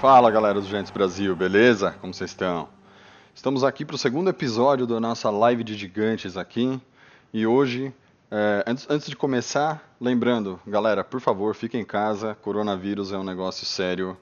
[0.00, 1.90] Fala galera do Gigantes Brasil, beleza?
[2.00, 2.68] Como vocês estão?
[3.34, 6.80] Estamos aqui para o segundo episódio da nossa live de gigantes aqui
[7.34, 7.92] e hoje,
[8.30, 13.24] é, antes, antes de começar, lembrando, galera, por favor, fiquem em casa, coronavírus é um
[13.24, 14.16] negócio sério,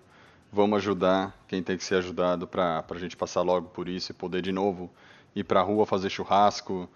[0.51, 4.15] vamos ajudar quem tem que ser ajudado para a gente passar logo por isso e
[4.15, 4.91] poder de novo
[5.35, 6.89] ir para a rua fazer churrasco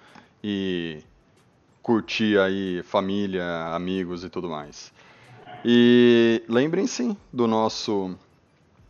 [0.43, 1.03] e
[1.83, 4.91] curtir aí família, amigos e tudo mais.
[5.63, 8.17] E lembrem-se do nosso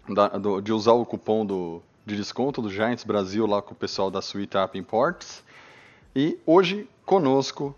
[0.08, 3.76] da- do- de usar o cupom do, de desconto do Giants Brasil lá com o
[3.76, 5.44] pessoal da Sweet App Imports.
[6.14, 7.74] E hoje conosco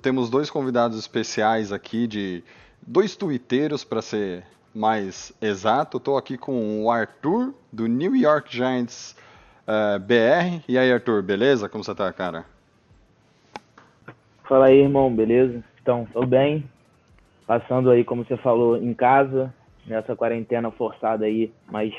[0.00, 2.42] temos dois convidados especiais aqui de
[2.86, 5.96] dois tuiteiros para ser mais exato.
[5.96, 9.16] Estou aqui com o Arthur do New York Giants
[9.66, 10.62] eh, BR.
[10.68, 11.68] E aí, Arthur, beleza?
[11.68, 12.44] Como você tá, cara?
[14.48, 15.62] Fala aí, irmão, beleza?
[15.82, 16.68] Então, tô bem.
[17.46, 19.52] Passando aí, como você falou, em casa,
[19.90, 21.92] nessa quarentena forçada aí, mas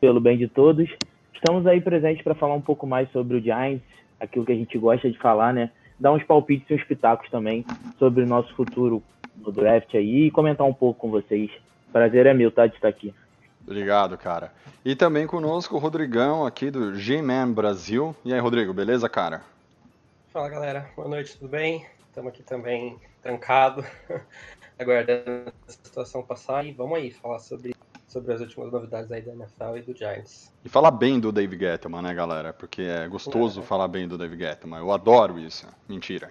[0.00, 0.90] pelo bem de todos.
[1.32, 3.82] Estamos aí presentes para falar um pouco mais sobre o Giants,
[4.20, 5.70] aquilo que a gente gosta de falar, né?
[5.98, 7.64] Dar uns palpites e uns pitacos também
[7.98, 9.02] sobre o nosso futuro
[9.36, 11.50] no draft aí e comentar um pouco com vocês.
[11.92, 12.66] Prazer é meu, tá?
[12.66, 13.14] De estar aqui.
[13.64, 14.52] Obrigado, cara.
[14.84, 18.14] E também conosco o Rodrigão aqui do G-Man Brasil.
[18.24, 19.42] E aí, Rodrigo, beleza, cara?
[20.32, 21.86] Fala galera, boa noite, tudo bem?
[22.08, 23.84] Estamos aqui também trancado,
[24.78, 27.74] aguardando a situação passar e vamos aí falar sobre,
[28.06, 30.52] sobre as últimas novidades aí da NFL e do Giants.
[30.64, 32.52] E falar bem do Dave Gettleman, né, galera?
[32.52, 33.62] Porque é gostoso É.
[33.62, 34.78] falar bem do Dave Gettleman.
[34.78, 35.66] Eu adoro isso.
[35.88, 36.30] Mentira.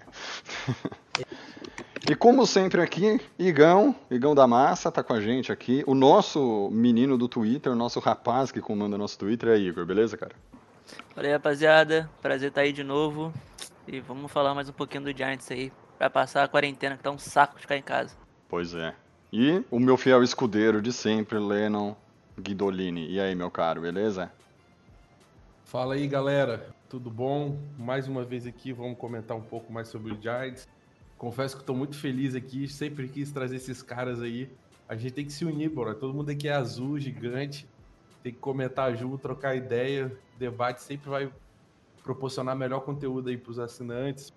[2.10, 5.84] e como sempre aqui, Igão, Igão da Massa, tá com a gente aqui.
[5.86, 10.18] O nosso menino do Twitter, o nosso rapaz que comanda nosso Twitter é Igor, beleza,
[10.18, 10.36] cara?
[11.14, 12.10] Fala aí, rapaziada.
[12.22, 13.34] Prazer estar aí de novo.
[13.88, 15.72] E vamos falar mais um pouquinho do Giants aí.
[15.98, 18.16] Pra passar a quarentena, que tá um saco de ficar em casa.
[18.50, 18.96] Pois é.
[19.32, 21.96] E o meu fiel escudeiro de sempre, Lennon
[22.40, 23.10] Guidolini.
[23.10, 24.32] E aí, meu caro, beleza?
[25.66, 26.70] Fala aí, galera.
[26.90, 27.60] Tudo bom?
[27.78, 30.68] Mais uma vez aqui, vamos comentar um pouco mais sobre o Giants.
[31.18, 34.50] Confesso que estou muito feliz aqui, sempre quis trazer esses caras aí.
[34.88, 35.94] A gente tem que se unir, bora.
[35.94, 37.68] Todo mundo aqui é azul, gigante.
[38.24, 40.16] Tem que comentar junto, trocar ideia.
[40.40, 41.30] Debate sempre vai
[42.02, 44.32] proporcionar melhor conteúdo aí para os assinantes,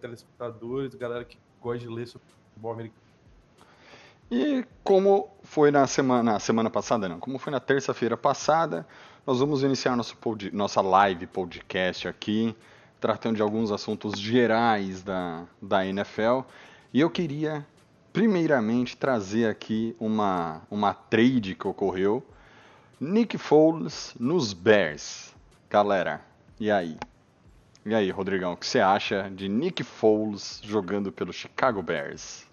[0.00, 3.01] telespectadores, galera que gosta de ler sobre futebol americano.
[4.34, 8.86] E como foi na semana, semana passada, não, como foi na terça-feira passada,
[9.26, 12.56] nós vamos iniciar nosso pod- nossa live podcast aqui,
[12.98, 16.40] tratando de alguns assuntos gerais da, da NFL.
[16.94, 17.66] E eu queria,
[18.10, 22.24] primeiramente, trazer aqui uma, uma trade que ocorreu.
[22.98, 25.34] Nick Foles nos Bears.
[25.68, 26.22] Galera,
[26.58, 26.96] e aí?
[27.84, 32.50] E aí, Rodrigão, o que você acha de Nick Foles jogando pelo Chicago Bears?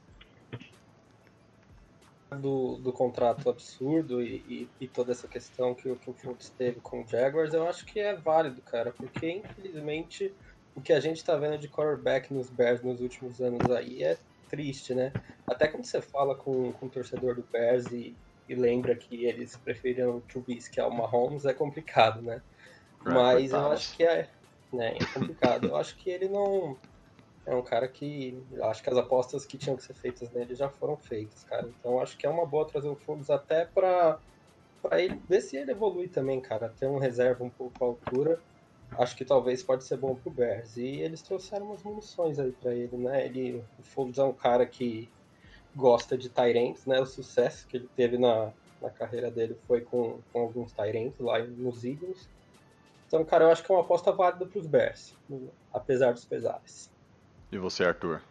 [2.31, 6.51] Do, do contrato absurdo e, e, e toda essa questão que, o- que o Fultz
[6.51, 10.35] teve com o Jaguars, eu acho que é válido, cara, porque infelizmente
[10.75, 14.19] o que a gente tá vendo de quarterback nos Bears nos últimos anos aí é
[14.47, 15.15] triste, né?
[15.47, 18.15] Até quando você fala com, com o torcedor do Bears e,
[18.47, 22.43] e lembra que eles preferiram o Trubisky ao Mahomes, é complicado, né?
[23.05, 24.31] É, Mas eu acho que é,
[24.73, 25.67] né, é complicado.
[25.67, 26.79] Eu acho que ele não
[27.49, 30.69] é um cara que acho que as apostas que tinham que ser feitas nele já
[30.69, 31.67] foram feitas, cara.
[31.67, 34.19] Então acho que é uma boa trazer o Foles até pra,
[34.83, 36.69] pra ele ver se ele evolui também, cara.
[36.69, 38.39] Ter um reserva um pouco à altura.
[38.91, 40.77] Acho que talvez pode ser bom pro Bears.
[40.77, 43.25] E eles trouxeram umas munições aí pra ele, né?
[43.25, 45.09] Ele, o Foles é um cara que
[45.75, 46.99] gosta de Tyrants, né?
[47.01, 51.39] O sucesso que ele teve na, na carreira dele foi com, com alguns Tyrants lá
[51.39, 52.29] nos Eagles.
[53.07, 55.15] Então, cara, eu acho que é uma aposta válida pros Bears,
[55.73, 56.91] apesar dos pesares.
[57.51, 58.21] E você, Arthur?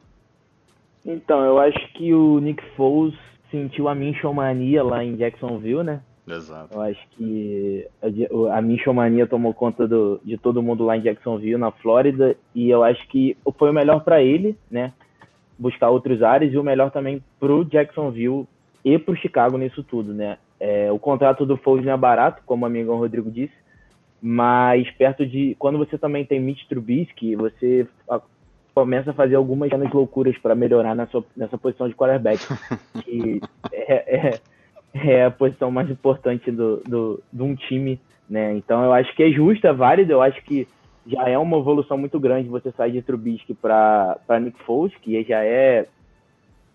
[1.04, 3.14] Então, eu acho que o Nick Foles
[3.50, 6.02] sentiu a minchomania lá em Jacksonville, né?
[6.26, 6.74] Exato.
[6.74, 11.56] Eu acho que a, a minchomania tomou conta do, de todo mundo lá em Jacksonville,
[11.56, 14.92] na Flórida, e eu acho que foi o melhor para ele, né?
[15.58, 18.46] Buscar outros áreas e o melhor também pro Jacksonville
[18.84, 20.38] e pro Chicago nisso tudo, né?
[20.60, 23.54] É, o contrato do Foles não é barato, como o amigo Rodrigo disse,
[24.20, 27.86] mas perto de quando você também tem Mitch Trubisky, você
[28.78, 32.38] começa a fazer algumas pequenas loucuras para melhorar na sua, nessa posição de quarterback,
[33.02, 33.40] que
[33.72, 34.40] é, é,
[34.94, 38.54] é a posição mais importante do, do, de um time, né?
[38.54, 40.68] Então eu acho que é justo, é válido, eu acho que
[41.04, 45.42] já é uma evolução muito grande você sair de Trubisky para Nick Foles, que já
[45.44, 45.86] é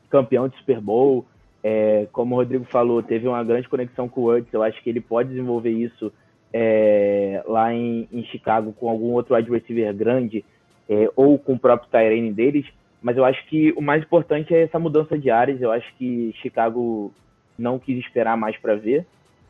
[0.10, 1.26] campeão de Super Bowl,
[1.64, 4.90] é, como o Rodrigo falou, teve uma grande conexão com o Woods, eu acho que
[4.90, 6.12] ele pode desenvolver isso
[6.52, 10.44] é, lá em, em, Chicago com algum outro wide receiver grande
[10.90, 12.66] é, ou com o próprio Tyrene deles,
[13.02, 16.34] mas eu acho que o mais importante é essa mudança de áreas, eu acho que
[16.42, 17.14] Chicago
[17.58, 19.06] não quis esperar mais para ver,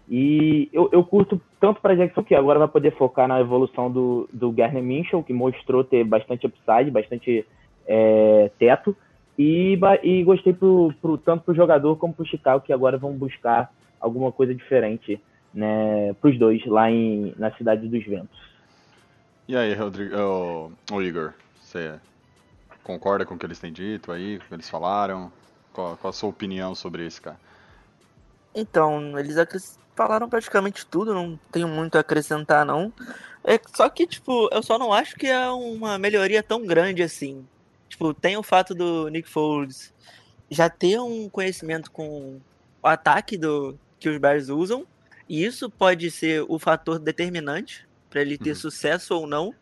[0.10, 4.28] e eu, eu curto tanto para Jackson que agora vai poder focar na evolução do,
[4.34, 7.46] do Garner Minchel, que mostrou ter bastante upside, bastante
[7.88, 8.96] é, teto,
[9.38, 12.98] e, e gostei pro, pro, tanto para o jogador como para o Chicago, que agora
[12.98, 15.20] vão buscar alguma coisa diferente
[15.54, 18.53] né, para os dois lá em, na Cidade dos Ventos.
[19.46, 22.00] E aí, Rodrigo, oh, oh, Igor, você
[22.82, 25.30] concorda com o que eles têm dito aí, com o que eles falaram?
[25.74, 27.38] Qual, qual a sua opinião sobre isso, cara?
[28.56, 32.94] Então, eles falaram praticamente tudo, não tenho muito a acrescentar, não.
[33.44, 37.46] É só que, tipo, eu só não acho que é uma melhoria tão grande assim.
[37.90, 39.94] Tipo, tem o fato do Nick Foles
[40.50, 42.40] já ter um conhecimento com
[42.82, 44.88] o ataque do que os Bears usam,
[45.28, 48.56] e isso pode ser o fator determinante para ele ter uhum.
[48.56, 49.54] sucesso ou não.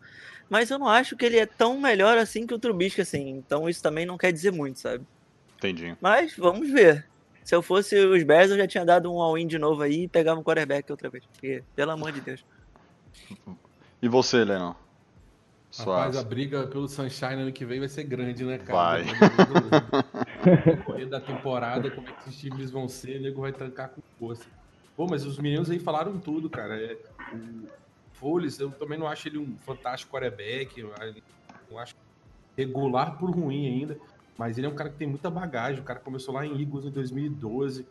[0.50, 3.30] Mas eu não acho que ele é tão melhor assim que o Trubisky, assim.
[3.30, 5.06] Então isso também não quer dizer muito, sabe?
[5.58, 5.96] Entendi.
[6.02, 7.08] Mas vamos ver.
[7.46, 10.08] Se eu fosse os Bears, eu já tinha dado um all-in de novo aí e
[10.10, 11.24] pegava um quarterback outra vez.
[11.26, 12.44] Porque, pelo amor de Deus.
[14.02, 14.76] E você, Lennon?
[15.80, 18.78] Rapaz, a briga pelo Sunshine ano que vem vai ser grande, né, cara?
[18.78, 19.06] Vai.
[21.10, 24.46] Da temporada, como é que esses times vão ser, o nego vai trancar com força.
[24.98, 26.82] Pô, mas os meninos aí falaram tudo, cara.
[26.82, 26.98] É,
[27.34, 27.81] o
[28.22, 30.84] Foles, eu também não acho ele um fantástico quarterback.
[31.70, 31.96] Não acho
[32.56, 33.98] regular por ruim ainda.
[34.38, 35.82] Mas ele é um cara que tem muita bagagem.
[35.82, 37.86] O cara começou lá em Eagles em 2012.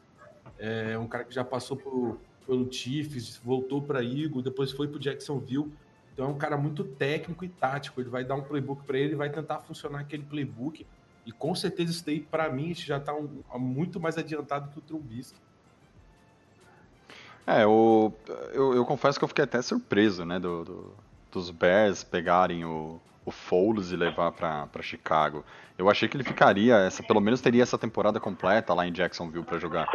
[0.56, 5.00] É um cara que já passou por, pelo Chiefs, voltou para Eagles, depois foi para
[5.00, 5.72] Jacksonville.
[6.12, 8.00] Então é um cara muito técnico e tático.
[8.00, 10.86] Ele vai dar um playbook para ele, vai tentar funcionar aquele playbook.
[11.26, 14.82] E com certeza isso daí, para mim, já está um, muito mais adiantado que o
[14.82, 15.38] Trubisky.
[17.46, 18.14] É, eu,
[18.52, 20.94] eu, eu, confesso que eu fiquei até surpreso, né, do, do
[21.31, 25.44] dos Bears pegarem o, o Foles e levar para Chicago.
[25.78, 29.44] Eu achei que ele ficaria, essa, pelo menos teria essa temporada completa lá em Jacksonville
[29.44, 29.88] para jogar.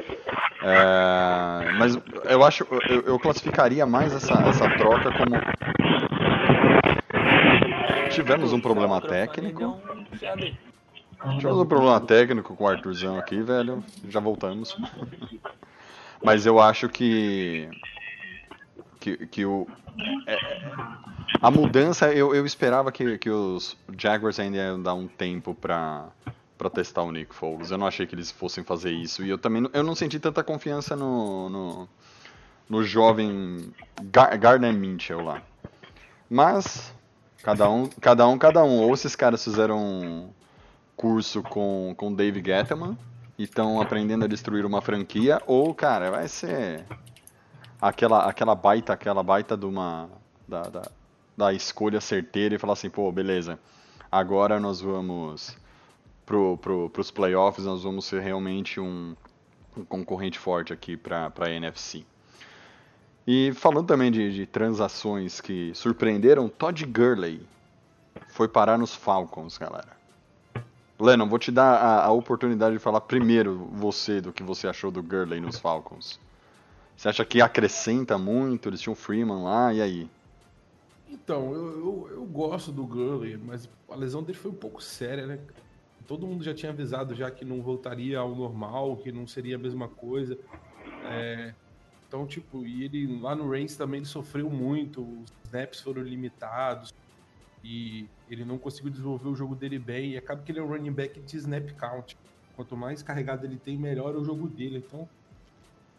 [0.63, 5.35] É, mas eu acho, eu, eu, classificaria mais essa, essa troca como
[8.09, 9.79] tivemos um problema técnico.
[11.37, 13.83] Tivemos um problema técnico com o Arthurzão aqui, velho.
[14.09, 14.75] Já voltamos.
[16.23, 17.69] Mas eu acho que
[18.99, 19.67] que, que o
[20.27, 20.37] é,
[21.41, 26.07] a mudança, eu, eu esperava que, que os Jaguars ainda iam dar um tempo para
[26.57, 27.69] para testar o Nick Foles.
[27.69, 29.23] Eu não achei que eles fossem fazer isso.
[29.23, 31.89] E eu também eu não senti tanta confiança no, no,
[32.69, 33.73] no jovem
[34.03, 35.41] Gar Gardner Minchel lá.
[36.29, 36.93] Mas,
[37.43, 38.79] cada um, cada um, cada um.
[38.79, 40.29] Ou esses caras fizeram um
[40.95, 42.97] curso com, com Dave Gettleman
[43.37, 46.85] e estão aprendendo a destruir uma franquia, ou, cara, vai ser
[47.81, 50.09] aquela, aquela baita, aquela baita de uma.
[50.47, 50.83] Da, da,
[51.37, 53.59] da escolha certeira e falar assim, pô, beleza,
[54.11, 55.57] agora nós vamos
[56.25, 59.15] pro, pro, pros playoffs, nós vamos ser realmente um,
[59.75, 62.05] um concorrente forte aqui para a NFC.
[63.27, 67.45] E falando também de, de, transações que surpreenderam, Todd Gurley
[68.29, 69.94] foi parar nos Falcons, galera.
[70.99, 74.89] Lennon, vou te dar a, a, oportunidade de falar primeiro você do que você achou
[74.89, 76.19] do Gurley nos Falcons.
[76.95, 78.69] Você acha que acrescenta muito?
[78.69, 80.09] Eles tinham Freeman lá, e aí?
[81.09, 85.27] Então, eu, eu, eu, gosto do Gurley, mas a lesão dele foi um pouco séria,
[85.27, 85.39] né?
[86.07, 89.59] Todo mundo já tinha avisado já que não voltaria ao normal, que não seria a
[89.59, 90.37] mesma coisa.
[91.05, 91.53] É,
[92.07, 96.93] então, tipo, e ele lá no Reigns também ele sofreu muito, os snaps foram limitados
[97.65, 100.67] e ele não conseguiu desenvolver o jogo dele bem e acaba que ele é um
[100.67, 102.15] running back de snap count.
[102.55, 104.83] Quanto mais carregado ele tem, melhor é o jogo dele.
[104.85, 105.09] Então,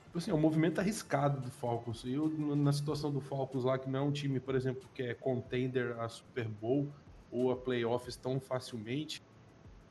[0.04, 2.04] tipo assim, é um movimento arriscado do Falcons.
[2.04, 5.14] Eu, na situação do Falcons lá, que não é um time, por exemplo, que é
[5.14, 6.86] contender a Super Bowl
[7.32, 9.20] ou a playoffs tão facilmente,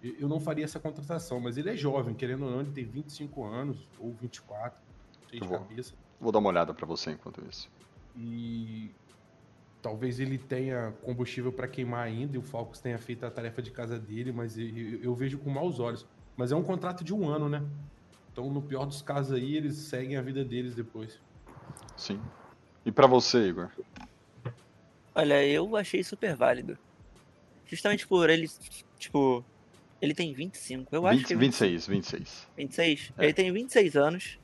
[0.02, 1.42] eu não faria essa contratação.
[1.42, 4.82] Mas ele é jovem, querendo ou não, ele tem 25 anos ou 24,
[5.30, 5.94] sei de cabeça.
[6.22, 7.70] Vou dar uma olhada para você enquanto isso.
[8.16, 8.92] E
[9.86, 13.70] talvez ele tenha combustível para queimar ainda e o Falcons tenha feito a tarefa de
[13.70, 14.66] casa dele, mas eu,
[15.00, 16.08] eu, vejo com maus olhos.
[16.36, 17.64] Mas é um contrato de um ano, né?
[18.32, 21.20] Então, no pior dos casos aí, eles seguem a vida deles depois.
[21.96, 22.20] Sim.
[22.84, 23.70] E para você, Igor?
[25.14, 26.76] Olha, eu achei super válido.
[27.68, 28.50] Justamente por ele,
[28.98, 29.46] tipo,
[30.02, 32.48] ele tem 25, eu 20, acho que é 26, 26.
[32.58, 33.14] 26?
[33.20, 33.24] É.
[33.24, 34.40] Ele tem 26 anos.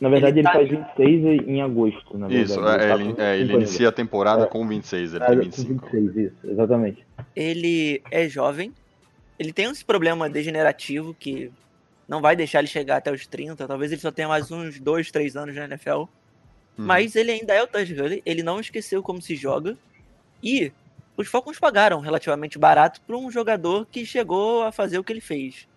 [0.00, 2.84] Na verdade, Ele ele, tá- faz 26 em agosto, na Isso, verdade.
[2.84, 3.52] é, tá ele, é, ele 50.
[3.58, 4.46] inicia a temporada É.
[4.46, 5.90] com 26, ele É, tem com 25.
[5.90, 7.06] 26, isso, exatamente.
[7.36, 8.72] Ele é jovem.
[9.38, 11.50] Ele tem esse problema degenerativo que
[12.08, 13.66] não vai deixar ele chegar até os 30.
[13.66, 15.90] Talvez ele só tenha mais uns 2, 3 anos na NFL.
[15.90, 16.06] Uhum.
[16.76, 18.22] Mas ele ainda é o Todd Gurley.
[18.24, 19.76] Ele não esqueceu como se joga.
[20.42, 20.72] E
[21.16, 25.20] os Falcons pagaram relativamente barato para um jogador que chegou a fazer o que ele
[25.20, 25.68] fez.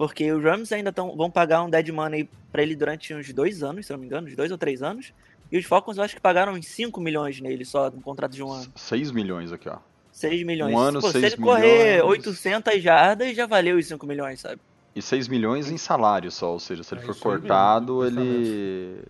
[0.00, 3.62] Porque os Rams ainda tão, vão pagar um dead money para ele durante uns dois
[3.62, 5.12] anos, se não me engano, uns dois ou três anos.
[5.52, 8.42] E os Falcons eu acho que pagaram uns 5 milhões nele só, no contrato de
[8.42, 8.72] um ano.
[8.74, 9.76] 6 milhões aqui, ó.
[10.10, 10.74] 6 milhões.
[10.74, 12.26] Um ano, Pô, se seis ele correr milhões.
[12.26, 14.58] 800 jardas, já valeu os 5 milhões, sabe?
[14.96, 18.30] E 6 milhões em salário só, ou seja, se ele É for isso cortado, pensamento.
[18.30, 19.02] ele.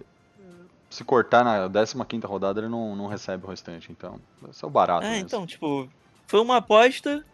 [0.91, 1.71] Se cortar na
[2.05, 3.93] 15 rodada, ele não, não recebe o restante.
[3.93, 4.19] Então,
[4.51, 5.07] esse é o barato.
[5.07, 5.25] É, mesmo.
[5.25, 5.89] então, tipo,
[6.27, 7.25] foi uma aposta.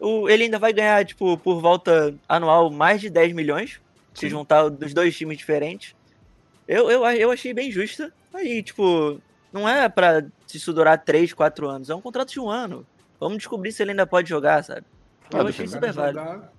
[0.00, 3.80] O, ele ainda vai ganhar, tipo, por volta anual mais de 10 milhões.
[4.12, 5.94] Se juntar dos dois times diferentes.
[6.68, 8.12] Eu, eu, eu achei bem justa.
[8.32, 9.20] Aí, tipo,
[9.52, 11.90] não é pra isso durar 3, 4 anos.
[11.90, 12.86] É um contrato de um ano.
[13.18, 14.84] Vamos descobrir se ele ainda pode jogar, sabe?
[15.32, 16.18] Ah, Eu achei super Vai válido.
[16.24, 16.52] jogar,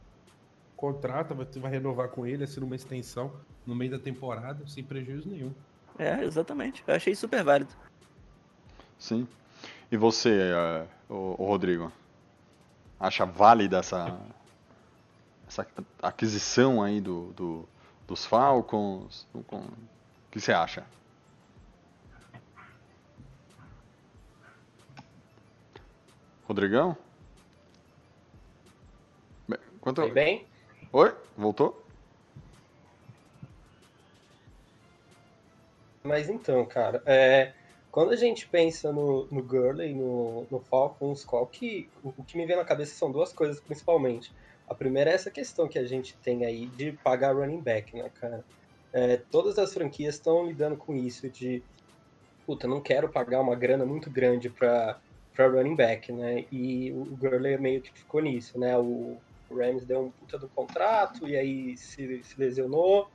[0.76, 3.32] contrata, vai, vai renovar com ele, assina uma extensão
[3.66, 5.54] no meio da temporada, sem prejuízo nenhum.
[5.98, 6.84] É, exatamente.
[6.86, 7.72] Eu achei super válido.
[9.00, 9.26] Sim.
[9.92, 11.92] E você, eh, o, o Rodrigo?
[13.00, 14.18] Acha válida essa,
[15.48, 15.68] essa
[16.02, 17.70] aquisição aí do, do-
[18.08, 19.28] dos Falcons?
[19.34, 20.86] O com- o que você acha?
[26.48, 26.96] Rodrigão?
[29.48, 30.02] Bem, Quanto...
[30.02, 30.46] Foi bem?
[30.92, 31.16] Oi?
[31.36, 31.84] Voltou?
[36.04, 37.52] Mas então, cara, é,
[37.96, 42.36] quando a gente pensa no, no Gurley, no, no Falcons, qual que, o, o que
[42.36, 44.34] me vem na cabeça são duas coisas principalmente.
[44.68, 48.12] A primeira é essa questão que a gente tem aí de pagar running back, né,
[48.20, 48.44] cara?
[48.92, 51.64] É, todas as franquias estão lidando com isso de,
[52.46, 55.00] puta, não quero pagar uma grana muito grande pra,
[55.34, 56.44] pra running back, né?
[56.52, 58.78] E o, Gurley meio que ficou nisso, né?
[58.78, 59.16] O,
[59.50, 63.08] o Rams deu um puta do contrato e aí se, se lesionou.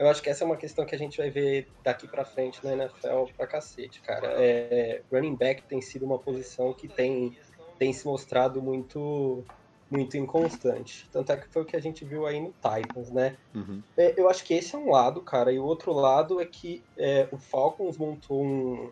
[0.00, 2.64] Eu acho que essa é uma questão que a gente vai ver daqui pra frente
[2.64, 4.28] na NFL pra cacete, cara.
[4.38, 7.36] É, running back tem sido uma posição que tem,
[7.78, 9.44] tem se mostrado muito
[9.90, 11.06] muito inconstante.
[11.12, 13.36] Tanto é que foi o que a gente viu aí no Titans, né?
[13.54, 13.82] Uhum.
[13.94, 16.82] É, eu acho que esse é um lado, cara, e o outro lado é que
[16.96, 18.90] é, o Falcons montou um,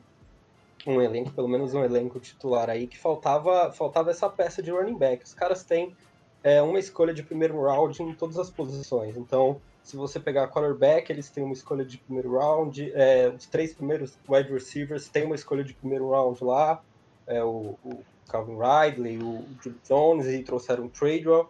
[0.87, 4.99] um elenco, pelo menos um elenco titular aí, que faltava, faltava essa peça de running
[4.99, 5.25] back.
[5.25, 5.97] Os caras têm
[6.43, 9.17] é, uma escolha de primeiro round em todas as posições.
[9.17, 12.92] Então, se você pegar quarterback, eles têm uma escolha de primeiro round.
[12.95, 16.83] é, os três primeiros wide receivers têm uma escolha de primeiro round lá.
[17.26, 21.49] É, o, o Calvin Ridley, o Julio Jones, e trouxeram o Tradewell.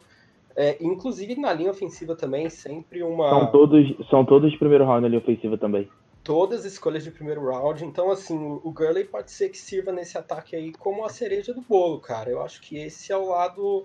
[0.55, 3.29] É, inclusive na linha ofensiva também, sempre uma.
[3.29, 5.89] São todos, são todos de primeiro round ali ofensiva também.
[6.23, 7.85] todas escolhas de primeiro round.
[7.85, 11.61] Então, assim, o Gurley pode ser que sirva nesse ataque aí como a cereja do
[11.63, 12.31] bolo, cara.
[12.31, 13.85] Eu acho que esse é o lado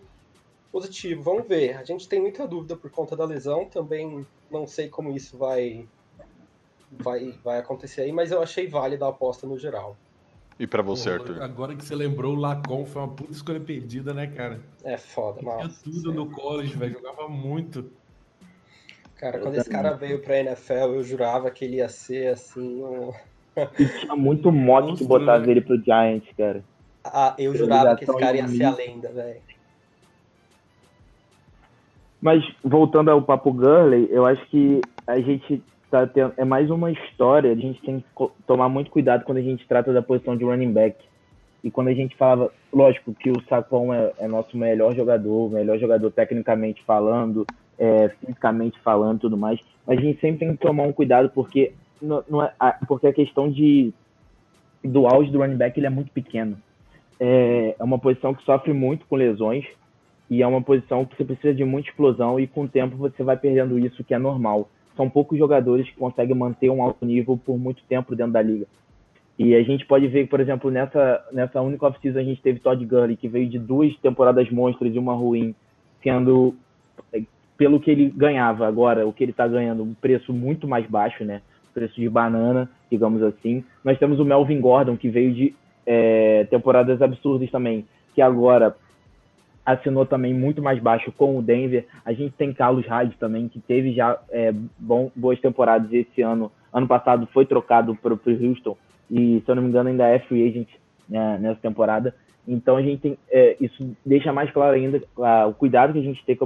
[0.72, 1.22] positivo.
[1.22, 1.78] Vamos ver.
[1.78, 3.66] A gente tem muita dúvida por conta da lesão.
[3.66, 5.86] Também não sei como isso vai
[6.92, 9.98] vai, vai acontecer aí, mas eu achei válida a aposta no geral.
[10.60, 11.42] E pra você, Pô, Arthur?
[11.42, 14.60] Agora que você lembrou, o Lacon foi uma puta escolha perdida, né, cara?
[14.84, 15.84] É foda, Tinha nossa.
[15.84, 16.94] tudo no college, velho.
[16.94, 17.92] Jogava muito.
[19.16, 22.84] Cara, quando esse cara veio pra NFL, eu jurava que ele ia ser assim.
[22.84, 23.12] Um...
[23.80, 25.44] E tinha muito mock que né?
[25.48, 26.64] ele pro Giants, cara.
[27.04, 29.42] Ah, eu jurava que esse cara ia ser a lenda, velho.
[32.24, 35.62] Mas voltando ao papo Gurley, eu acho que a gente
[35.92, 39.42] tá tendo, é mais uma história, a gente tem que tomar muito cuidado quando a
[39.42, 40.96] gente trata da posição de running back.
[41.62, 45.78] E quando a gente falava, lógico que o Saquon é, é nosso melhor jogador, melhor
[45.78, 47.46] jogador tecnicamente falando,
[47.78, 51.74] é, fisicamente falando tudo mais, mas a gente sempre tem que tomar um cuidado porque,
[52.02, 52.54] não, não é,
[52.88, 53.94] porque a questão de,
[54.82, 56.56] do auge do running back ele é muito pequeno.
[57.20, 59.66] É, é uma posição que sofre muito com lesões,
[60.30, 63.24] e é uma posição que você precisa de muita explosão e com o tempo você
[63.24, 64.70] vai perdendo isso, que é normal.
[64.96, 68.66] São poucos jogadores que conseguem manter um alto nível por muito tempo dentro da liga.
[69.38, 72.86] E a gente pode ver, por exemplo, nessa, nessa única off-season a gente teve Todd
[72.86, 75.56] Gurley, que veio de duas temporadas monstras e uma ruim,
[76.04, 76.56] sendo,
[77.12, 77.24] eh,
[77.58, 81.24] pelo que ele ganhava agora, o que ele está ganhando, um preço muito mais baixo,
[81.24, 81.42] né?
[81.74, 83.64] Preço de banana, digamos assim.
[83.84, 85.56] Nós temos o Melvin Gordon, que veio de
[85.88, 88.76] eh, temporadas absurdas também, que agora
[89.66, 91.86] assinou também muito mais baixo com o Denver.
[92.04, 96.52] A gente tem Carlos Hyde também, que teve já é, bom, boas temporadas esse ano.
[96.72, 98.78] Ano passado foi trocado para o Houston
[99.10, 100.68] e, se eu não me engano, ainda é free agent
[101.08, 102.14] né, nessa temporada.
[102.48, 106.04] Então a gente tem é, isso deixa mais claro ainda ah, o cuidado que a
[106.04, 106.38] gente tem,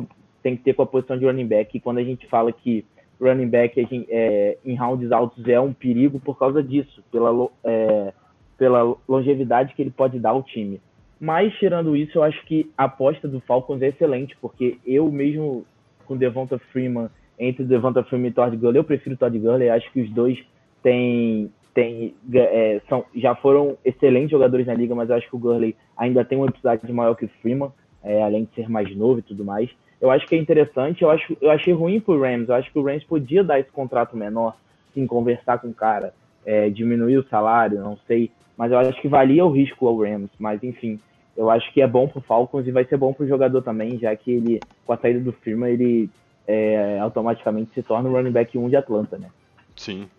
[0.43, 1.75] tem que ter com a posição de running back.
[1.75, 2.85] E quando a gente fala que
[3.19, 8.13] running back é, em rounds altos é um perigo por causa disso, pela, é,
[8.57, 10.79] pela longevidade que ele pode dar ao time.
[11.19, 15.65] Mas, tirando isso, eu acho que a aposta do Falcons é excelente, porque eu mesmo,
[16.05, 17.09] com Devonta Freeman,
[17.39, 20.37] entre Devonta Freeman e Todd Gurley, eu prefiro Todd Gurley, acho que os dois
[20.83, 25.39] têm, têm, é, são, já foram excelentes jogadores na liga, mas eu acho que o
[25.39, 27.71] Gurley ainda tem uma episódio maior que o Freeman,
[28.03, 29.69] é, além de ser mais novo e tudo mais.
[29.99, 32.77] Eu acho que é interessante, eu, acho, eu achei ruim pro Rams, eu acho que
[32.77, 34.55] o Rams podia dar esse contrato menor,
[34.93, 36.13] sim, conversar com o cara,
[36.45, 40.29] é, diminuir o salário, não sei, mas eu acho que valia o risco ao Rams,
[40.39, 40.99] mas enfim,
[41.37, 44.15] eu acho que é bom pro Falcons e vai ser bom pro jogador também, já
[44.15, 46.09] que ele, com a saída do firma, ele
[46.47, 49.29] é, automaticamente se torna o running back 1 de Atlanta, né?
[49.75, 50.09] Sim.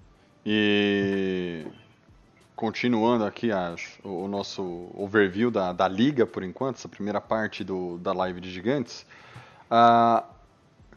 [0.46, 1.66] E
[2.54, 7.98] continuando aqui as, o nosso overview da, da liga por enquanto, essa primeira parte do,
[7.98, 9.04] da live de gigantes.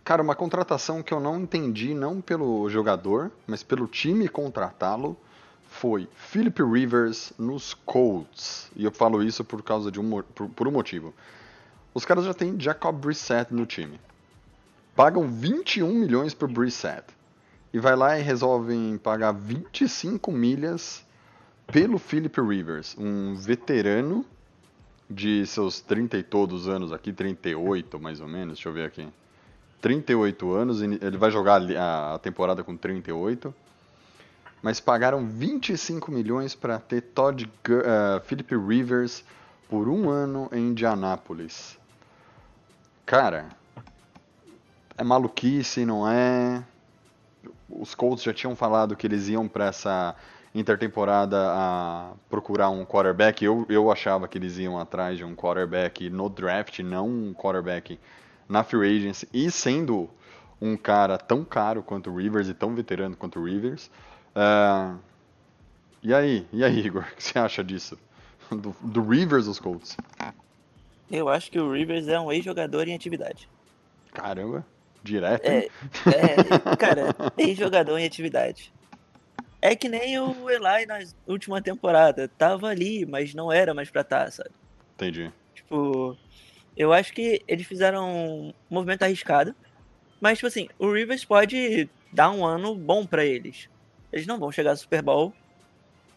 [0.04, 5.18] Cara, uma contratação que eu não entendi, não pelo jogador, mas pelo time contratá-lo,
[5.72, 8.70] foi Philip Rivers nos Colts.
[8.76, 11.14] E eu falo isso por causa de um, por, por um motivo.
[11.94, 14.00] Os caras já têm Jacob Brissett no time.
[14.96, 17.06] Pagam 21 milhões por Brissett.
[17.74, 21.06] E vai lá e resolvem pagar 25 milhas
[21.66, 24.26] pelo Philip Rivers, um veterano
[25.10, 29.08] de seus 30 e todos anos aqui, 38 mais ou menos, deixa eu ver aqui.
[29.80, 33.56] 38 anos, ele vai jogar a temporada com 38
[34.62, 39.24] mas pagaram 25 milhões para ter Todd uh, Philip Rivers
[39.70, 41.80] por um ano em Indianápolis.
[43.06, 43.50] Cara,
[44.98, 46.64] é maluquice, não é?
[47.70, 50.16] Os Colts já tinham falado que eles iam para essa
[50.54, 53.44] intertemporada a procurar um quarterback.
[53.44, 58.00] Eu, eu achava que eles iam atrás de um quarterback no draft, não um quarterback
[58.48, 59.28] na free agency.
[59.34, 60.10] E sendo
[60.62, 63.90] um cara tão caro quanto o Rivers e tão veterano quanto o Rivers,
[64.36, 65.00] Uh,
[66.04, 67.98] e aí, e aí, Igor, o que você acha disso?
[68.50, 69.96] Do, do Rivers dos Colts?
[71.10, 73.48] Eu acho que o Rivers é um ex-jogador em atividade.
[74.14, 74.66] Caramba,
[75.04, 75.46] direto.
[75.46, 75.68] É,
[76.08, 78.74] é cara, ex-jogador em atividade.
[79.62, 82.28] É que nem o Eli na última temporada.
[82.28, 84.50] Tava ali, mas não era mais pra estar, tá, sabe?
[84.96, 85.32] Entendi.
[85.54, 86.18] Tipo,
[86.76, 89.56] eu acho que eles fizeram um movimento arriscado.
[90.20, 93.70] Mas, tipo assim, o Rivers pode dar um ano bom para eles.
[94.12, 95.34] Eles não vão chegar ao Super Bowl.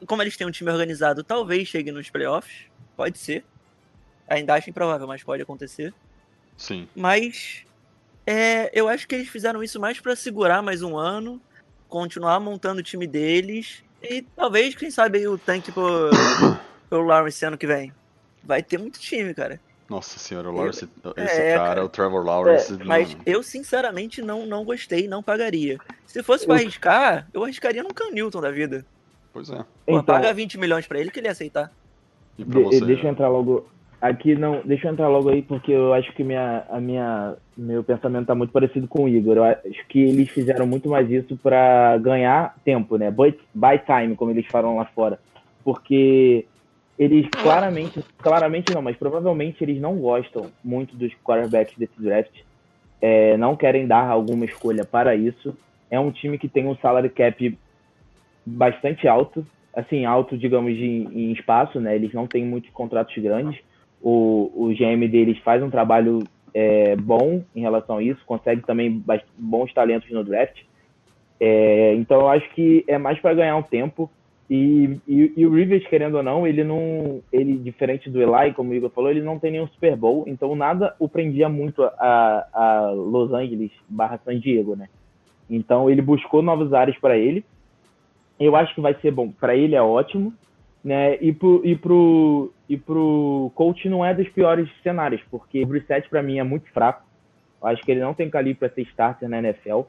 [0.06, 2.66] Como eles têm um time organizado, talvez chegue nos playoffs.
[2.96, 3.44] Pode ser.
[4.28, 5.92] Ainda acho improvável, mas pode acontecer.
[6.56, 6.88] Sim.
[6.94, 7.64] Mas
[8.26, 11.40] é, eu acho que eles fizeram isso mais para segurar mais um ano,
[11.88, 16.10] continuar montando o time deles e talvez, quem sabe, o tanque pro,
[16.88, 17.92] pro Lawrence ano que vem.
[18.42, 19.60] Vai ter muito time, cara.
[19.88, 22.72] Nossa senhora, o Lawrence, esse é, cara, cara, o Trevor Lawrence.
[22.72, 25.78] É, mas eu, sinceramente, não, não gostei, não pagaria.
[26.06, 28.84] Se fosse pra arriscar, eu arriscaria num Cam Newton da vida.
[29.32, 29.56] Pois é.
[29.56, 31.70] Pô, então, paga 20 milhões pra ele que ele ia aceitar.
[32.38, 32.44] De,
[32.80, 33.68] deixa eu entrar logo.
[34.00, 37.82] Aqui não, deixa eu entrar logo aí, porque eu acho que minha, a minha, meu
[37.82, 39.36] pensamento tá muito parecido com o Igor.
[39.36, 43.10] Eu acho que eles fizeram muito mais isso para ganhar tempo, né?
[43.10, 45.18] Buy, buy time, como eles falam lá fora.
[45.62, 46.46] Porque
[46.98, 52.32] eles claramente, claramente não, mas provavelmente eles não gostam muito dos quarterbacks desse draft.
[53.00, 55.56] É, não querem dar alguma escolha para isso.
[55.90, 57.58] É um time que tem um salary cap
[58.46, 61.94] bastante alto, assim, alto, digamos, em espaço, né?
[61.94, 63.60] Eles não têm muitos contratos grandes.
[64.00, 66.20] O, o GM deles faz um trabalho
[66.54, 69.02] é, bom em relação a isso, consegue também
[69.36, 70.62] bons talentos no draft.
[71.40, 74.08] É, então eu acho que é mais para ganhar um tempo.
[74.48, 77.22] E, e, e, o Rivers, querendo ou não, ele não.
[77.32, 80.54] Ele, diferente do Eli, como o Igor falou, ele não tem nenhum Super Bowl, então
[80.54, 84.88] nada o prendia muito a, a Los Angeles barra San Diego, né?
[85.48, 87.44] Então ele buscou novas áreas para ele.
[88.38, 89.30] Eu acho que vai ser bom.
[89.30, 90.32] Para ele é ótimo,
[90.82, 91.16] né?
[91.22, 96.08] E pro, e pro, e pro coach não é dos piores cenários, porque o Brissett
[96.10, 97.02] para mim é muito fraco.
[97.62, 99.82] Eu acho que ele não tem calibre para ser starter na NFL.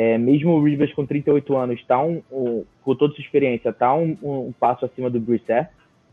[0.00, 3.92] É, mesmo o Rivers com 38 anos, tá um, um, com toda sua experiência, está
[3.92, 5.68] um, um, passo acima do Brissett.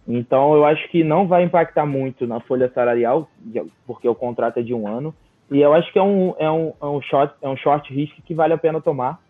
[0.07, 3.29] Então eu acho que não vai impactar muito na folha salarial,
[3.85, 5.13] porque o contrato é de um ano.
[5.51, 8.15] E eu acho que é um, é um, é um, short, é um short risk
[8.25, 9.21] que vale a pena tomar.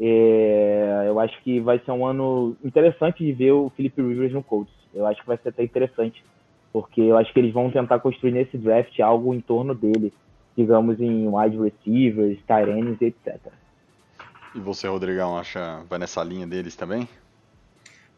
[0.00, 4.42] É, eu acho que vai ser um ano interessante de ver o Felipe Rivers no
[4.42, 4.72] Colts.
[4.94, 6.24] Eu acho que vai ser até interessante,
[6.72, 10.10] porque eu acho que eles vão tentar construir nesse draft algo em torno dele,
[10.56, 13.59] digamos em wide receivers, tight ends, etc.
[14.54, 17.08] E você, Rodrigão, acha vai nessa linha deles também?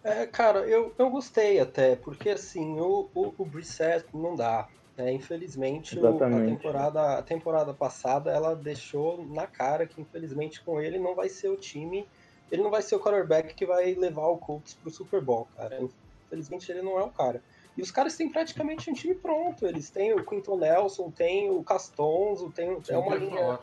[0.04, 4.66] É, cara, eu, eu gostei até, porque assim, o, o, o Brissett não dá.
[4.96, 5.12] né?
[5.12, 10.98] Infelizmente, o- a temporada, a temporada passada ela deixou na cara que infelizmente com ele
[10.98, 12.10] não vai ser o time,
[12.50, 15.78] ele não vai ser o quarterback que vai levar o Colts pro Super Bowl, cara.
[16.26, 17.42] Infelizmente ele não é o cara.
[17.76, 19.66] E os caras têm praticamente um time pronto.
[19.66, 23.58] Eles têm o Quinton Nelson, tem o Castonzo, tem é uma linha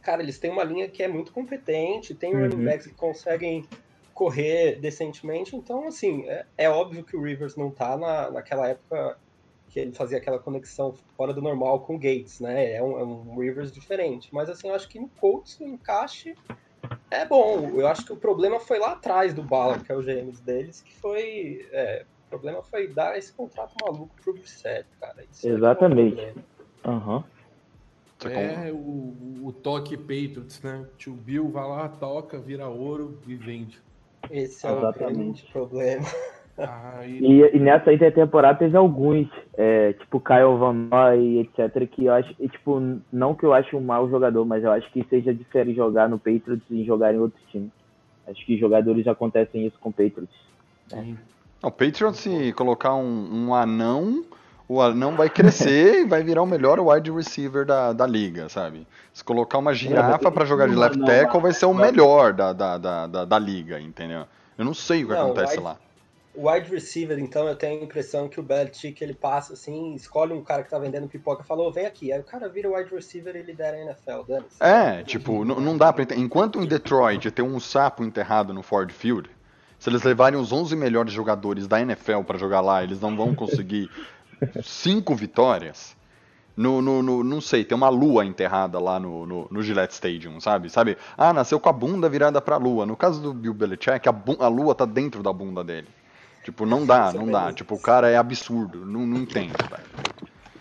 [0.00, 2.42] cara, eles têm uma linha que é muito competente, tem Uhum.
[2.42, 3.64] running backs que conseguem
[4.14, 9.16] correr decentemente, então, assim, é, é óbvio que o Rivers não tá na, naquela época
[9.70, 12.72] que ele fazia aquela conexão fora do normal com o Gates, né?
[12.72, 14.28] É um, é um Rivers diferente.
[14.32, 16.34] Mas, assim, eu acho que no Colts, o encaixe
[17.10, 17.70] é bom.
[17.74, 20.82] Eu acho que o problema foi lá atrás do Ballard, que é o James deles,
[20.82, 21.66] que foi...
[21.72, 25.24] é, o problema foi dar esse contrato maluco pro Brissett, cara.
[25.30, 26.34] Isso é é Exatamente.
[28.28, 30.84] Com- É o, o toque Patriots, né?
[30.98, 33.78] Tio Bill vai lá, toca, vira ouro e vende.
[34.30, 35.14] Esse é o Exatamente.
[35.14, 36.06] grande problema.
[36.58, 42.12] Aí, E, e nessa intertemporada teve alguns, é, tipo Kyle Van Noy, etc, que eu
[42.12, 42.78] acho, e, tipo,
[43.10, 46.18] não que eu ache um mau jogador, mas eu acho que seja diferente jogar no
[46.18, 47.70] Patriots e jogar em outro time.
[48.26, 50.36] Acho que jogadores acontecem isso com o Patriots.
[50.88, 51.18] sim.
[51.62, 54.24] O Patriots, se colocar um, um anão,
[54.72, 58.86] o anão vai crescer e vai virar o melhor wide receiver da, da liga, sabe?
[59.12, 62.78] Se colocar uma girafa pra jogar de left tackle, vai ser o melhor da, da,
[62.78, 64.26] da, da, da liga, entendeu?
[64.56, 65.76] Eu não sei o que Não, acontece wide- lá.
[66.32, 70.32] O wide receiver, então, eu tenho a impressão que o Belichick, ele passa assim, escolhe
[70.32, 72.12] um cara que tá vendendo pipoca e fala, "Ô, vem aqui.
[72.12, 74.56] Aí o cara vira wide receiver e lidera a NFL, dane-se.
[74.62, 76.20] É, tipo, n- não dá pra entender.
[76.20, 79.28] Enquanto em Detroit tem um sapo enterrado no Ford Field,
[79.80, 83.34] se eles levarem os 11 melhores jogadores da NFL pra jogar lá, eles não vão
[83.34, 83.90] conseguir
[84.62, 85.96] cinco vitórias.
[86.56, 90.40] No, no, no- não sei, tem uma lua enterrada lá no, no, no Gillette Stadium,
[90.40, 90.68] sabe?
[90.68, 90.98] Sabe?
[91.16, 92.84] Ah, nasceu com a bunda virada pra lua.
[92.84, 95.88] No caso do Bill Belichick, a, a lua tá dentro da bunda dele.
[96.44, 97.52] Tipo, não dá, não dá.
[97.52, 98.84] Tipo, o cara é absurdo.
[98.84, 99.84] Não, não entendo, velho.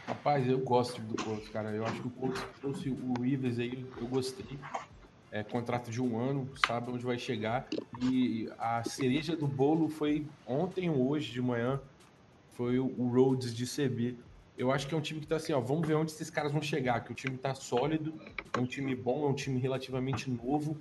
[0.08, 1.70] Rapaz, eu gosto do Colts, cara.
[1.72, 4.58] Eu acho que o Colts trouxe o Rivers aí, eu gostei.
[5.32, 7.68] É contrato de um ano, sabe onde vai chegar.
[8.02, 11.80] E a cereja do bolo foi ontem ou hoje de manhã,
[12.60, 14.17] foi o Rhodes de CB.
[14.58, 16.52] Eu acho que é um time que tá assim, ó, vamos ver onde esses caras
[16.52, 18.13] vão chegar, que o time tá sólido,
[18.54, 20.78] é um time bom, é um time relativamente novo.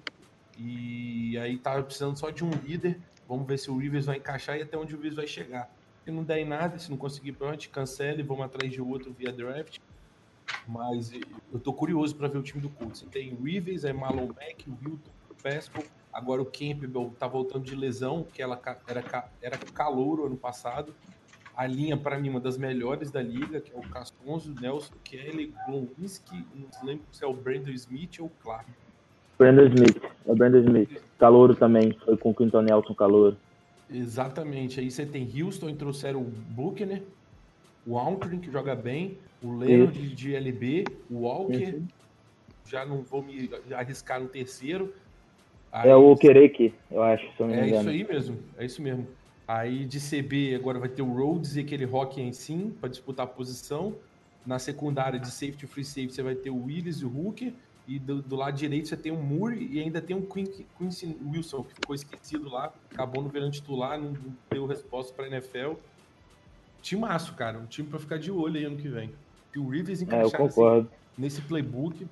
[0.58, 2.98] E aí tá precisando só de um líder.
[3.28, 5.72] Vamos ver se o Rivers vai encaixar e até onde o Rivers vai chegar.
[6.04, 8.82] Se não der em nada, se não conseguir pra onde, cancela e vamos atrás de
[8.82, 9.78] outro via draft.
[10.66, 11.12] Mas
[11.52, 13.06] eu tô curioso para ver o time do Colts.
[13.08, 15.84] Tem Rivers, é Marlon Mack, Wilton, o Pascal.
[16.12, 20.92] Agora o Campbell tá voltando de lesão, que ela era, era calouro ano passado.
[21.58, 25.52] A linha, para mim, uma das melhores da liga, que é o Castonzo, Nelson Kelly,
[25.66, 28.70] Glowinski, não lembro se é o Brandon Smith ou o Clark.
[29.36, 31.02] Brandon Smith, é o Brandon Smith.
[31.18, 33.36] Calouro também, foi com o Quinton Nelson Calouro.
[33.90, 34.78] Exatamente.
[34.78, 37.02] Aí você tem Houston e trouxeram o Buckner,
[37.84, 41.74] o Alcrin, que joga bem, o Leonard de LB, o Walker.
[41.74, 41.88] Uhum.
[42.68, 44.94] Já não vou me arriscar no terceiro.
[45.72, 47.80] É o Okereke, eu acho, se eu não me É engano.
[47.80, 49.08] isso aí mesmo, é isso mesmo.
[49.48, 53.24] Aí de CB agora vai ter o Rhodes e aquele Rock em sim para disputar
[53.24, 53.96] a posição.
[54.44, 57.52] Na secundária de safety free safety você vai ter o Willis e o Hooker.
[57.86, 61.16] E do, do lado direito você tem o Moore e ainda tem o Quin- Quincy
[61.26, 64.14] Wilson, que ficou esquecido lá, acabou no verão titular, não,
[64.50, 65.72] deu resposta para NFL.
[66.82, 69.10] Timaço, cara, um time para ficar de olho aí ano que vem.
[69.54, 70.90] E o Rivers É, encaixar nesse, concordo.
[71.16, 72.06] nesse playbook,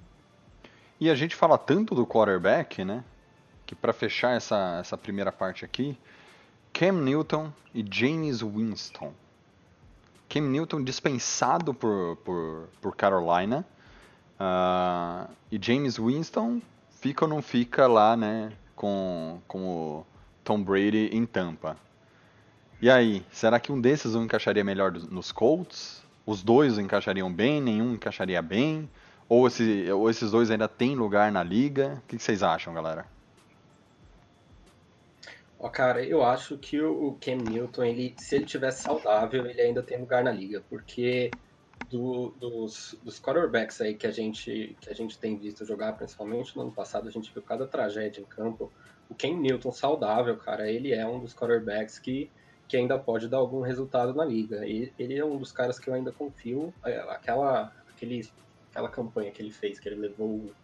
[0.99, 3.05] E a gente fala tanto do quarterback, né?
[3.67, 5.97] Que pra fechar essa, essa primeira parte aqui,
[6.79, 9.11] Cam Newton e James Winston.
[10.29, 13.65] Cam Newton dispensado por, por, por Carolina.
[14.39, 16.61] ah, e James Winston
[17.01, 18.53] fica ou não fica lá, né?
[18.75, 20.07] Com, com o
[20.45, 21.79] Tom Brady em Tampa.
[22.83, 26.03] E aí, será que um desses um encaixaria melhor nos Colts?
[26.27, 28.87] Os dois encaixariam bem, nenhum encaixaria bem?
[29.31, 32.03] Ou, esse, ou esses dois ainda têm lugar na liga?
[32.05, 33.16] O que vocês acham, galera?
[35.59, 39.83] Ó, cara, eu acho que o Cam Newton, ele, se ele tivesse saudável, ele ainda
[39.83, 41.39] tem lugar na liga, porque
[41.91, 46.55] do- dos, dos quarterbacks aí que a, gente, que a gente tem visto jogar, principalmente
[46.57, 48.73] no ano passado, a gente viu cada tragédia em campo.
[49.09, 52.33] O Cam Newton saudável, cara, ele é um dos quarterbacks que,
[52.69, 54.67] que ainda pode dar algum resultado na liga.
[54.67, 56.75] E ele é um dos caras que eu ainda confio.
[56.85, 58.23] É, Aquela, aquele,
[58.71, 60.57] aquela campanha que ele fez, que ele levou o,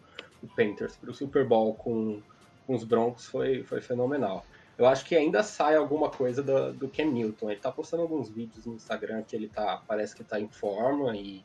[0.42, 2.22] o Panthers para o Super Bowl com,
[2.66, 4.46] com os Broncos, foi, foi fenomenal.
[4.78, 7.50] Eu acho que ainda sai alguma coisa do, do Cam Newton.
[7.50, 11.14] Ele tá postando alguns vídeos no Instagram que ele tá, parece que tá em forma
[11.14, 11.42] e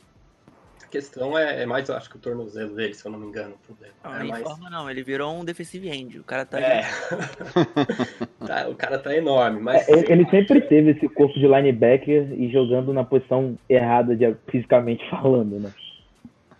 [0.82, 3.28] A questão é, é mais, eu acho que o tornozelo dele, se eu não me
[3.28, 3.94] engano, o problema.
[4.04, 4.44] Não, é em mais...
[4.44, 6.20] forma não, ele virou um defensive end.
[6.20, 6.60] O cara tá.
[6.60, 6.84] É.
[8.48, 9.90] Tá, o cara tá enorme, mas.
[9.90, 14.34] É, ele, ele sempre teve esse corpo de linebacker e jogando na posição errada de,
[14.50, 15.70] fisicamente falando, né?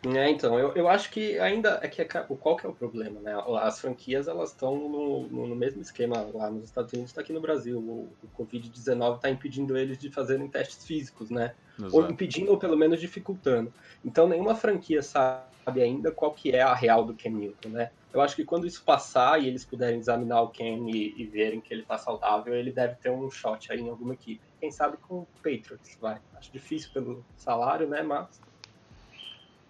[0.06, 3.20] É, então, eu, eu acho que ainda é que é, qual que é o problema,
[3.20, 3.34] né?
[3.62, 7.34] As franquias elas estão no, no, no mesmo esquema lá nos Estados Unidos, está aqui
[7.34, 7.80] no Brasil.
[7.80, 11.56] O, o Covid-19 está impedindo eles de fazerem testes físicos, né?
[11.80, 12.14] Ou Exato.
[12.14, 13.74] impedindo ou pelo menos dificultando.
[14.06, 17.92] Então nenhuma franquia sabe ainda qual que é a real do Cam Newton, né?
[18.14, 21.60] Eu acho que quando isso passar e eles puderem examinar o Cam e, e verem
[21.60, 24.42] que ele tá saudável, ele deve ter um shot aí em alguma equipe.
[24.60, 26.20] Quem sabe com o Patriots, vai.
[26.36, 28.02] Acho difícil pelo salário, né?
[28.02, 28.42] Mas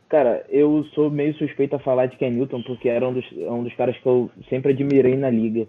[0.10, 3.52] Cara, eu sou meio suspeito a falar de Ken Newton, porque era um dos, é
[3.52, 5.68] um dos caras que eu sempre admirei na liga.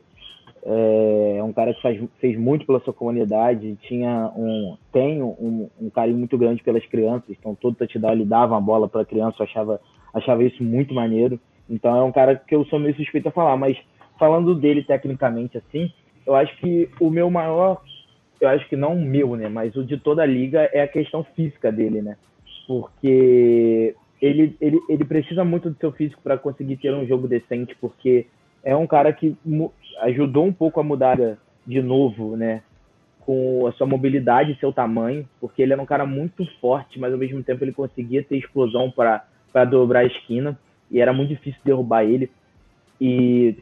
[0.64, 5.70] É é um cara que faz, fez muito pela sua comunidade, tinha um, tem um,
[5.81, 9.07] um carinho muito grande pelas crianças, então todo touchdown ele dava uma bola para a
[9.07, 9.81] criança, eu achava,
[10.12, 11.40] achava isso muito maneiro.
[11.70, 13.79] Então é um cara que eu sou meio suspeito a falar, mas
[14.18, 15.92] falando dele tecnicamente assim,
[16.27, 17.81] eu acho que o meu maior,
[18.40, 20.88] eu acho que não o meu, né, mas o de toda a liga é a
[20.88, 22.16] questão física dele, né?
[22.66, 27.77] Porque ele, ele, ele precisa muito do seu físico para conseguir ter um jogo decente,
[27.81, 28.27] porque
[28.65, 29.37] é um cara que
[30.01, 31.19] ajudou um pouco a mudar
[31.67, 32.63] de novo, né?
[33.21, 37.13] Com a sua mobilidade e seu tamanho, porque ele era um cara muito forte, mas
[37.13, 40.59] ao mesmo tempo ele conseguia ter explosão para dobrar a esquina,
[40.91, 42.31] e era muito difícil derrubar ele.
[43.01, 43.57] E,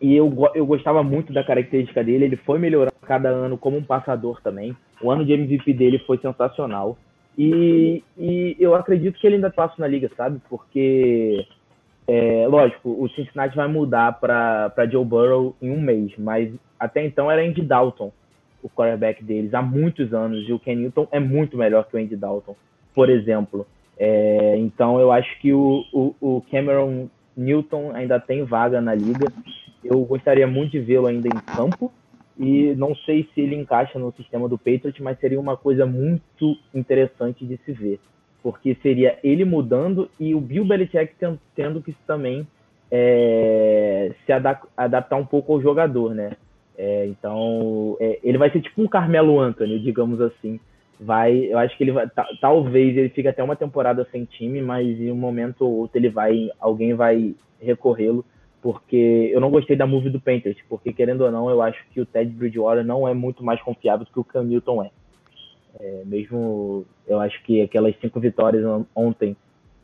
[0.00, 3.84] e eu, eu gostava muito da característica dele, ele foi melhorando cada ano como um
[3.84, 4.76] passador também.
[5.00, 6.98] O ano de MVP dele foi sensacional.
[7.38, 10.40] E, e eu acredito que ele ainda passa na liga, sabe?
[10.50, 11.46] Porque,
[12.08, 17.30] é, lógico, o Cincinnati vai mudar para Joe Burrow em um mês, mas até então
[17.30, 18.10] era Andy Dalton,
[18.60, 20.48] o quarterback deles, há muitos anos.
[20.48, 22.56] E o Ken Newton é muito melhor que o Andy Dalton,
[22.92, 23.64] por exemplo.
[23.96, 29.32] É, então eu acho que o, o, o Cameron Newton ainda tem vaga na liga.
[29.84, 31.92] Eu gostaria muito de vê-lo ainda em campo.
[32.38, 36.56] E não sei se ele encaixa no sistema do Patriots, mas seria uma coisa muito
[36.72, 37.98] interessante de se ver.
[38.42, 42.46] Porque seria ele mudando e o Bill Belichick ten- tendo que também
[42.90, 46.32] é, se ada- adaptar um pouco ao jogador, né?
[46.76, 50.60] É, então, é, ele vai ser tipo um Carmelo Anthony, digamos assim.
[51.00, 54.62] Vai, eu acho que ele vai, ta- talvez ele fique até uma temporada sem time,
[54.62, 58.24] mas em um momento ou outro ele vai, alguém vai recorrê-lo,
[58.62, 62.00] porque eu não gostei da move do Panthers, porque querendo ou não, eu acho que
[62.00, 64.90] o Ted Bridgewater não é muito mais confiável do que o Cam Newton é.
[65.80, 69.36] É, mesmo, eu acho que aquelas cinco vitórias on- ontem,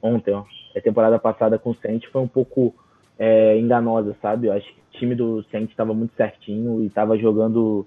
[0.03, 0.45] ontem, ó,
[0.77, 2.75] a temporada passada com o Saints foi um pouco
[3.19, 4.49] é, enganosa, sabe?
[4.49, 7.87] Eu acho que o time do Saints estava muito certinho e estava jogando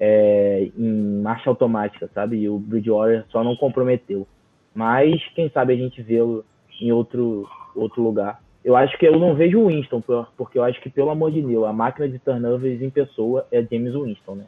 [0.00, 2.38] é, em marcha automática, sabe?
[2.38, 4.26] E o Bridgewater só não comprometeu.
[4.74, 6.44] Mas quem sabe a gente vê-lo
[6.80, 8.42] em outro, outro lugar.
[8.64, 11.30] Eu acho que eu não vejo o Winston, por- porque eu acho que, pelo amor
[11.30, 14.46] de Deus, a máquina de turnovers em pessoa é James Winston, né?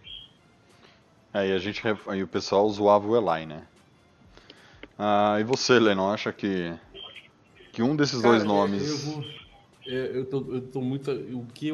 [1.34, 3.62] Aí a gente aí o pessoal zoava o Eli, né?
[4.98, 6.72] Ah, e você, Lennon, acha que
[7.72, 9.24] que um desses dois Cara, nomes Eu, vou,
[9.86, 11.10] é, eu, tô, eu tô muito.
[11.10, 11.70] O que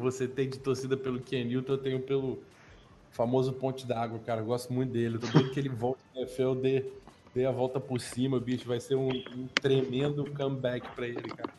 [0.00, 2.42] você tem de torcida pelo Ken Newton, eu tenho pelo
[3.12, 4.40] famoso Ponte d'Água, cara.
[4.40, 5.14] Eu gosto muito dele.
[5.14, 6.84] Eu tô doido que ele volte na NFL, dê,
[7.32, 8.66] dê a volta por cima, bicho.
[8.66, 11.52] Vai ser um, um tremendo comeback pra ele, cara.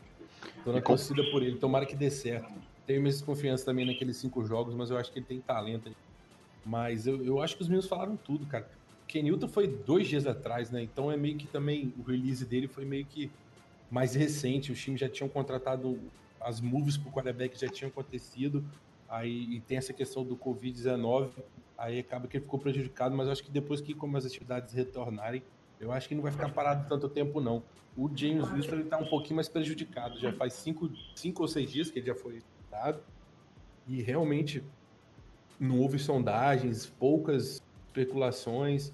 [0.64, 1.58] Tô na E com- torcida por ele.
[1.58, 2.52] Tomara que dê certo.
[2.86, 5.92] Tenho minhas desconfianças também naqueles cinco jogos, mas eu acho que ele tem talento.
[6.66, 8.70] Mas eu, eu acho que os meninos falaram tudo, cara.
[9.04, 10.82] O Ken Newton foi dois dias atrás, né?
[10.84, 13.32] Então é meio que também o release dele foi meio que
[13.90, 14.72] mais recente.
[14.72, 15.98] Os times já tinham contratado
[16.42, 18.64] as moves pro quarterback já tinham acontecido.
[19.08, 21.30] Aí e tem essa questão do Covid-19.
[21.78, 24.74] Aí acaba que ele ficou prejudicado, mas eu acho que depois que como as atividades
[24.74, 25.42] retornarem,
[25.80, 27.64] eu acho que não vai ficar parado tanto tempo, não.
[28.00, 30.18] O James Winston ele tá um pouquinho mais prejudicado.
[30.18, 33.02] Já faz cinco, cinco ou seis dias que ele já foi dado.
[33.86, 34.64] E realmente
[35.60, 38.94] não houve sondagens, poucas especulações.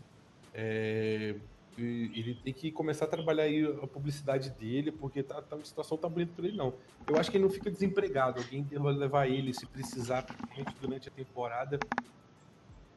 [0.55, 1.35] É,
[1.77, 5.97] ele tem que começar a trabalhar aí a publicidade dele, porque tá, tá, a situação
[5.99, 6.73] tá bonita para ele, não.
[7.07, 8.41] Eu acho que ele não fica desempregado.
[8.41, 10.25] Alguém deve levar ele, se precisar,
[10.81, 11.77] durante a temporada,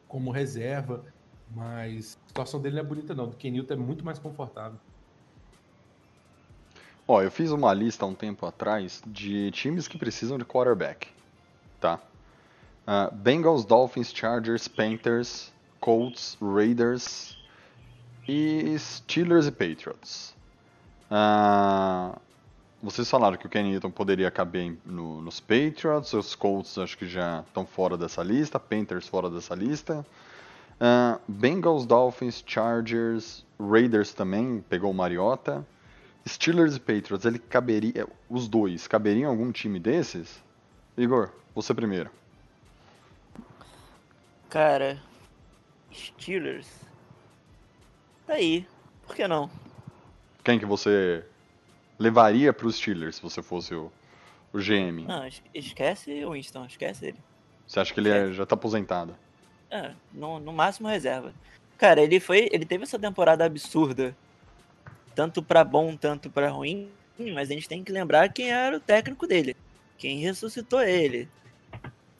[0.07, 1.05] como reserva.
[1.55, 3.29] Mas a situação dele não é bonita, não.
[3.29, 4.79] Do Kenilton é muito mais confortável.
[7.11, 11.09] Ó, eu fiz uma lista há um tempo atrás de times que precisam de quarterback,
[11.81, 11.99] tá?
[12.87, 17.35] Ah, Bengals, Dolphins, Chargers, Panthers, Colts, Raiders
[18.29, 20.35] e Steelers e Patriots.
[21.11, 22.19] Ah,
[22.83, 27.09] vocês falaram que o Ken Newton poderia caber no- nos Patriots, os Colts acho que
[27.09, 30.05] já estão fora dessa lista, Panthers fora dessa lista.
[30.79, 35.67] Ah, Bengals, Dolphins, Chargers, Raiders também pegou o Mariota.
[36.27, 38.07] Steelers e Patriots, ele caberia.
[38.29, 40.43] Os dois, caberiam em algum time desses?
[40.97, 42.11] Igor, você primeiro.
[44.51, 45.01] Cara,
[45.93, 46.69] Steelers.
[48.27, 48.67] Tá aí.
[49.07, 49.51] Por que não?
[50.45, 51.25] Quem que você
[51.99, 53.91] levaria para os Steelers se você fosse o,
[54.53, 55.05] o GM?
[55.07, 57.19] Não, es- esquece o Winston, esquece ele.
[57.67, 59.15] Você acha que ele é- já tá aposentado?
[59.71, 61.33] É, no, no máximo reserva.
[61.77, 62.49] Cara, ele foi.
[62.51, 64.17] Ele teve essa temporada absurda.
[65.19, 66.87] Tanto pra bom, tanto pra ruim.
[67.35, 69.57] Mas a gente tem que lembrar quem era o técnico dele.
[69.99, 71.29] Quem ressuscitou ele.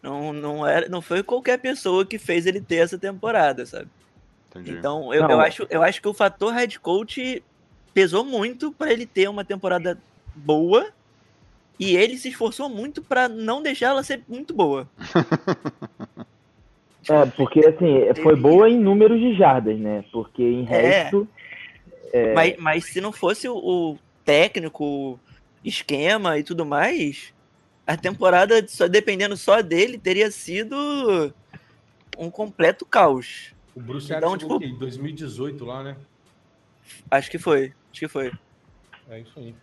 [0.03, 3.87] Não, não, era, não foi qualquer pessoa que fez ele ter essa temporada, sabe?
[4.51, 4.73] Entendi.
[4.73, 7.41] Então, eu, Não, eu, é- acho, eu acho que o fator head coach
[7.95, 9.97] pesou muito pra ele ter uma temporada
[10.35, 10.89] boa.
[11.79, 14.89] E ele se esforçou muito pra não deixar ela ser muito boa.
[17.11, 20.05] É, porque assim, foi boa em números de jardas, né?
[20.13, 21.11] Porque em É.
[22.13, 22.35] resto.
[22.35, 25.21] Mas, mas se não fosse o, o técnico, o
[25.65, 27.33] esquema e tudo mais,
[27.87, 31.35] a temporada, só dependendo só dele, teria sido
[32.19, 33.55] um completo caos.
[33.75, 35.97] O Bruce Então, tipo- em 2018 lá, né?
[37.11, 37.73] Acho que foi.
[37.91, 38.33] Acho que foi.
[39.11, 39.55] É isso aí.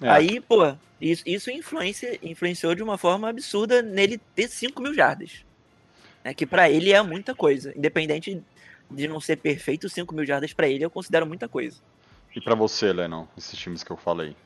[0.00, 4.94] É, Aí, pô, isso, isso influencia, influenciou de uma forma absurda nele ter 5 mil
[4.94, 5.44] jardas.
[6.22, 7.72] É que pra ele é muita coisa.
[7.76, 8.42] Independente
[8.90, 11.78] de não ser perfeito, 5 mil jardas pra ele eu considero muita coisa.
[12.34, 14.36] E pra você, Lennon, esses times que eu falei?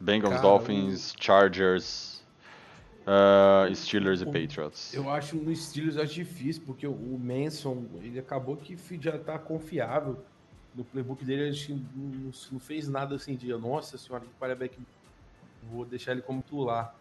[0.00, 2.22] Bengals, Cara, Dolphins, Chargers,
[3.06, 4.92] ah, Steelers e o- Patriots.
[4.94, 10.24] Eu acho no Steelers acho difícil, porque o- Manson, ele acabou que já tá confiável.
[10.74, 14.76] No playbook dele, a gente não, não fez nada assim de, nossa senhora, que quarterback,
[15.70, 16.94] vou deixar ele como titular.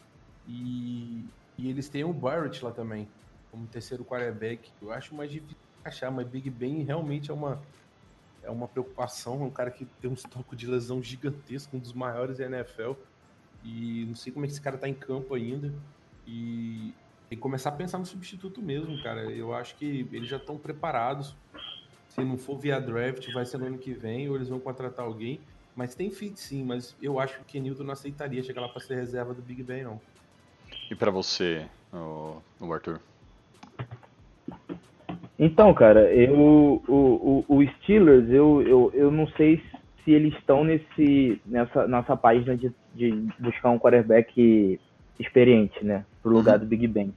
[0.47, 1.23] E,
[1.57, 3.07] e eles têm o Barrett lá também,
[3.49, 4.69] como terceiro quarterback.
[4.81, 7.61] Eu acho mais difícil achar, mas Big Ben realmente é uma,
[8.43, 9.41] é uma preocupação.
[9.41, 12.93] É um cara que tem um estoque de lesão gigantesco, um dos maiores da NFL.
[13.63, 15.73] E não sei como é que esse cara tá em campo ainda.
[16.25, 16.93] E
[17.29, 19.23] tem que começar a pensar no substituto mesmo, cara.
[19.31, 21.35] Eu acho que eles já estão preparados.
[22.09, 25.05] Se não for via draft, vai ser no ano que vem, ou eles vão contratar
[25.05, 25.39] alguém.
[25.75, 28.81] Mas tem fit sim, mas eu acho que o Kenilton não aceitaria chegar lá para
[28.81, 30.01] ser reserva do Big Ben, não.
[30.89, 32.99] E pra você, o Arthur?
[35.43, 39.59] Então, cara, eu, o, o, o Steelers, eu, eu, eu não sei
[40.03, 44.79] se eles estão nesse, nessa, nessa página de, de buscar um quarterback
[45.19, 46.05] experiente, né?
[46.21, 47.11] Pro lugar do Big Ben.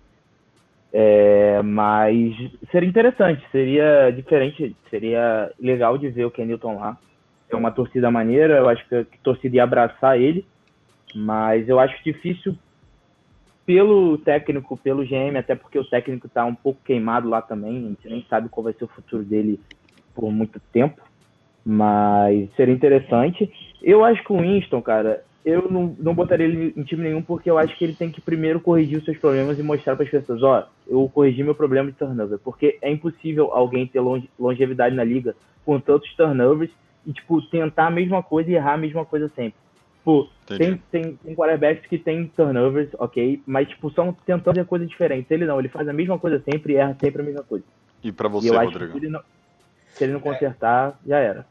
[0.91, 2.35] É, mas
[2.71, 6.97] seria interessante, seria diferente, seria legal de ver o Kenilton lá.
[7.51, 10.47] É uma torcida maneira, eu acho que a torcida ia abraçar ele,
[11.15, 12.57] mas eu acho difícil
[13.67, 17.89] pelo técnico, pelo GM, até porque o técnico tá um pouco queimado lá também, a
[17.89, 19.59] gente nem sabe qual vai ser o futuro dele
[20.15, 21.01] por muito tempo,
[21.65, 23.51] mas seria interessante.
[23.83, 27.51] Eu acho que o Winston, cara, eu não, não botaria ele em time nenhum porque
[27.51, 30.11] eu acho que ele tem que primeiro corrigir os seus problemas e mostrar para as
[30.11, 34.95] pessoas, ó, eu corrigi meu problema de turnover, porque é impossível alguém ter longe- longevidade
[34.95, 36.71] na liga com tantos turnovers
[37.07, 39.59] e, tipo, tentar a mesma coisa e errar a mesma coisa sempre.
[40.05, 44.87] Tipo, tem, tem, tem quarterbacks que tem turnovers, ok, mas, tipo, são tentando fazer coisas
[44.87, 45.31] diferentes.
[45.31, 47.65] Ele não, ele faz a mesma coisa sempre e erra sempre a mesma coisa.
[48.03, 48.93] E pra e você, eu acho Rodrigo?
[48.93, 49.21] que se ele não,
[49.89, 51.47] se ele não consertar, já era.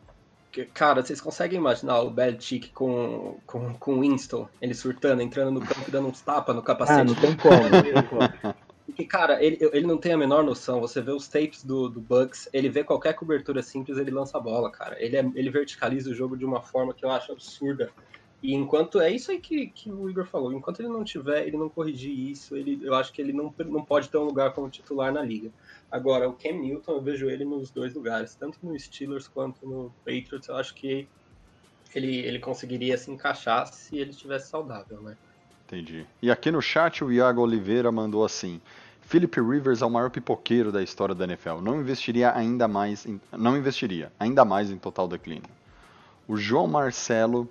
[0.51, 5.61] Que- Cara, vocês conseguem imaginar o Belichick com, com, com Winston, ele surtando, entrando no
[5.65, 7.05] campo e dando uns tapas no Ah, capacete?
[7.07, 8.21] não tem como, não tem como.
[8.85, 10.79] Porque, cara, ele, ele não tem a menor noção.
[10.79, 14.41] Você vê os tapes do, do Bucks, ele vê qualquer cobertura simples, ele lança a
[14.41, 14.95] bola, cara.
[15.03, 17.89] Ele, é- ele verticaliza o jogo de uma forma que eu acho absurda.
[18.43, 18.99] E enquanto.
[18.99, 20.51] É isso aí que, que o Igor falou.
[20.51, 23.85] Enquanto ele não tiver, ele não corrigir isso, ele, eu acho que ele não, não
[23.85, 25.49] pode ter um lugar como titular na liga.
[25.89, 29.93] Agora, o Cam Newton, eu vejo ele nos dois lugares, tanto no Steelers quanto no
[30.03, 30.49] Patriots.
[30.49, 31.07] Eu acho que
[31.95, 35.15] ele, ele conseguiria se encaixar se ele estivesse saudável, né?
[35.65, 36.05] Entendi.
[36.21, 38.59] E aqui no chat o Iago Oliveira mandou assim:
[39.01, 41.61] Philip Rivers é o maior pipoqueiro da história da NFL.
[41.61, 45.49] Não investiria ainda mais, em, não investiria ainda mais em total declínio.
[46.27, 47.49] O João Marcelo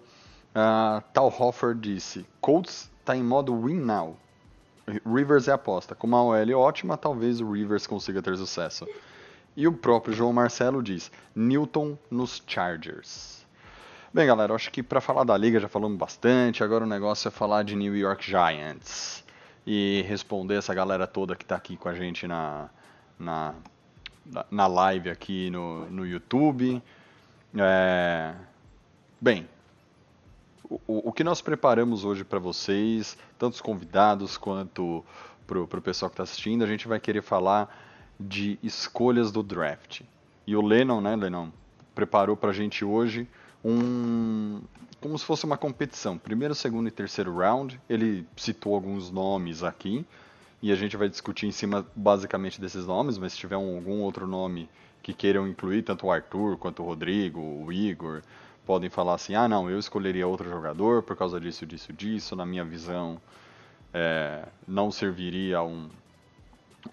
[0.54, 4.16] uh, Talhofer disse: Colts está em modo win now.
[5.06, 5.94] Rivers é aposta.
[5.94, 8.86] Com uma OL ótima, talvez o Rivers consiga ter sucesso.
[9.56, 13.42] E o próprio João Marcelo diz: Newton nos Chargers.
[14.14, 16.62] Bem, galera, acho que para falar da liga já falamos bastante.
[16.62, 19.24] Agora o negócio é falar de New York Giants
[19.66, 22.68] e responder essa galera toda que está aqui com a gente na,
[23.18, 23.54] na,
[24.50, 26.83] na live aqui no, no YouTube.
[27.56, 28.35] É...
[29.20, 29.48] Bem,
[30.87, 35.04] o, o que nós preparamos hoje para vocês, tanto os convidados quanto
[35.46, 37.75] para o pessoal que está assistindo, a gente vai querer falar
[38.18, 40.02] de escolhas do draft.
[40.46, 41.50] E o Lennon, né, Lennon,
[41.94, 43.29] preparou pra gente hoje
[43.64, 44.60] um
[45.00, 46.16] como se fosse uma competição.
[46.16, 47.79] Primeiro, segundo e terceiro round.
[47.90, 50.06] Ele citou alguns nomes aqui
[50.62, 54.00] e a gente vai discutir em cima basicamente desses nomes, mas se tiver um, algum
[54.00, 54.68] outro nome
[55.02, 58.23] que queiram incluir, tanto o Arthur quanto o Rodrigo, o Igor,
[58.67, 62.37] podem falar assim: ah, não, eu escolheria outro jogador por causa disso, disso, disso.
[62.37, 63.21] Na minha visão,
[63.92, 65.88] é, não serviria um,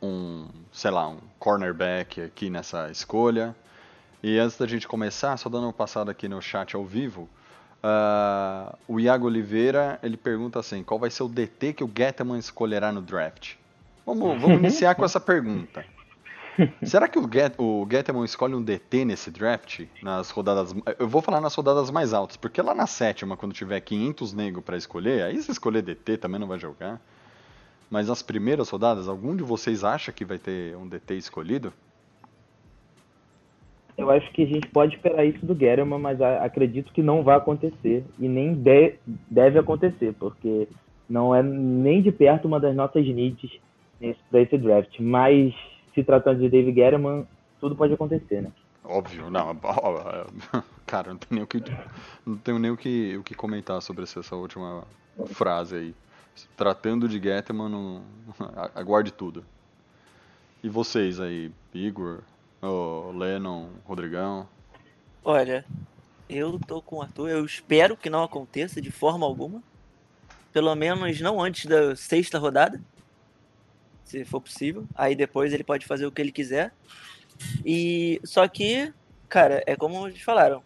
[0.02, 3.56] um, sei lá, um cornerback aqui nessa escolha.
[4.22, 7.30] E antes da gente começar, só dando uma passada aqui no chat ao vivo,
[7.84, 12.38] uh, o Iago Oliveira ele pergunta assim: qual vai ser o DT que o Getman
[12.38, 13.54] escolherá no draft?
[14.06, 15.86] Vamos, vamos iniciar com essa pergunta.
[16.84, 19.86] Será que o, Get, o Getman escolhe um DT nesse draft?
[20.02, 20.76] Nas rodadas.
[20.98, 24.64] Eu vou falar nas rodadas mais altas, porque lá na sétima, quando tiver 500 negros
[24.64, 27.00] para escolher, aí se escolher DT também não vai jogar.
[27.90, 31.74] Mas nas primeiras rodadas, algum de vocês acha que vai ter um DT escolhido?
[33.98, 37.36] Eu acho que a gente pode esperar isso do Guerrero, mas acredito que não vai
[37.36, 38.06] acontecer.
[38.18, 38.94] E nem de,
[39.30, 40.68] deve acontecer, porque
[41.10, 43.60] não é nem de perto uma das nossas needs
[44.30, 45.00] para esse draft.
[45.00, 45.54] Mas
[45.94, 47.28] se tratando de David Guerrero,
[47.60, 48.52] tudo pode acontecer, né?
[48.84, 49.56] Óbvio, não.
[50.86, 51.64] Cara, não tenho nem o que,
[52.26, 54.84] não tenho nem o que, o que comentar sobre essa última
[55.28, 55.96] frase aí.
[56.56, 58.02] Tratando de Getman,
[58.74, 59.44] aguarde tudo.
[60.64, 62.20] E vocês aí, Igor,
[62.62, 64.48] oh, Lennon, Rodrigão?
[65.24, 65.66] Olha,
[66.30, 69.62] eu tô com o Arthur, eu espero que não aconteça de forma alguma.
[70.52, 72.82] Pelo menos não antes da sexta rodada
[74.10, 74.86] se for possível.
[74.96, 76.74] Aí depois ele pode fazer o que ele quiser.
[77.64, 78.92] E só que,
[79.28, 80.64] cara, é como eles falaram.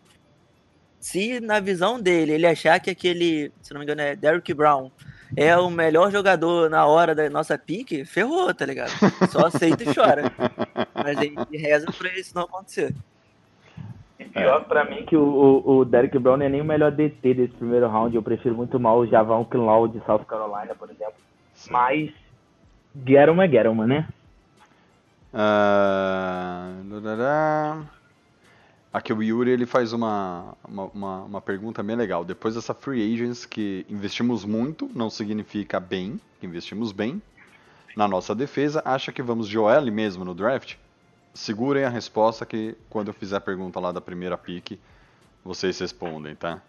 [1.00, 4.89] Se na visão dele ele achar que aquele, se não me engano, é Derrick Brown,
[5.36, 8.91] é o melhor jogador na hora da nossa pique, ferrou, tá ligado?
[9.30, 10.32] Só aceita e chora.
[10.96, 12.96] Mas a gente reza pra isso não acontecer.
[14.18, 17.34] E pior pra mim que o, o, Derrick Brown não é nem o melhor DT
[17.34, 18.16] desse primeiro round.
[18.16, 21.16] Eu prefiro muito mal o Javon Kinlaw de South Carolina, por exemplo.
[21.70, 22.12] Mas
[22.96, 24.08] Guerrero é Guerrero, né?
[25.34, 26.14] Uh...
[28.94, 32.24] Aqui o Yuri ele faz uma, uma, uma, uma, pergunta bem legal.
[32.24, 37.20] Depois dessa free agents que investimos muito, não significa bem, investimos bem
[37.96, 40.76] na nossa defesa, acha que vamos OL mesmo no draft?
[41.34, 44.80] Segurem a resposta que quando eu fizer a pergunta lá da primeira pick,
[45.44, 46.62] vocês respondem, tá?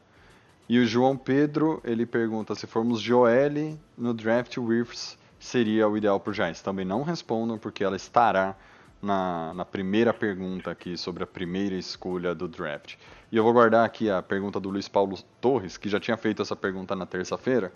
[0.67, 6.19] E o João Pedro, ele pergunta se formos OL no draft, Wirfs seria o ideal
[6.19, 6.63] para o Giants?
[6.63, 8.57] Também não respondam, porque ela estará
[9.01, 12.95] na, na primeira pergunta aqui sobre a primeira escolha do draft.
[13.31, 16.41] E eu vou guardar aqui a pergunta do Luiz Paulo Torres, que já tinha feito
[16.41, 17.71] essa pergunta na terça-feira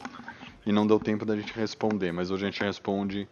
[0.65, 3.29] e não deu tempo da gente responder, mas hoje a gente responde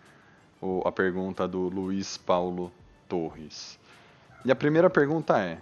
[0.60, 2.70] o, a pergunta do Luiz Paulo
[3.08, 3.78] Torres.
[4.44, 5.58] E a primeira pergunta é: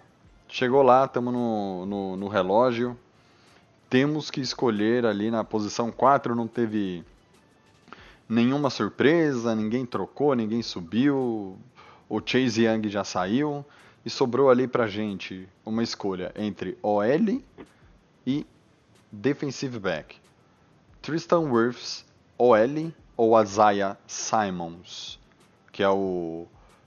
[0.49, 2.99] chegou lá, estamos no, no, no relógio,
[3.89, 7.05] temos que escolher ali na posição 4, não teve
[8.29, 11.59] nenhuma surpresa, ninguém trocou, ninguém subiu,
[12.09, 13.65] o Chase Young já saiu
[14.05, 17.43] e sobrou ali pra gente uma escolha entre OL
[18.27, 18.47] e
[19.11, 20.17] defensive back.
[21.01, 22.05] Tristan Wirfs,
[22.39, 25.19] OL ou Isaiah Simons,
[25.73, 26.47] que é o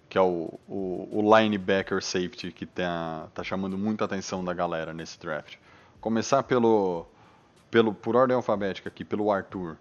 [0.10, 4.94] que é o, o, o linebacker safety que tá, tá chamando muita atenção da galera
[4.94, 5.58] nesse draft.
[6.00, 7.06] Começar pelo,
[7.70, 9.78] pelo por ordem alfabética aqui, pelo Arthur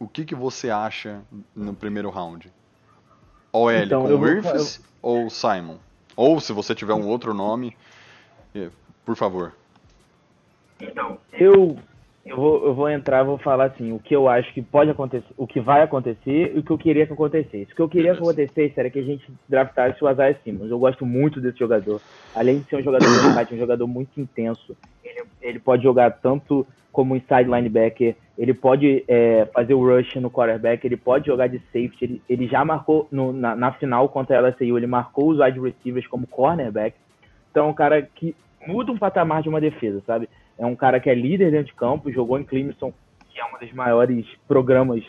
[0.00, 1.20] o que, que você acha
[1.54, 2.50] no primeiro round?
[3.52, 4.84] OL então, com Wirfs eu...
[5.02, 5.76] ou Simon?
[6.16, 7.76] Ou se você tiver um outro nome,
[8.54, 8.70] eh,
[9.04, 9.52] por favor.
[10.80, 11.76] Então, eu,
[12.24, 15.26] eu, vou, eu vou entrar vou falar assim, o que eu acho que pode acontecer,
[15.36, 17.72] o que vai acontecer e o que eu queria que acontecesse.
[17.72, 20.70] O que eu queria que acontecesse era que a gente draftasse o Isaiah Simmons.
[20.70, 22.00] Eu gosto muito desse jogador.
[22.34, 24.74] Além de ser um jogador versátil, um jogador muito intenso.
[25.04, 30.30] Ele, ele pode jogar tanto como inside linebacker, ele pode é, fazer o rush no
[30.30, 34.38] quarterback, ele pode jogar de safety, ele, ele já marcou no, na, na, final contra
[34.38, 36.96] a LSU, ele marcou os wide receivers como cornerback,
[37.50, 38.34] então é um cara que
[38.66, 40.26] muda um patamar de uma defesa, sabe?
[40.56, 42.94] É um cara que é líder dentro de campo, jogou em Clemson,
[43.28, 45.04] que é um dos maiores programas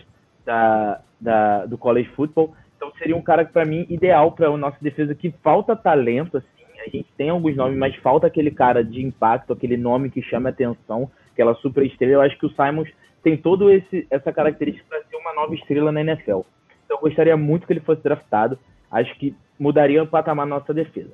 [0.45, 4.57] da, da, do college football, então seria um cara que para mim ideal para a
[4.57, 6.47] nossa defesa que falta talento assim,
[6.85, 10.49] a gente tem alguns nomes, mas falta aquele cara de impacto, aquele nome que chama
[10.49, 12.13] atenção aquela super estrela.
[12.13, 12.89] Eu acho que o Simons
[13.23, 16.41] tem todo esse essa característica para ser uma nova estrela na NFL.
[16.85, 18.57] Então eu gostaria muito que ele fosse draftado.
[18.91, 21.11] Acho que mudaria o patamar da nossa defesa.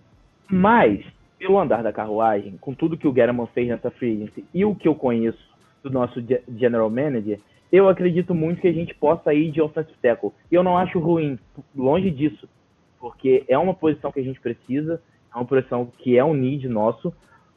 [0.50, 1.04] Mas,
[1.38, 4.74] pelo andar da carruagem, com tudo que o Guerrero fez nessa free agency e o
[4.74, 6.24] que eu conheço do nosso
[6.56, 7.40] general manager,
[7.72, 10.32] eu acredito muito que a gente possa ir de offensive tackle.
[10.52, 11.38] E eu não acho ruim,
[11.76, 12.48] longe disso.
[13.00, 15.02] porque é uma posição que a gente precisa,
[15.32, 17.14] é uma posição que é um need nosso,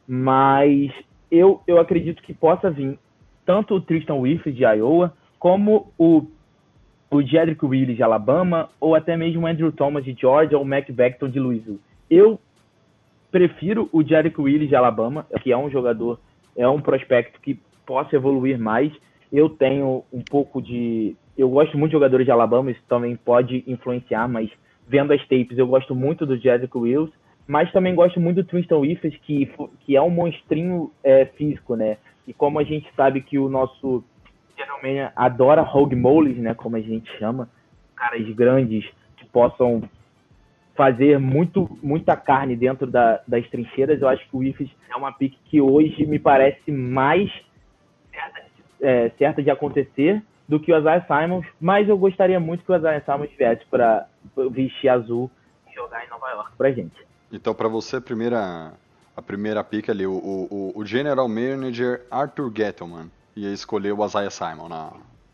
[0.07, 0.91] mas
[1.31, 2.99] eu, eu acredito que possa vir
[3.45, 6.27] tanto o Tristan Wirfs de Iowa, como o,
[7.09, 10.67] o Jedrick Willis de Alabama, ou até mesmo o Andrew Thomas de Georgia, ou o
[10.67, 11.79] Mac Beckton de Louisville.
[12.09, 12.39] Eu
[13.31, 16.19] prefiro o Jedrick Willis de Alabama, que é um jogador,
[16.55, 18.91] é um prospecto que possa evoluir mais.
[19.31, 21.15] Eu tenho um pouco de.
[21.37, 24.49] Eu gosto muito de jogadores de Alabama, isso também pode influenciar, mas
[24.87, 27.11] vendo as tapes, eu gosto muito do Jedrick Wills,
[27.47, 29.49] mas também gosto muito do Tristan Wirfs, que,
[29.81, 31.97] que é um monstrinho é, físico, né?
[32.31, 34.05] E como a gente sabe que o nosso
[34.55, 37.49] geralmente adora hog moles, né, como a gente chama,
[37.93, 39.83] caras grandes que possam
[40.73, 45.11] fazer muito, muita carne dentro da, das trincheiras, eu acho que o Ifes é uma
[45.11, 47.29] pick que hoje me parece mais
[48.13, 48.45] certa,
[48.79, 52.77] é, certa de acontecer do que o Isaiah Simons, mas eu gostaria muito que o
[52.77, 54.07] Isaiah Simons viesse para
[54.51, 55.29] vestir azul
[55.69, 56.95] e jogar em Nova York pra gente.
[57.29, 58.71] Então, para você, a primeira,
[59.15, 64.29] a primeira pick ali, o, o, o General Manager Arthur Gettleman ia escolher o Isaiah
[64.29, 64.91] Simon na,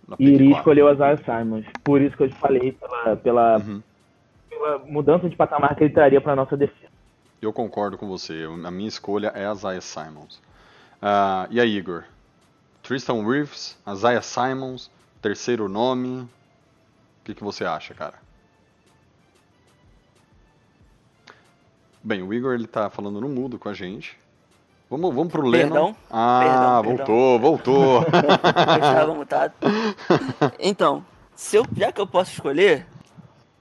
[0.08, 0.58] na pick Iria 4.
[0.60, 3.82] escolher o Isaiah Simons, por isso que eu te falei, pela, pela, Uhum.
[4.50, 6.92] pela mudança de patamar que ele traria para nossa defesa.
[7.42, 8.46] Eu concordo com você.
[8.66, 10.42] A minha escolha é Isaiah Simons.
[11.00, 12.04] Ah, e aí, Igor?
[12.82, 14.90] Tristan Wirfs, Isaiah Simons,
[15.22, 16.22] terceiro nome.
[16.22, 16.30] O
[17.24, 18.16] que, que você acha, cara?
[22.08, 24.18] Bem, o Igor ele tá falando no mudo com a gente.
[24.90, 25.70] Vamos, vamos pro Lennon.
[25.74, 25.96] Perdão?
[26.10, 28.04] Ah, Perdão, voltou, voltou.
[28.16, 29.54] Eu estava mutado.
[30.58, 31.06] Então,
[31.36, 32.86] se eu, já que eu posso escolher,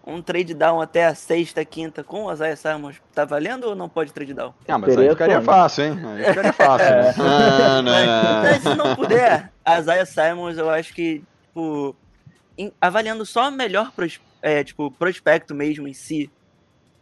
[0.07, 3.89] um trade down até a sexta, quinta com o Isaiah Simons, tá valendo ou não
[3.89, 4.55] pode trade down?
[4.69, 5.45] ah, mas aí ficaria Interessante.
[5.45, 6.01] fácil, hein?
[6.07, 6.91] Aí ficaria fácil.
[6.95, 7.15] né?
[7.19, 8.43] Ah, não.
[8.45, 11.97] Mas se não puder, a Isaiah Simons, eu acho que, tipo,
[12.57, 16.31] em- avaliando só o melhor pros- é, tipo, prospecto mesmo em si,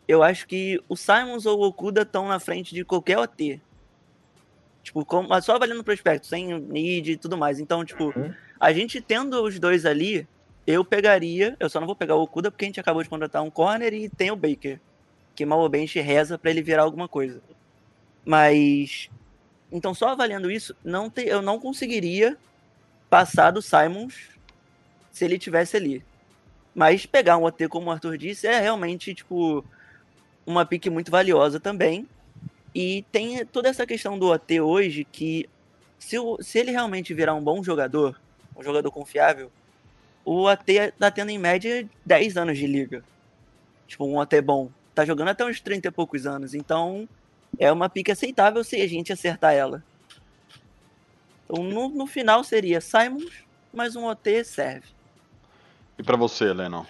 [0.07, 3.61] eu acho que o Simons ou o Okuda estão na frente de qualquer OT.
[4.83, 7.59] Tipo, como, mas só avaliando o prospecto, sem need e tudo mais.
[7.59, 8.33] Então, tipo, Uhum.
[8.61, 10.27] a gente tendo os dois ali,
[10.67, 11.57] eu pegaria.
[11.59, 13.93] Eu só não vou pegar o Okuda porque a gente acabou de contratar um corner
[13.95, 14.79] e tem o Baker.
[15.35, 17.41] Que mal ou bem reza pra ele virar alguma coisa.
[18.25, 19.09] Mas.
[19.73, 22.37] Então, só avaliando isso, não te- eu não conseguiria
[23.11, 24.29] passar do Simons
[25.11, 26.05] se ele tivesse ali.
[26.75, 29.65] Mas pegar um OT, como o Arthur disse, é realmente, tipo,
[30.47, 32.07] uma pique muito valiosa também.
[32.75, 35.49] E tem toda essa questão do OT hoje que,
[35.99, 38.21] se, o- se ele realmente virar um bom jogador,
[38.57, 39.51] um jogador confiável,
[40.25, 43.05] o OT tá tendo em média 10 anos de liga.
[43.87, 44.71] Tipo, um OT bom.
[44.95, 46.55] Tá jogando até uns 30 e poucos anos.
[46.55, 47.09] Então,
[47.59, 49.83] é uma pique aceitável se a gente acertar ela.
[51.45, 54.87] Então, no, no final seria Simons, mas um OT serve.
[55.99, 56.85] E pra você, Lennon?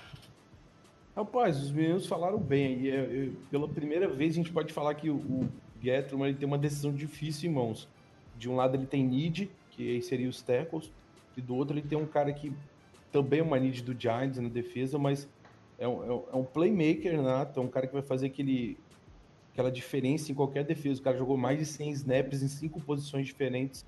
[1.17, 2.91] Rapaz, os meninos falaram bem aí.
[2.91, 5.49] É, é, pela primeira vez a gente pode falar que o, o
[5.83, 7.87] ele tem uma decisão difícil em mãos.
[8.39, 10.91] De um lado ele tem need, que aí seria os tackles,
[11.37, 12.53] e do outro ele tem um cara que
[13.12, 15.29] também é uma need do Giants na defesa, mas
[15.79, 18.79] é um, é um- é playmaker nato, é um cara que vai fazer aquele,
[19.53, 21.01] aquela diferença em qualquer defesa.
[21.01, 23.85] O cara jogou mais de 100 snaps em cinco posições diferentes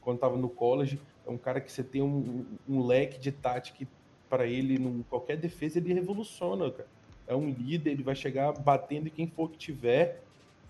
[0.00, 0.98] quando estava no college.
[1.26, 3.86] É um cara que você tem um- um leque de tática
[4.34, 6.88] para ele, em qualquer defesa, ele revoluciona, cara.
[7.24, 10.24] É um líder, ele vai chegar batendo em quem for que tiver.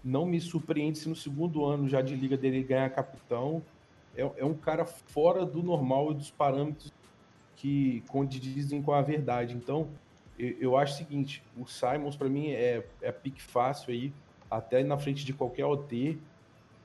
[0.05, 3.63] Não me surpreende se no segundo ano já de liga dele ganhar capitão.
[4.15, 6.93] É, é um cara fora do normal e dos parâmetros
[7.57, 9.55] que condizem com a verdade.
[9.55, 9.89] Então,
[10.39, 14.13] eu, eu acho o seguinte: o Simons, para mim, é, é pique fácil aí,
[14.51, 16.19] até na frente de qualquer OT.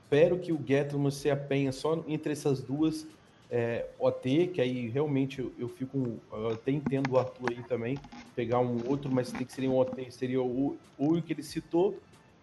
[0.04, 3.06] Espero que o Gettleman se apenha só entre essas duas
[3.50, 6.18] é, OT, que aí realmente eu, eu fico.
[6.32, 7.98] Eu até entendo o Arthur aí também,
[8.36, 11.42] pegar um outro, mas tem que ser um OT, seria o, ou o que ele
[11.42, 11.98] citou,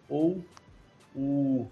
[0.08, 0.44] ou
[1.14, 1.66] o,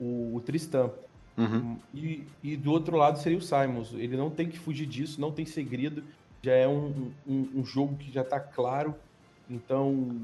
[0.00, 0.90] o, o Tristan.
[1.36, 1.76] Uhum.
[1.94, 3.92] E, e do outro lado seria o Simons.
[3.94, 6.02] Ele não tem que fugir disso, não tem segredo.
[6.42, 8.94] Já é um, um, um jogo que já tá claro.
[9.48, 10.20] Então,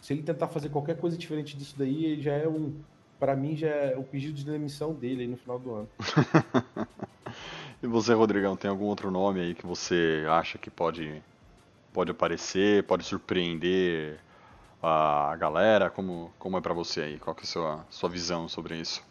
[0.00, 2.74] se ele tentar fazer qualquer coisa diferente disso daí, ele já é um.
[3.24, 5.88] Para mim, já é o pedido de demissão dele aí no final do ano.
[7.82, 11.22] E você, Rodrigão, tem algum outro nome aí que você acha que pode,
[11.92, 14.18] pode aparecer, pode surpreender
[14.82, 15.88] a galera?
[15.88, 17.18] Como, como é pra você aí?
[17.18, 19.02] Qual que é a sua, sua visão sobre isso?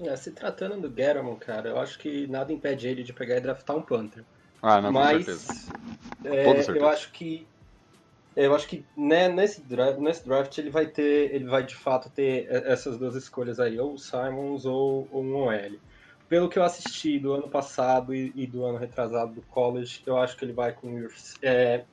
[0.00, 3.40] É, se tratando do Gettleman, cara, eu acho que nada impede ele de pegar e
[3.40, 4.24] draftar um Panther.
[4.62, 5.54] Ah, não, com Mas certeza.
[6.24, 6.78] é, certeza.
[6.78, 7.46] eu acho que
[8.36, 12.10] eu acho que né, nesse, draft, nesse draft ele vai ter, ele vai de fato
[12.10, 15.78] ter essas duas escolhas aí, ou o Simons ou, ou um OL.
[16.28, 20.16] Pelo que eu assisti do ano passado e, e do ano retrasado do college, eu
[20.16, 21.36] acho que ele vai com o Wirfs.
[21.42, 21.84] É,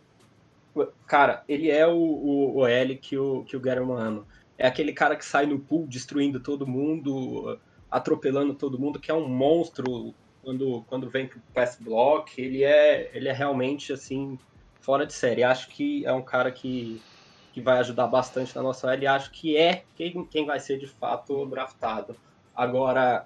[1.06, 4.26] Cara, ele é o, o, o L que o, que o Guerrero ama.
[4.58, 9.14] É aquele cara que sai no pool destruindo todo mundo, atropelando todo mundo, que é
[9.14, 12.42] um monstro quando, quando vem pro pass block.
[12.42, 14.40] Ele é, ele é realmente, assim,
[14.82, 15.44] fora de série.
[15.44, 17.02] Acho que é um cara que,
[17.54, 19.08] que vai ajudar bastante na nossa L.
[19.08, 22.16] Acho que é quem, quem vai ser de fato draftado.
[22.56, 23.26] Agora,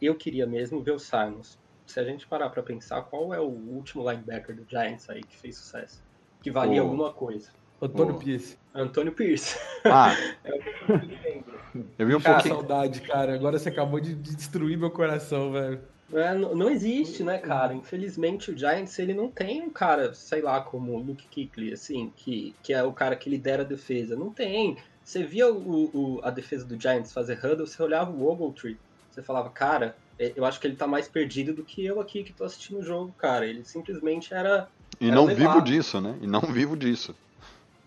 [0.00, 1.58] eu queria mesmo ver o Simons.
[1.86, 5.36] Se a gente parar para pensar, qual é o último linebacker do Giants aí que
[5.36, 6.00] fez sucesso?
[6.42, 7.50] Que valia O- alguma coisa.
[7.82, 8.18] Antônio Ô.
[8.18, 8.58] Pierce.
[8.74, 9.58] Antônio Pierce.
[9.84, 10.12] Ah,
[10.44, 11.60] É o que eu me lembro.
[11.98, 12.54] eu vi um Cara, Que pouquinho.
[12.68, 13.34] saudade, cara.
[13.34, 15.82] Agora você acabou de de destruir meu coração, velho.
[16.12, 17.72] É, não, existe, né, cara?
[17.74, 22.10] Infelizmente o Giants ele não tem um cara, sei lá, como o Luke Kuechly, assim,
[22.16, 24.16] que, que é o cara que lidera a defesa.
[24.16, 24.76] Não tem.
[25.04, 28.80] Você via o, o- a defesa do Giants fazer huddle, você olhava o Ogletree,
[29.10, 32.24] você falava, cara, é, eu acho que ele tá mais perdido do que eu aqui
[32.24, 33.46] que tô assistindo o jogo, cara.
[33.46, 34.68] Ele simplesmente era
[35.00, 35.36] E é não levado.
[35.36, 36.16] vivo disso, né?
[36.22, 37.14] E não vivo disso.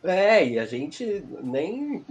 [0.03, 1.03] É, e a gente
[1.43, 2.05] nem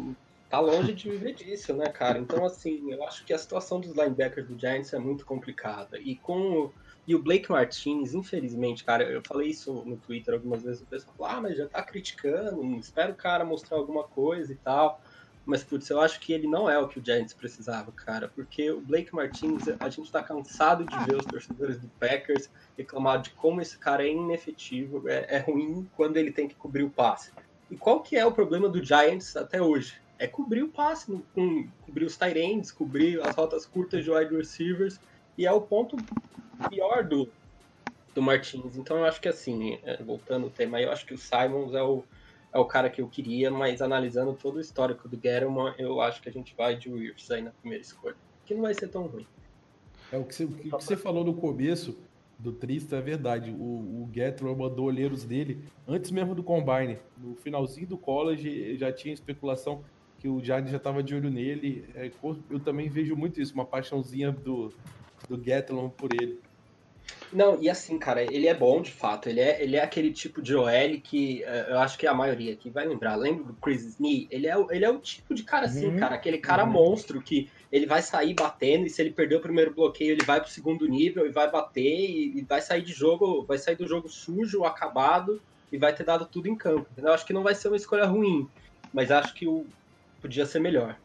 [0.52, 2.18] tá longe de viver disso, né, cara?
[2.18, 5.98] Então, assim, eu acho que a situação dos linebackers do Giants é muito complicada.
[5.98, 6.74] E com o,
[7.08, 11.14] e o Blake Martins, infelizmente, cara, eu falei isso no Twitter algumas vezes, o pessoal
[11.16, 15.00] falou, ah, mas já tá criticando, espero o cara mostrar alguma coisa e tal.
[15.46, 18.70] Mas, putz, eu acho que ele não é o que o Giants precisava, cara, porque
[18.70, 23.30] o Blake Martins, a gente tá cansado de ver os torcedores do Packers reclamar de
[23.30, 27.32] como esse cara é inefetivo, é, é ruim quando ele tem que cobrir o passe.
[27.70, 30.01] E qual que é o problema do Giants até hoje?
[30.22, 35.00] É cobrir o passe, com- cobrir os tight cobrir as rotas curtas de wide receivers,
[35.36, 35.96] e é o ponto
[36.70, 37.28] pior do,
[38.14, 38.76] do Martins.
[38.76, 41.82] Então eu acho que assim, é, voltando ao tema, eu acho que o Simons é
[41.82, 42.04] o,
[42.52, 46.22] é o cara que eu queria, mas analisando todo o histórico do Gettleman, eu acho
[46.22, 48.14] que a gente vai de Wills aí na primeira escolha.
[48.46, 49.26] Que não vai ser tão ruim.
[50.12, 51.98] É o que você, o que você falou no começo
[52.38, 53.50] do Trista é verdade.
[53.50, 56.98] O, o Gattro mandou olheiros dele antes mesmo do Combine.
[57.18, 59.82] No finalzinho do college já tinha especulação
[60.22, 61.90] que o Giants já estava de olho nele.
[61.96, 62.06] É,
[62.48, 64.72] eu também vejo muito isso, uma paixãozinha do,
[65.28, 66.40] do Gatlon por ele.
[67.30, 69.28] Não, e assim, cara, ele é bom de fato.
[69.28, 72.52] Ele é, ele é aquele tipo de OL que eh, eu acho que a maioria
[72.52, 73.16] aqui vai lembrar.
[73.16, 74.28] Lembra do Chris Snee?
[74.30, 75.96] Ele é, o- ele é o tipo de cara assim, Uhum.
[75.96, 76.14] cara.
[76.14, 80.12] Aquele cara monstro que ele vai sair batendo e se ele perder o primeiro bloqueio,
[80.12, 83.56] ele vai pro segundo nível e vai bater e, e vai sair de jogo, vai
[83.58, 86.88] sair do jogo sujo, acabado e vai ter dado tudo em campo.
[86.90, 87.08] entendeu?
[87.10, 88.46] Eu acho que não vai ser uma escolha ruim,
[88.92, 89.72] mas acho que o
[90.22, 90.96] podia ser melhor.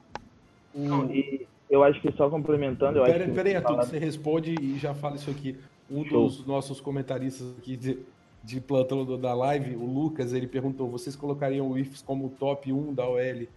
[0.74, 3.32] Não, e eu acho que só complementando, eu acho Pera, que.
[3.32, 5.57] pera aí, Arthur, falar- você responde e já fala isso aqui.
[5.89, 6.26] Um Show.
[6.26, 7.97] dos nossos comentaristas aqui de,
[8.43, 12.72] de plantão do- da live, o Lucas, ele perguntou: vocês colocariam o IFES como top
[12.72, 13.47] 1 da OL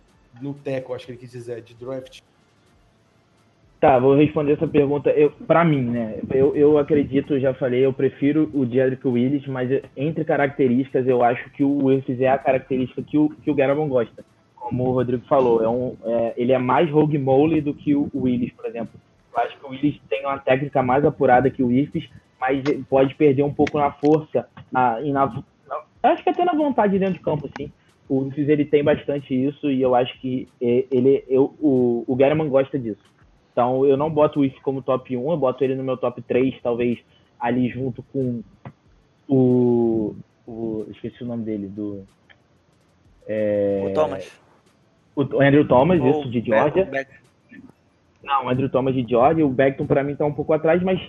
[0.41, 2.21] no Teco, acho que ele quis dizer, de draft?
[3.81, 5.09] Tá, vou responder essa pergunta.
[5.11, 6.21] Eu, pra mim, né?
[6.31, 11.49] Eu, eu acredito, já falei, eu prefiro o Jedrick Willis, mas entre características, eu acho
[11.51, 14.23] que o Willis é a característica que o, que o Garabon gosta.
[14.71, 18.09] Como o Rodrigo falou, é um, é, ele é mais rogue mole do que o
[18.15, 19.01] Willis, por exemplo.
[19.33, 22.09] Eu acho que o Willis tem uma técnica mais apurada que o Irfes,
[22.41, 26.55] mas pode perder um pouco na força na, e na, na- acho que até na
[26.55, 27.73] vontade dentro de campo, assim.
[28.09, 32.49] O Irfes, ele tem bastante isso e eu acho que ele, eu, o, o Garaman
[32.49, 33.03] gosta disso.
[33.53, 36.23] Então eu não boto o If como top 1, eu boto ele no meu top
[36.23, 36.99] 3, talvez
[37.41, 38.43] ali junto com
[39.29, 40.15] o.
[40.47, 42.05] o esqueci o nome dele, do.
[43.27, 44.31] É, O Thomas.
[45.17, 46.85] O Andrew Thomas, Ou isso, de Georgia.
[46.85, 47.21] Beck-
[48.23, 49.45] Não, o Andrew Thomas de Georgia.
[49.47, 51.01] O Beckton pra mim tá um pouco atrás, mas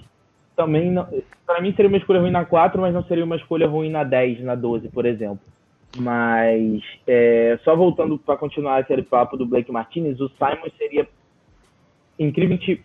[0.55, 1.07] também não,
[1.45, 4.03] para mim seria uma escolha ruim na 4, mas não seria uma escolha ruim na
[4.03, 5.39] 10, na 12, por exemplo.
[5.97, 11.07] Mas é, só voltando para continuar aquele papo do Blake Martinez, o Simon seria
[12.17, 12.81] incrivelmente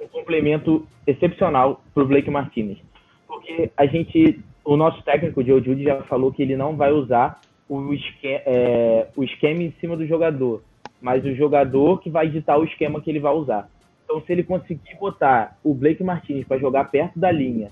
[0.00, 2.78] um complemento excepcional para o Blake Martinez.
[3.26, 6.90] Porque a gente, o nosso técnico, o Joe Judy, já falou que ele não vai
[6.92, 7.40] usar
[7.70, 10.60] o, esque, é, o esquema em cima do jogador,
[11.00, 13.70] mas o jogador que vai ditar o esquema que ele vai usar.
[14.04, 17.70] Então, se ele conseguir botar o Blake Martinez para jogar perto da linha,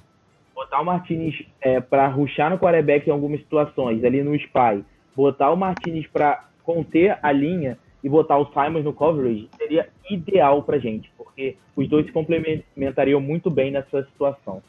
[0.55, 4.85] botar o Martinez é, para ruxar no quarterback em algumas situações, ali no spy,
[5.17, 10.63] botar o Martinez para conter a linha e botar o Simons no coverage, seria ideal
[10.63, 14.63] pra gente, porque os dois se complementariam muito bem nessa situação.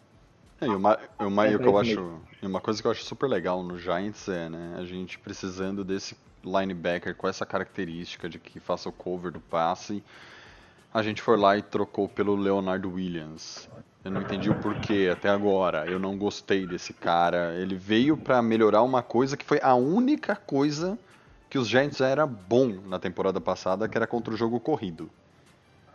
[0.60, 3.04] É, e uma, uma, É, o que eu acho, e uma coisa que eu acho
[3.04, 8.40] super legal no Giants é, né, a gente precisando desse linebacker com essa característica de
[8.40, 10.04] que faça o cover do passe.
[10.94, 13.70] A gente foi lá e trocou pelo Leonardo Williams.
[14.04, 15.86] Eu não entendi o porquê até agora.
[15.86, 17.54] Eu não gostei desse cara.
[17.56, 20.98] Ele veio pra melhorar uma coisa que foi a única coisa
[21.50, 25.10] que os Giants era bom na temporada passada, que era contra o jogo corrido.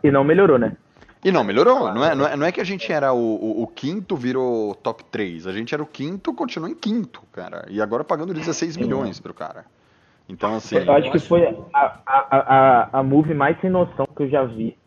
[0.03, 0.77] E não melhorou, né?
[1.25, 1.91] E não, melhorou.
[1.91, 4.75] Não é, não é, não é que a gente era o, o, o quinto, virou
[4.75, 5.47] top 3.
[5.47, 7.65] A gente era o quinto, continua em quinto, cara.
[7.67, 9.65] E agora pagando 16 milhões pro cara.
[10.29, 10.75] Então, assim.
[10.77, 14.43] Eu acho que foi a, a, a, a move mais sem noção que eu já
[14.43, 14.77] vi.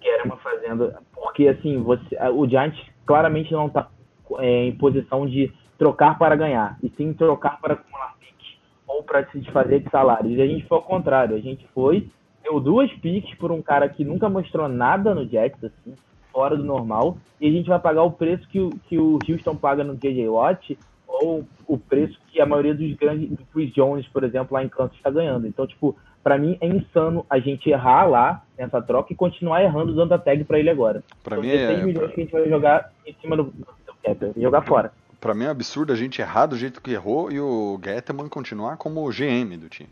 [0.00, 0.98] Que era uma fazenda.
[1.12, 3.90] Porque, assim, você, o Giants claramente não tá
[4.38, 6.78] é, em posição de trocar para ganhar.
[6.82, 8.56] E sim trocar para acumular piques.
[8.88, 10.38] Ou para se desfazer de salários.
[10.38, 11.36] E a gente foi ao contrário.
[11.36, 12.08] A gente foi
[12.42, 15.94] deu duas picks por um cara que nunca mostrou nada no Jets, assim,
[16.32, 19.54] fora do normal, e a gente vai pagar o preço que o, que o Houston
[19.56, 24.06] paga no JJ Watt, ou o preço que a maioria dos grandes, do Chris Jones,
[24.08, 25.46] por exemplo, lá em Kansas está ganhando.
[25.46, 29.94] Então, tipo, para mim é insano a gente errar lá nessa troca e continuar errando
[29.94, 31.04] dando a tag para ele agora.
[31.22, 33.44] Pra São mim é- 16 milhões pra- que a gente vai jogar em cima do,
[33.44, 33.66] do
[34.02, 34.92] cap, jogar fora.
[35.20, 38.76] Pra mim é absurdo a gente errar do jeito que errou e o Getman continuar
[38.76, 39.90] como GM do time.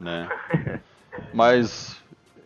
[0.00, 0.28] Né?
[1.32, 1.96] Mas,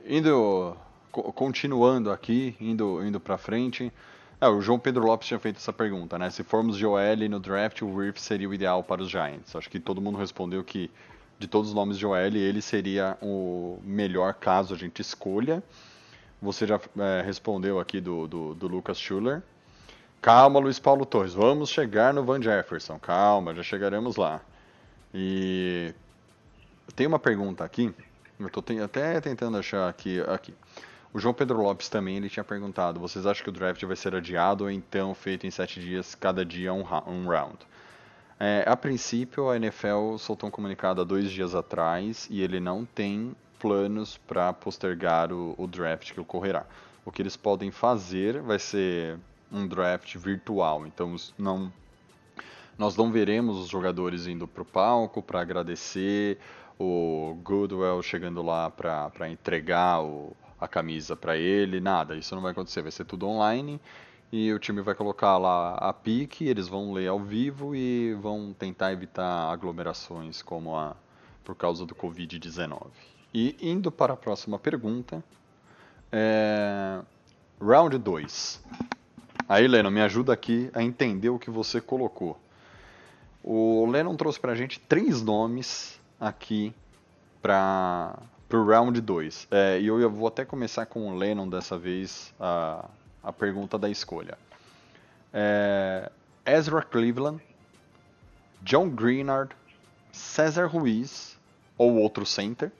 [0.06, 0.76] indo,
[1.10, 3.92] co- continuando aqui, indo, indo pra frente.
[4.40, 6.30] É, o João Pedro Lopes tinha feito essa pergunta, né?
[6.30, 9.56] Se formos OL no draft, o Wirth seria o ideal para os Giants.
[9.56, 10.90] Acho que todo mundo respondeu que,
[11.38, 15.62] de todos os nomes de OL, ele seria o melhor caso a gente escolha.
[16.40, 19.42] Você já é, respondeu aqui do, do, do Lucas Schuller.
[20.20, 22.98] Calma, Luiz Paulo Torres, vamos chegar no Van Jefferson.
[22.98, 24.40] Calma, já chegaremos lá.
[25.14, 25.94] E
[26.94, 27.94] tem uma pergunta aqui,
[28.38, 30.54] eu tô ten- até tentando achar aqui, aqui.
[31.12, 34.14] O João Pedro Lopes também ele tinha perguntado: vocês acham que o draft vai ser
[34.14, 37.58] adiado ou então feito em sete dias, cada dia um, um round?
[38.38, 42.84] É, a princípio, a NFL soltou um comunicado há dois dias atrás e ele não
[42.84, 46.66] tem planos para postergar o, o draft que ocorrerá.
[47.04, 49.18] O que eles podem fazer vai ser
[49.50, 51.72] um draft virtual, então não
[52.78, 56.38] nós não veremos os jogadores indo para o palco para agradecer,
[56.78, 62.52] o Goodwell chegando lá para entregar o- a camisa para ele, nada, isso não vai
[62.52, 63.80] acontecer, vai ser tudo online
[64.32, 68.54] e o time vai colocar lá a pique, eles vão ler ao vivo e vão
[68.58, 70.96] tentar evitar aglomerações como a
[71.44, 72.88] por causa do Covid-19.
[73.32, 75.22] E indo para a próxima pergunta,
[76.10, 77.00] é,
[77.60, 78.60] round 2.
[79.48, 82.36] Aí, Leno, me ajuda aqui a entender o que você colocou.
[83.44, 86.74] O Lennon trouxe pra gente três nomes aqui
[87.42, 88.18] para
[88.52, 89.48] o round 2.
[89.50, 92.88] É, e eu, eu vou até começar com o Lennon dessa vez a,
[93.22, 94.38] a pergunta da escolha.
[95.32, 96.10] É,
[96.44, 97.42] Ezra Cleveland,
[98.62, 99.54] John Greenard,
[100.12, 101.38] César Ruiz,
[101.76, 102.72] ou outro center,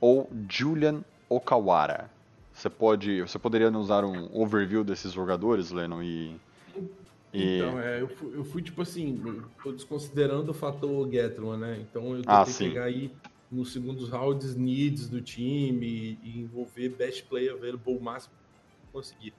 [0.00, 2.10] ou Julian Okawara.
[2.52, 6.40] Você pode, você poderia nos dar um overview desses jogadores, Lennon, e,
[7.32, 9.22] e Então, é, eu, fui, eu fui, tipo assim,
[9.62, 11.80] tô desconsiderando o fator Getman, né?
[11.80, 12.68] Então eu tentei Ah, sim.
[12.68, 13.16] pegar aí
[13.50, 18.34] nos segundos rounds needs do time e envolver best player available o máximo
[18.80, 19.34] que conseguir.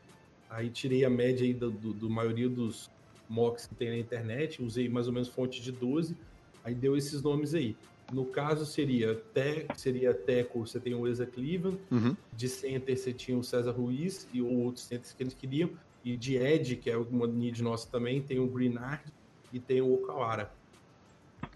[0.50, 2.90] Aí tirei a média aí do, do, do maioria dos
[3.28, 6.20] mocks que tem na internet, usei mais ou menos fonte de 12,
[6.64, 7.80] aí deu esses nomes aí.
[8.12, 12.16] No caso seria te, seria Teco, você tem o Eza Cleveland, Uhum.
[12.34, 15.78] de center você tinha o César Ruiz e outros centers que eles queriam.
[16.04, 19.04] E de Ed, que é uma need nossa também, tem o Greenard
[19.52, 20.52] e tem o Okawara.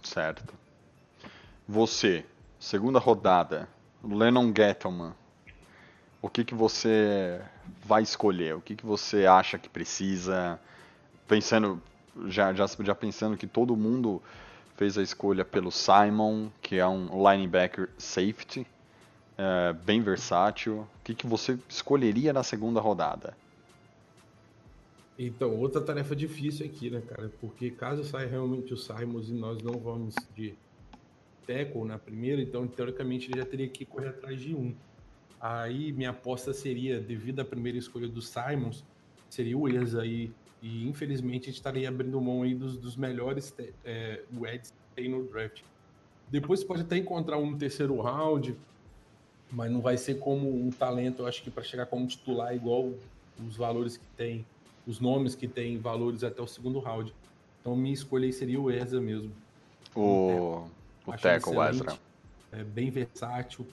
[0.01, 0.53] Certo.
[1.67, 2.25] Você,
[2.59, 3.69] segunda rodada,
[4.03, 5.13] Lennon Gettleman.
[6.21, 7.41] O que, que você
[7.85, 8.55] vai escolher?
[8.55, 10.59] O que, que você acha que precisa?
[11.27, 11.81] Pensando,
[12.27, 14.21] já, já, já pensando que todo mundo
[14.75, 18.65] fez a escolha pelo Simon, que é um linebacker safety,
[19.37, 20.79] é, bem versátil.
[20.79, 23.35] O que, que você escolheria na segunda rodada?
[25.17, 27.31] Então, outra tarefa difícil aqui, né, cara?
[27.39, 30.55] Porque caso saia realmente o Simons e nós não vamos de
[31.45, 34.73] tackle na primeira, então teoricamente ele já teria que correr atrás de um.
[35.39, 38.83] Aí minha aposta seria, devido à primeira escolha do Simons,
[39.29, 40.31] seria o Eza aí.
[40.61, 43.53] E infelizmente a gente estaria abrindo mão aí dos, dos melhores
[43.83, 45.61] é, Eds que tem no draft.
[46.31, 48.55] Depois você pode até encontrar um terceiro round,
[49.51, 52.93] mas não vai ser como um talento, eu acho que para chegar como titular igual
[53.45, 54.45] os valores que tem,
[54.85, 57.13] os nomes que tem valores até o segundo round.
[57.61, 59.31] Então minha escolha aí seria o Ezra mesmo.
[59.95, 60.67] O,
[61.05, 61.99] o Acho tackle, excelente, Ezra.
[62.51, 63.65] É bem versátil,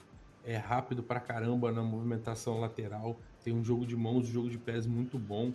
[0.45, 4.57] é rápido pra caramba na movimentação lateral, tem um jogo de mãos, um jogo de
[4.57, 5.51] pés muito bom,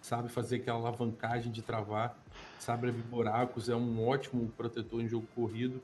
[0.00, 2.18] sabe fazer aquela alavancagem de travar,
[2.58, 5.80] sabe abrir buracos, é um ótimo protetor em jogo corrido.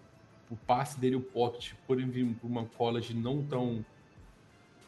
[0.51, 1.99] O passe dele, o pocket, por
[2.43, 3.85] uma college não tão,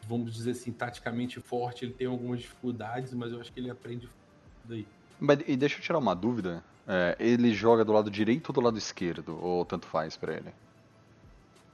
[0.07, 4.09] vamos dizer assim, taticamente forte, ele tem algumas dificuldades, mas eu acho que ele aprende
[4.65, 4.85] daí.
[5.19, 6.63] Mas, e deixa eu tirar uma dúvida.
[6.87, 9.37] É, ele joga do lado direito ou do lado esquerdo?
[9.41, 10.51] Ou tanto faz pra ele?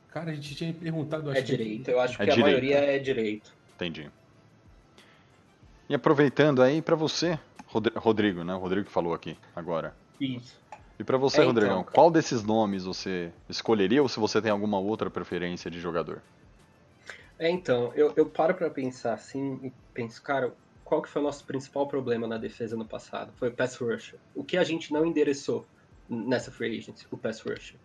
[0.10, 2.46] Cara, a gente tinha perguntado, É acho que direito, eu acho É que a direito.
[2.46, 3.54] maioria é direito.
[3.76, 4.10] Entendi.
[5.90, 8.54] E aproveitando aí pra você, Rodri- Rodrigo, né?
[8.54, 9.96] O Rodrigo que falou aqui agora.
[10.20, 10.60] Isso.
[11.00, 11.94] E pra você, É, então, Rodrigão, cara.
[11.96, 16.22] qual desses nomes você escolheria ou se você tem alguma outra preferência de jogador?
[17.40, 20.54] É, então, eu, eu paro pra pensar assim e penso, cara,
[20.88, 23.34] qual que foi o nosso principal problema na defesa no passado?
[23.36, 24.18] Foi o pass rusher.
[24.34, 25.66] O que a gente não endereçou
[26.10, 27.06] nessa free agency?
[27.12, 27.76] O pass rusher.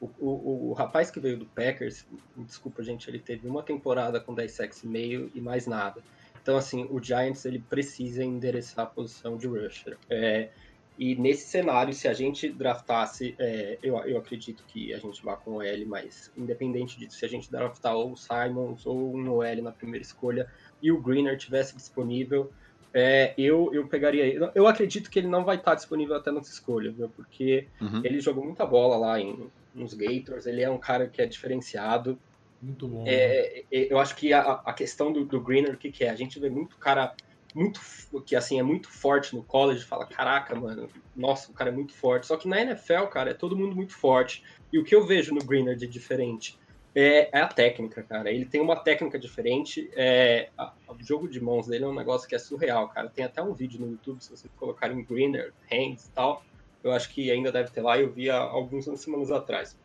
[0.00, 2.06] O, o, o rapaz que veio do Packers,
[2.36, 6.00] desculpa, gente, ele teve uma temporada com 10 sacks e meio e mais nada.
[6.40, 9.96] Então, assim, o Giants, ele precisa endereçar a posição de rusher.
[10.08, 10.50] É,
[10.98, 15.36] e nesse cenário, se a gente draftasse, é, eu, eu acredito que a gente vá
[15.36, 19.28] com o L, mas independente disso, se a gente draftar ou o Simons ou um
[19.30, 20.48] OL na primeira escolha
[20.82, 22.52] e o Greener tivesse disponível,
[22.92, 24.50] é, eu, eu pegaria ele.
[24.54, 27.08] Eu acredito que ele não vai estar disponível até nessa escolha, viu?
[27.08, 28.02] Porque Uhum.
[28.04, 32.18] ele jogou muita bola lá em, nos Gators, ele é um cara que é diferenciado.
[32.60, 33.04] Muito bom.
[33.04, 33.10] né?
[33.12, 36.10] É, é, eu acho que a, a questão do, do Greener, o que, que é?
[36.10, 37.14] A gente vê muito cara
[37.54, 37.80] muito
[38.24, 41.92] que assim é muito forte no college, fala, caraca, mano, nossa, o cara é muito
[41.92, 42.26] forte.
[42.26, 44.42] Só que na NFL, cara, é todo mundo muito forte.
[44.72, 46.58] E o que eu vejo no Greener de diferente
[46.94, 48.30] é, é a técnica, cara.
[48.30, 49.90] Ele tem uma técnica diferente.
[49.94, 53.08] É, a- o jogo de mãos dele é um negócio que é surreal, cara.
[53.08, 56.44] Tem até um vídeo no YouTube, se vocês colocarem Greener, Hands e tal.
[56.84, 59.76] Eu acho que ainda deve ter lá, eu vi há algumas semanas atrás.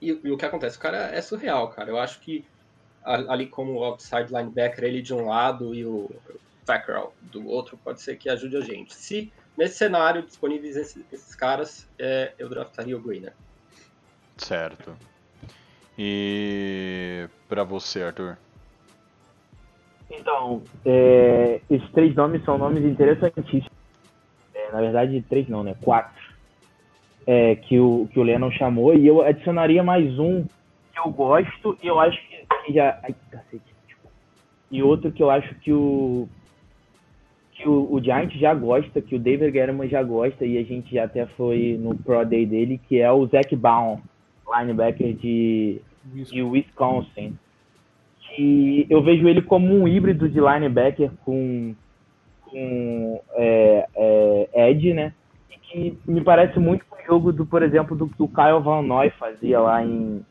[0.00, 0.76] E, e o que acontece?
[0.76, 1.90] O cara é surreal, cara.
[1.90, 2.44] Eu acho que
[3.02, 6.10] ali como o outside linebacker, ele de um lado e o
[6.66, 8.94] tackle do outro, pode ser que ajude a gente.
[8.94, 13.32] Se nesse cenário disponíveis esses, esses caras, é, eu draftaria o Greener.
[14.36, 14.96] Certo.
[16.02, 18.38] E pra você, Arthur?
[20.10, 23.68] Então, é, esses três nomes são nomes interessantíssimos.
[24.54, 25.76] É, na verdade, três não, né?
[25.82, 26.24] Quatro.
[27.26, 28.94] É, que, o, que o Lennon chamou.
[28.94, 32.98] E eu adicionaria mais um que eu gosto e eu acho que, que já.
[33.02, 33.62] Ai, cacete.
[34.70, 36.26] E outro que eu acho que o.
[37.52, 40.94] Que o, o Giant já gosta, que o David Guerrero já gosta, e a gente
[40.94, 44.00] já até foi no Pro Day dele, que é o Zac Baum,
[44.50, 45.82] linebacker de,
[46.14, 46.32] Isso.
[46.32, 47.36] de Wisconsin.
[48.20, 51.74] Que eu vejo ele como um híbrido de linebacker com,
[52.42, 55.12] com é, é, Ed, né?
[55.50, 58.82] E que me parece muito o jogo do, por exemplo, do que o Kyle Van
[58.82, 60.24] Noy fazia lá em.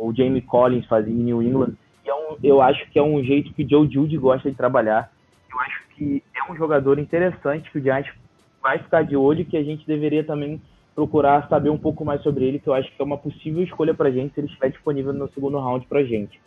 [0.00, 1.74] O Jamie Collins fazia em New England.
[2.04, 4.56] E é um, eu acho que é um jeito que o Joe Judy gosta de
[4.56, 5.10] trabalhar.
[5.52, 8.12] Eu acho que é um jogador interessante que o Giants
[8.62, 10.60] vai ficar de olho e que a gente deveria também
[11.00, 13.94] procurar saber um pouco mais sobre ele, que eu acho que é uma possível escolha
[13.94, 16.38] pra gente se ele estiver disponível no segundo round pra gente.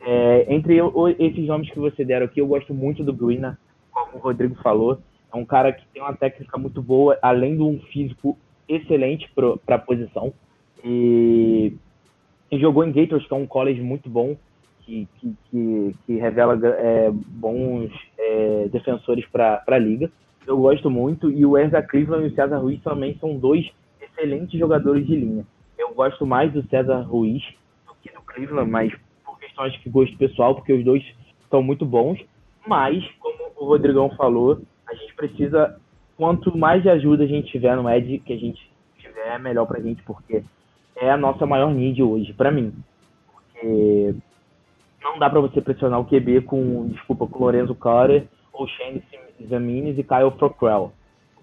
[0.00, 3.56] É, entre eu- esses nomes que você deram aqui, eu gosto muito do Greener,
[3.92, 4.98] como o Rodrigo falou.
[5.32, 8.36] É um cara que tem uma técnica muito boa, além de um físico
[8.68, 10.32] excelente para a posição.
[10.84, 11.72] E,
[12.50, 14.36] e jogou em Gators, que é um college muito bom,
[14.80, 17.88] que, que, que, que revela é, bons
[18.18, 20.10] é, defensores para a liga.
[20.44, 21.30] Eu gosto muito.
[21.30, 23.70] E o Erza Cleveland e o César Ruiz também são dois
[24.22, 25.44] excelentes jogadores de linha.
[25.76, 27.42] Eu gosto mais do César Ruiz
[27.86, 28.92] do que do Cleveland, mas
[29.24, 31.04] por questões de gosto pessoal, porque os dois
[31.50, 32.20] são muito bons.
[32.66, 35.78] Mas, como o Rodrigão falou, a gente precisa,
[36.16, 39.66] quanto mais de ajuda a gente tiver no Ed, que a gente tiver, é melhor
[39.66, 40.44] pra gente, porque
[40.96, 42.72] é a nossa maior need hoje, pra mim.
[43.32, 44.14] Porque
[45.02, 49.02] não dá pra você pressionar o QB com, desculpa, com Lorenzo Carter, ou Shane
[49.48, 50.92] Zamines e Kyle Procrell,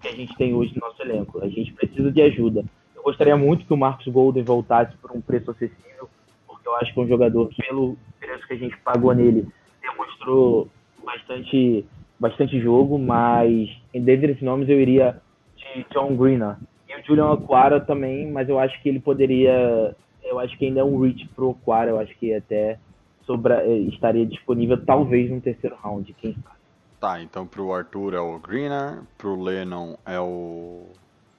[0.00, 1.42] que a gente tem hoje no nosso elenco.
[1.42, 2.64] A gente precisa de ajuda.
[2.94, 6.08] Eu gostaria muito que o Marcos Golden voltasse por um preço acessível,
[6.46, 9.46] porque eu acho que é um jogador que, pelo preço que a gente pagou nele,
[9.80, 10.68] demonstrou
[11.04, 11.84] bastante,
[12.18, 15.20] bastante jogo, mas em dentre esses nomes eu iria
[15.56, 16.56] de John Greener.
[16.88, 19.94] E o Julian Aquara também, mas eu acho que ele poderia.
[20.22, 22.78] Eu acho que ainda é um reach pro Aquara, eu acho que até
[23.24, 26.59] sobra, eh, estaria disponível talvez no terceiro round, quem sabe.
[27.00, 30.86] Tá, então pro Arthur é o Greener, pro Lennon é o.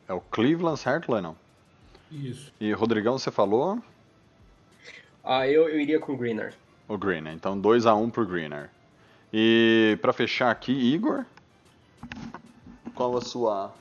[0.07, 1.35] É o Cleveland, certo, Lennon?
[2.11, 2.51] Isso.
[2.59, 3.79] E Rodrigão, você falou?
[5.23, 6.55] Ah, eu, eu iria com o Greener.
[6.87, 7.31] O Greener.
[7.31, 8.71] Então 2x1 pro Greener.
[9.31, 11.25] E pra fechar aqui, Igor,
[12.95, 13.71] qual a sua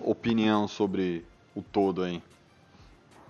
[0.00, 2.22] opinião sobre o todo aí?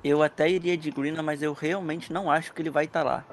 [0.05, 3.25] Eu até iria de Greener, mas eu realmente não acho que ele vai estar lá.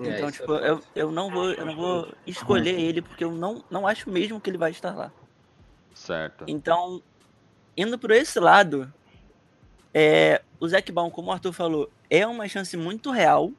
[0.00, 3.24] É, Então, isso é tipo, eu, eu não vou, eu não vou escolher ele porque
[3.24, 5.12] eu não, não acho mesmo que ele vai estar lá.
[5.94, 6.44] Certo.
[6.46, 7.02] Então,
[7.76, 8.92] indo por esse lado,
[9.92, 13.52] é, o Zac Baum, como o Arthur falou, é uma chance muito real.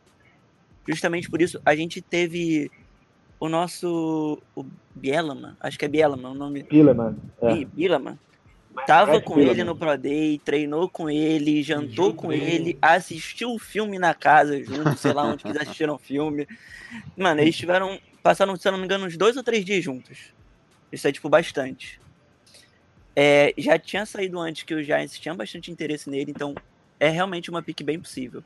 [0.87, 2.71] Justamente por isso, a gente teve
[3.39, 4.41] o nosso.
[4.55, 4.65] O
[4.95, 6.63] Bielama, acho que é Bielama o nome.
[6.63, 7.15] Pilleman.
[7.41, 7.53] É.
[7.53, 8.17] Ih, Bielama.
[8.85, 13.99] Tava com ele no Pro Day, treinou com ele, jantou com ele, assistiu o filme
[13.99, 16.47] na casa junto, sei lá onde que eles assistiram o filme.
[17.15, 20.33] Mano, eles tiveram passaram, se eu não me engano, uns dois ou três dias juntos.
[20.91, 21.99] Isso é, tipo, bastante.
[23.15, 26.55] É, já tinha saído antes que os Giants tinham bastante interesse nele, então
[26.99, 28.43] é realmente uma pick bem possível.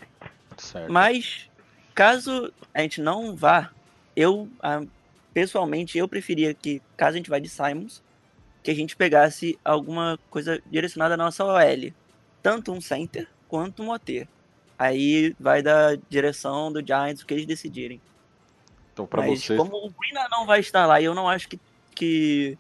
[0.58, 0.92] Certo.
[0.92, 1.50] Mas,
[1.94, 3.72] caso a gente não vá,
[4.16, 4.50] eu,
[5.34, 8.02] pessoalmente, eu preferia que, caso a gente vá de Simons,
[8.64, 11.92] que a gente pegasse alguma coisa direcionada à nossa OL.
[12.42, 14.28] Tanto um center quanto um OT.
[14.80, 18.02] Aí vai da direção do Giants, o que eles decidirem.
[18.94, 19.56] Então, pra Mas você.
[19.58, 21.60] como o Green não vai estar lá, e eu não acho que,
[21.96, 22.58] que,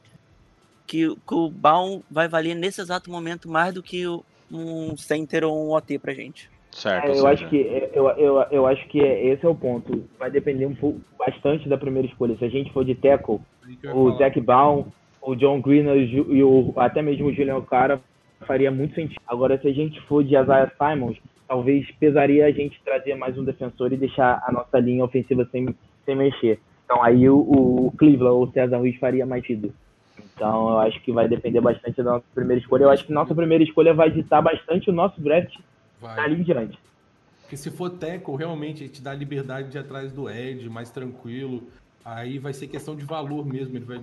[0.87, 5.43] que, que o Baum vai valer nesse exato momento mais do que o- um center
[5.43, 6.49] ou um OT pra gente.
[6.71, 9.49] Certo, É, eu seja, acho que é, eu, eu, eu acho que é- esse é
[9.49, 10.07] o ponto.
[10.17, 12.35] Vai depender um pouco bastante da primeira escolha.
[12.37, 13.39] Se a gente for de tackle,
[13.93, 14.11] o.
[14.17, 14.87] Zac Baum,
[15.25, 18.01] o John Green e o até mesmo o Julian Cara
[18.45, 19.21] faria muito sentido.
[19.27, 21.17] Agora, se a gente for de Isaiah Simons,
[21.47, 25.73] talvez pesaria a gente trazer mais um defensor e deixar a nossa linha ofensiva sem,
[26.05, 26.59] sem mexer.
[26.85, 29.73] Então aí o, o Cleveland ou o César Ruiz faria mais sentido.
[30.35, 32.83] Então eu acho que vai depender bastante da nossa primeira escolha.
[32.83, 35.57] Eu acho que nossa primeira escolha vai ditar bastante o nosso draft
[36.01, 36.15] Vai.
[36.15, 36.77] dali em diante.
[37.41, 40.89] Porque se for tackle, realmente, a gente dá liberdade de ir atrás do Ed, mais
[40.89, 41.63] tranquilo.
[42.03, 43.77] Aí vai ser questão de valor mesmo.
[43.77, 44.01] Ele vai,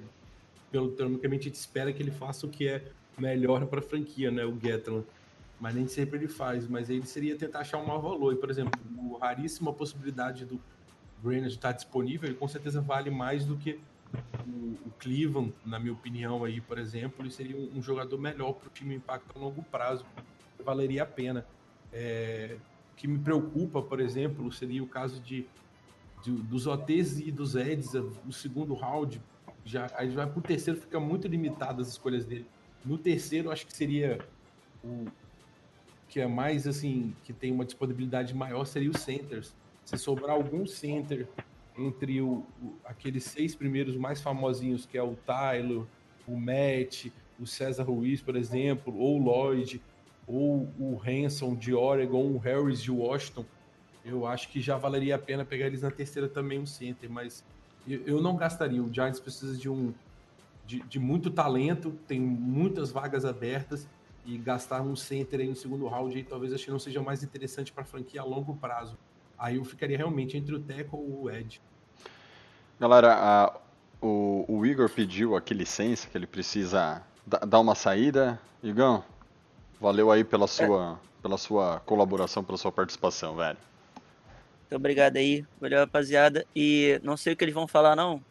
[0.70, 2.84] pelo teoricamente, a gente espera que ele faça o que é
[3.18, 4.44] melhor para a franquia, né?
[4.44, 5.04] O Gatland.
[5.60, 6.66] Mas nem sempre ele faz.
[6.66, 8.32] Mas aí ele seria tentar achar um maior valor.
[8.32, 10.60] E, por exemplo, o raríssima possibilidade do
[11.22, 13.78] Brainerd estar disponível, ele com certeza vale mais do que
[14.46, 18.68] o, o Cleveland, na minha opinião, aí, por exemplo, ele seria um, jogador melhor para
[18.68, 20.04] o time impacto a longo prazo.
[20.64, 21.44] Valeria a pena.
[21.92, 22.56] É,
[22.92, 25.46] o que me preocupa, por exemplo, seria o caso de,
[26.24, 27.92] de- dos OTs e dos Eds
[28.24, 29.20] no segundo round.
[29.64, 32.46] Já, aí vai pro terceiro, fica muito limitado as escolhas dele.
[32.84, 34.18] No terceiro, acho que seria
[34.82, 35.06] o
[36.08, 39.54] que é mais assim, que tem uma disponibilidade maior, seria os centers.
[39.84, 41.28] Se sobrar algum center
[41.78, 45.82] entre o, o- aqueles seis primeiros mais famosinhos, que é o Tyler,
[46.26, 47.06] o Matt,
[47.38, 49.80] o César Ruiz, por exemplo, ou o Lloyd,
[50.26, 53.44] ou o Hanson de Oregon, o Harris de Washington,
[54.04, 57.44] eu acho que já valeria a pena pegar eles na terceira também, um center, mas
[57.86, 58.82] eu, não gastaria.
[58.82, 59.92] O Giants precisa de um
[60.66, 63.88] de, de muito talento, tem muitas vagas abertas
[64.24, 67.24] e gastar um center aí no segundo round aí talvez acho que não seja mais
[67.24, 68.96] interessante para a franquia a longo prazo.
[69.36, 71.60] Aí eu ficaria realmente entre o tackle ou o edge.
[72.78, 73.56] Galera, a-
[74.00, 78.40] o, o Igor pediu aqui licença, que ele precisa da- dar uma saída.
[78.62, 79.02] Igão,
[79.80, 83.58] valeu aí pela sua, pela sua colaboração, pela sua participação, velho.
[84.70, 86.46] Muito obrigado aí, valeu rapaziada.
[86.54, 88.22] E não sei o que eles vão falar não,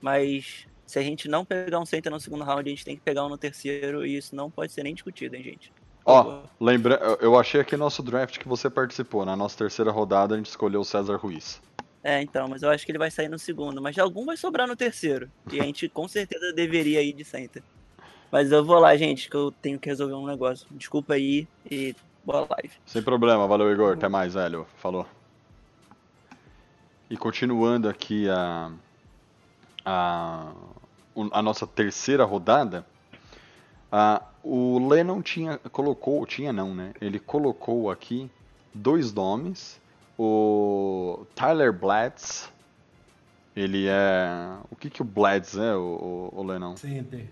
[0.00, 3.02] mas se a gente não pegar um center no segundo round, a gente tem que
[3.02, 5.72] pegar um no terceiro e isso não pode ser nem discutido, hein, gente.
[6.04, 6.50] Ó, favor.
[6.60, 9.24] lembra, eu- eu achei aqui nosso draft que você participou.
[9.24, 11.62] Na nossa terceira rodada, a gente escolheu o César Ruiz.
[12.02, 14.66] É, então, mas eu acho que ele vai sair no segundo, mas algum vai sobrar
[14.66, 15.30] no terceiro.
[15.52, 17.62] E a gente com certeza deveria ir de center.
[18.32, 20.66] Mas eu vou lá, gente, que eu tenho que resolver um negócio.
[20.72, 22.74] Desculpa aí e boa live.
[22.84, 24.66] Sem problema, valeu Igor, até mais, velho.
[24.78, 25.06] Falou.
[27.10, 28.72] E continuando aqui a,
[29.84, 30.52] a,
[31.32, 32.86] a nossa terceira rodada,
[33.92, 36.94] a, o Lennon tinha, colocou, tinha não, né?
[37.00, 38.30] Ele colocou aqui
[38.72, 39.80] dois nomes,
[40.18, 42.50] o Tyler Blatz,
[43.54, 46.76] ele é, o que que o Blatz é, o, o, o Lennon?
[46.76, 47.28] Center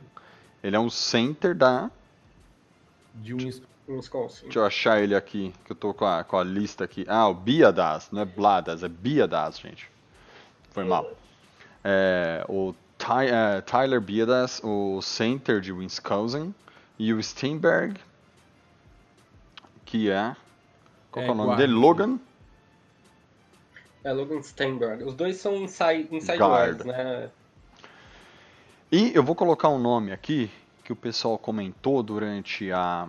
[0.62, 1.90] Ele é um center da,
[3.14, 3.50] de um
[3.88, 4.44] Um Wisconsin.
[4.44, 7.04] Deixa eu achar ele aqui, que eu tô com a, com a lista aqui.
[7.08, 9.90] Ah, o Biadas, não é Bladas, é Biadas, gente.
[10.70, 11.10] Foi mal.
[11.84, 16.54] É, o Ty- é, Tyler Biadas, o center de Wisconsin,
[16.98, 17.98] e o Steinberg,
[19.84, 20.36] que é.
[21.10, 21.74] Qual É, que é o nome guarda, dele?
[21.74, 21.80] sim.
[21.80, 22.18] Logan?
[24.04, 25.04] É Logan Steinberg.
[25.04, 26.82] Os dois são inside, inside Guard.
[26.82, 27.30] guards, né?
[28.90, 30.50] E eu vou colocar um nome aqui
[30.84, 33.08] que o pessoal comentou durante a,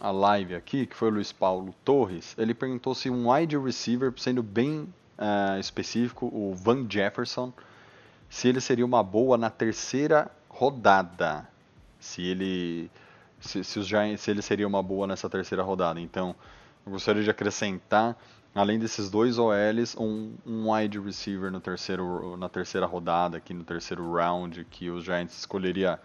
[0.00, 2.34] a live aqui, que foi o Luiz Paulo Torres.
[2.38, 7.52] Ele perguntou se um wide receiver, sendo bem eh, específico, o Van Jefferson,
[8.28, 11.48] se ele seria uma boa na terceira rodada.
[11.98, 12.90] Se ele
[13.40, 16.00] se, se, os Giants, se ele seria uma boa nessa terceira rodada.
[16.00, 16.34] Então,
[16.84, 18.16] eu gostaria de acrescentar,
[18.54, 23.64] além desses dois OLs, um, um wide receiver no terceiro, na terceira rodada, aqui no
[23.64, 25.98] terceiro round, que os Giants escolheria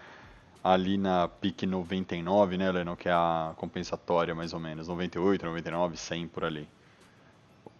[0.63, 2.95] ali na pick 99, né, Lennon?
[2.95, 4.87] Que é a compensatória, mais ou menos.
[4.87, 6.67] 98, 99, 100 por ali.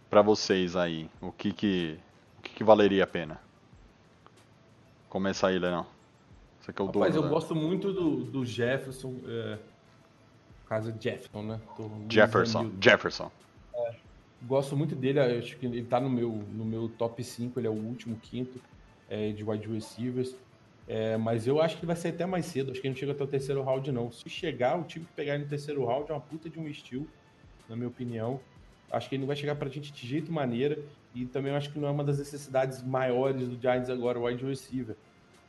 [0.10, 1.98] Pra vocês aí, o que que,
[2.40, 3.40] o que, que valeria a pena?
[5.10, 5.86] Começa aí, Lennon.
[6.60, 7.26] Você que é o Rapaz, dono.
[7.26, 9.16] eu da- gosto muito do, do Jefferson.
[9.26, 9.58] É...
[10.68, 11.60] Casa Jefferson, né?
[11.76, 12.60] Tô Jefferson.
[12.60, 12.78] Hamilton.
[12.82, 13.32] Jefferson.
[14.44, 17.70] Gosto muito dele, acho que ele tá no meu, no meu top 5, ele é
[17.70, 18.60] o último, quinto.
[19.10, 20.34] é, de wide receivers.
[20.88, 22.72] É, mas eu acho que vai ser até mais cedo.
[22.72, 24.12] Acho que não chega até o terceiro round, não.
[24.12, 27.08] Se chegar, o time que pegar no terceiro round é uma puta de um estilo,
[27.70, 28.40] na minha opinião.
[28.92, 30.78] Acho que ele não vai chegar pra gente de jeito maneira.
[31.16, 34.44] E também acho que não é uma das necessidades maiores do Giants agora, o wide
[34.46, 34.96] receiver.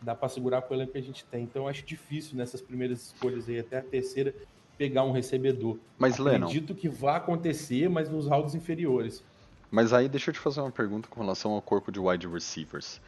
[0.00, 1.44] Dá pra segurar com o elenco que a gente tem.
[1.44, 4.34] Então eu acho difícil nessas primeiras escolhas aí, até a terceira,
[4.76, 5.78] pegar um recebedor.
[5.98, 9.22] Mas, Lennon, Acredito que vai acontecer, mas nos rounds inferiores.
[9.70, 13.00] mas aí deixa eu te fazer uma pergunta com relação ao corpo de wide receivers.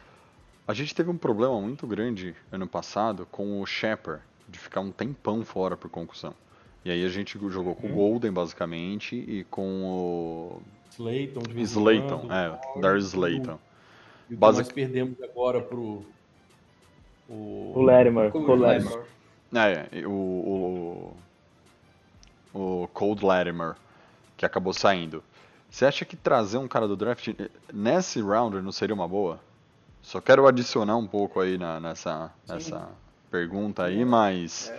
[0.67, 4.91] A gente teve um problema muito grande ano passado com o Shepard, de ficar um
[4.91, 6.33] tempão fora por concussão.
[6.83, 10.61] E aí a gente jogou com o Golden, basicamente, e com o
[10.91, 13.59] Slayton, de vez Slayton, quando, é, Darius o- Slayton.
[14.29, 16.03] E o que Basic- nós perdemos agora pro.
[17.27, 19.03] O, O Latimer, Com o o Latimer.
[19.51, 19.67] Lamar.
[19.67, 21.17] É, e o, o,
[22.83, 23.75] o Cold Latimer,
[24.37, 25.23] que acabou saindo.
[25.69, 27.29] Você acha que trazer um cara do draft
[27.73, 29.39] nesse rounder não seria uma boa?
[30.05, 32.89] Só quero adicionar um pouco aí na- nessa, nessa
[33.31, 34.71] pergunta aí, mas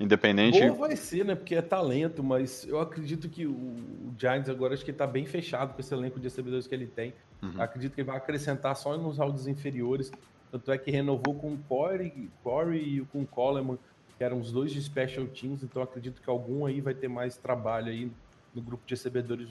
[0.00, 0.58] independente.
[0.66, 1.36] Boa vai ser, né?
[1.36, 5.06] Porque é talento, mas eu acredito que o, o Giants agora acho que ele tá
[5.06, 7.14] bem fechado com esse elenco de recebedores que ele tem.
[7.40, 7.62] Uhum.
[7.62, 10.10] Acredito que ele vai acrescentar só nos rounds inferiores.
[10.50, 13.78] Tanto é que renovou com o Corey, Corey e com o Coleman,
[14.16, 17.36] que eram os dois de special teams, então acredito que algum aí vai ter mais
[17.36, 18.10] trabalho aí
[18.52, 19.48] no grupo de recebedores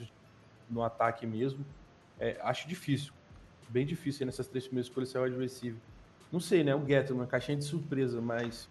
[0.68, 1.64] no ataque mesmo.
[2.20, 3.12] É, acho difícil,
[3.68, 5.80] bem difícil aí nessas três primeiras escolhas ser o wide receiver.
[6.32, 6.74] Não sei, né?
[6.74, 8.68] O Gettleman, caixinha de surpresa, mas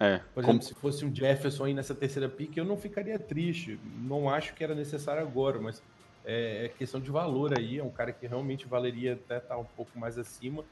[0.00, 3.18] É, por como- exemplo, se fosse um Jefferson aí nessa terceira pick, eu não ficaria
[3.18, 3.78] triste.
[3.82, 5.82] Não acho que era necessário agora, mas
[6.24, 7.78] é, é questão de valor aí.
[7.78, 10.64] É um cara que realmente valeria até estar um pouco mais acima,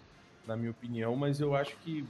[0.46, 2.04] na minha opinião, mas eu acho que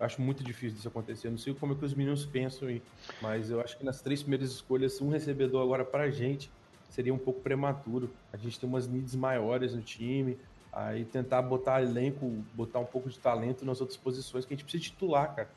[0.00, 1.26] acho muito difícil disso acontecer.
[1.26, 2.80] Eu não sei como é que os meninos pensam aí,
[3.20, 6.50] mas eu acho que nas três primeiras escolhas, um recebedor agora pra gente
[6.88, 8.14] seria um pouco prematuro.
[8.32, 10.38] A gente tem umas needs maiores no time,
[10.72, 14.64] aí tentar botar elenco, botar um pouco de talento nas outras posições que a gente
[14.64, 15.50] precisa titular, cara.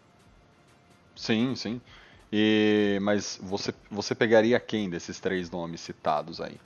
[1.16, 1.82] Sim, sim.
[2.32, 6.58] E, mas você, você pegaria quem desses três nomes citados aí?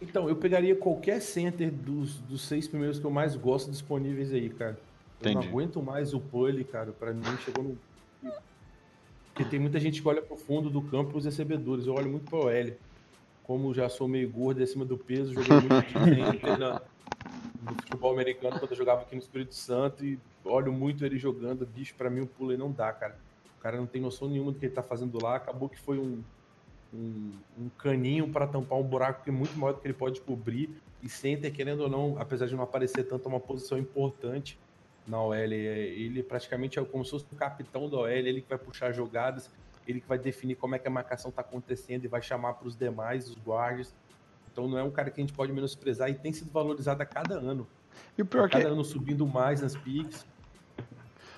[0.00, 4.48] Então, eu pegaria qualquer center dos, dos seis primeiros que eu mais gosto disponíveis aí,
[4.48, 4.78] cara.
[5.20, 5.48] Eu não Entendi.
[5.48, 6.92] aguento mais o Pully, cara.
[6.92, 7.78] Pra mim, chegou no.
[9.34, 11.86] Porque tem muita gente que olha pro fundo do campo os recebedores.
[11.86, 12.78] Eu olho muito pro OL.
[13.42, 16.97] Como já sou meio gordo acima do peso, joguei muito de
[17.62, 21.66] no futebol americano quando eu jogava aqui no Espírito Santo e olho muito ele jogando.
[21.66, 23.16] Bicho, pra mim o Pully não dá, cara.
[23.58, 25.36] O cara não tem noção nenhuma do que ele tá fazendo lá.
[25.36, 26.22] Acabou que foi um,
[26.94, 30.20] um, um caninho para tampar um buraco que é muito maior do que ele pode
[30.20, 30.70] cobrir.
[31.02, 34.58] E center, querendo ou não, apesar de não aparecer tanto, é uma posição importante
[35.06, 35.34] na OL.
[35.34, 38.92] É- Ele praticamente é como se fosse o capitão da OL, ele que vai puxar
[38.92, 39.50] jogadas,
[39.86, 42.68] ele que vai definir como é que a marcação está acontecendo e vai chamar para
[42.68, 43.94] os demais, os guardas.
[44.58, 47.06] Então não é um cara que a gente pode menosprezar e tem sido valorizado a
[47.06, 47.64] cada ano.
[48.16, 50.26] E o pior A que, cada ano subindo mais nas picks.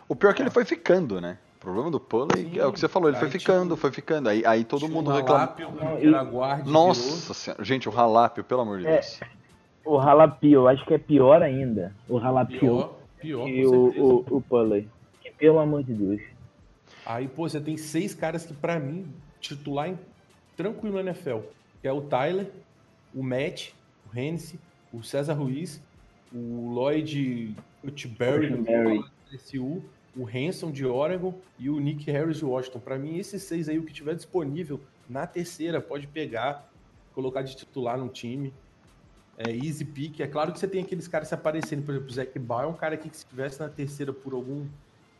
[0.09, 1.37] o pior é que ele foi ficando, né?
[1.57, 4.31] O problema do Pulley é o que você falou, ele foi ficando, tipo, foi ficando.
[4.31, 6.73] Aí, aí todo Tinha mundo guarda, virou.
[6.73, 8.93] Nossa senhora, gente, o Ralápio, pelo amor de É.
[8.93, 9.21] Deus.
[9.85, 11.95] O Jalapio, eu acho que é pior ainda.
[12.09, 14.89] O Jalapio Pior, pior, e o, o, o Pulley.
[15.21, 16.23] Que, pelo amor de Deus.
[17.05, 19.99] Aí, pô, você tem seis caras que, pra mim, titular em,
[20.57, 21.41] tranquilo na NFL.
[21.83, 22.51] Que é o Tyler,
[23.15, 23.71] o Matt,
[24.11, 24.59] o Hennessy,
[24.93, 25.81] o César Ruiz,
[26.33, 27.55] o Lloyd
[27.85, 29.11] Utberry do.
[29.33, 29.83] LSU,
[30.17, 32.81] o Hanson de Oregon e o Nick Harris de Washington.
[32.81, 36.69] Pra mim, esses seis aí, o que tiver disponível na terceira, pode pegar,
[37.15, 38.53] colocar de titular no time.
[39.39, 40.21] É easy pick.
[40.21, 42.69] É claro que você tem aqueles caras se aparecendo, por exemplo, o Zac Bauer é
[42.69, 44.67] um cara aqui que se estivesse na terceira por algum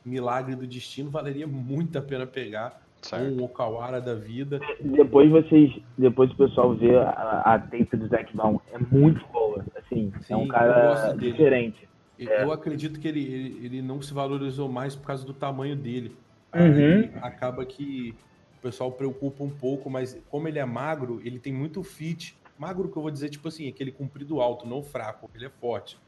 [0.05, 2.83] milagre do destino, valeria muito a pena pegar.
[3.03, 3.33] Certo.
[3.33, 4.61] Um Okawara da vida.
[4.81, 5.73] Depois vocês.
[5.97, 8.61] Depois o pessoal vê a, a tape do Zac Baum.
[8.73, 9.65] É muito boa.
[9.77, 11.89] Assim, é Sim, um eu cara diferente.
[12.19, 16.15] Eu acredito que ele, ele, ele não se valorizou mais por causa do tamanho dele.
[16.55, 17.11] Uhum.
[17.23, 18.15] Acaba que
[18.59, 22.37] o pessoal preocupa um pouco, mas como ele é magro, ele tem muito fit.
[22.59, 25.99] Magro que eu vou dizer, tipo assim, aquele comprido alto, não fraco, ele é forte.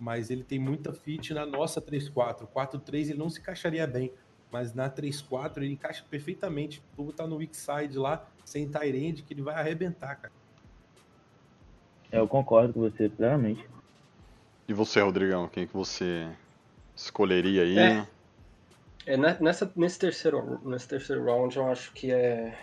[0.00, 2.48] Mas ele tem muita fit na nossa 3-4.
[2.52, 4.10] 4-3 ele não se encaixaria bem.
[4.52, 6.82] Mas na 3-4 ele encaixa perfeitamente.
[6.94, 10.32] Vou botar no weak side lá, sem Tyrande, que ele vai arrebentar, cara.
[12.12, 13.66] Eu concordo com você plenamente.
[14.68, 16.28] E você, Rodrigão, quem que você
[16.94, 17.78] escolheria aí?
[17.78, 18.06] É.
[19.06, 22.56] É, ne- nessa, nesse, terceiro, nesse terceiro round, eu acho que é,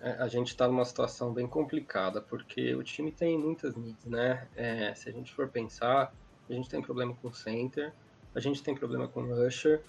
[0.00, 4.46] é- a gente está numa situação bem complicada, porque o time tem muitas needs, né?
[4.56, 6.12] É, se a gente for pensar,
[6.50, 7.92] a gente tem problema com center,
[8.34, 9.80] a gente tem problema com rusher,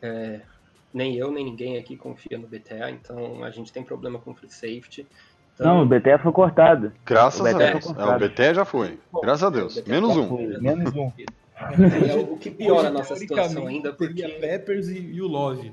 [0.00, 0.42] é,
[0.92, 4.50] nem eu nem ninguém aqui confia no BTA, então a gente tem problema com free
[4.50, 5.06] safety.
[5.54, 6.92] Então, Não, o BTF foi cortado.
[7.04, 7.60] Graças a Deus.
[7.60, 8.28] É, o cortado.
[8.28, 8.98] BT já foi.
[9.10, 9.74] Bom, Graças a é, Deus.
[9.74, 10.28] BT Menos um.
[10.28, 11.12] Foi, menos um.
[11.58, 15.72] É o que piora a nossa situação ainda, porque Seria Peppers e, e o Love.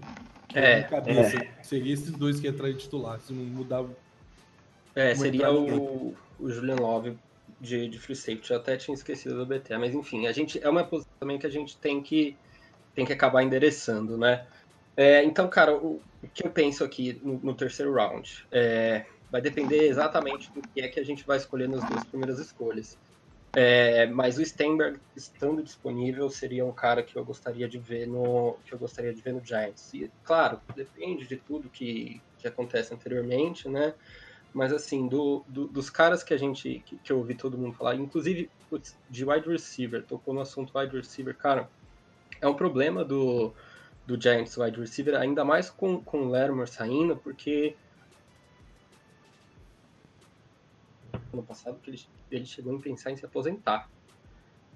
[0.53, 1.45] É, na cabeça.
[1.61, 3.89] Seria esses dois que entrariam titular, se não mudava.
[4.95, 7.15] É, seria o, o Julian Love
[7.61, 8.51] de, de free safety.
[8.51, 11.45] Eu até tinha esquecido do BT, mas enfim, a gente é uma posição também que
[11.45, 12.35] a gente tem que
[12.95, 14.45] tem que acabar endereçando, né?
[14.97, 19.41] É, então, cara, o, o que eu penso aqui no, no terceiro round é, vai
[19.41, 22.97] depender exatamente do que é que a gente vai escolher nas duas primeiras escolhas.
[23.55, 28.61] É, mas o Stenberg estando disponível seria um cara que eu gostaria de ver no
[28.65, 29.93] que eu gostaria de ver no Giants.
[29.93, 33.95] E claro, depende de tudo que, que acontece anteriormente, né?
[34.53, 37.75] Mas assim, do, do- dos caras que a gente que, que eu ouvi todo mundo
[37.75, 41.71] falar, inclusive putz, de wide receiver, tocou no assunto wide receiver, cara,
[42.41, 43.55] é um problema do,
[44.05, 47.75] do Giants wide receiver, ainda mais com, com o Lattimore saindo, porque
[51.33, 52.01] ano passado que ele,
[52.31, 53.89] ele chegou em pensar em se aposentar.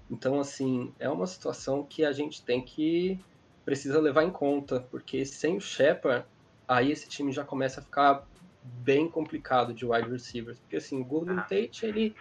[0.10, 3.19] Então, assim, é uma situação que a gente tem que
[3.64, 6.26] precisa levar em conta, porque sem o Shepard,
[6.68, 8.27] aí esse time já começa a ficar
[8.64, 10.60] bem complicado de wide receivers.
[10.60, 12.15] Porque assim, o Golden Tate, ele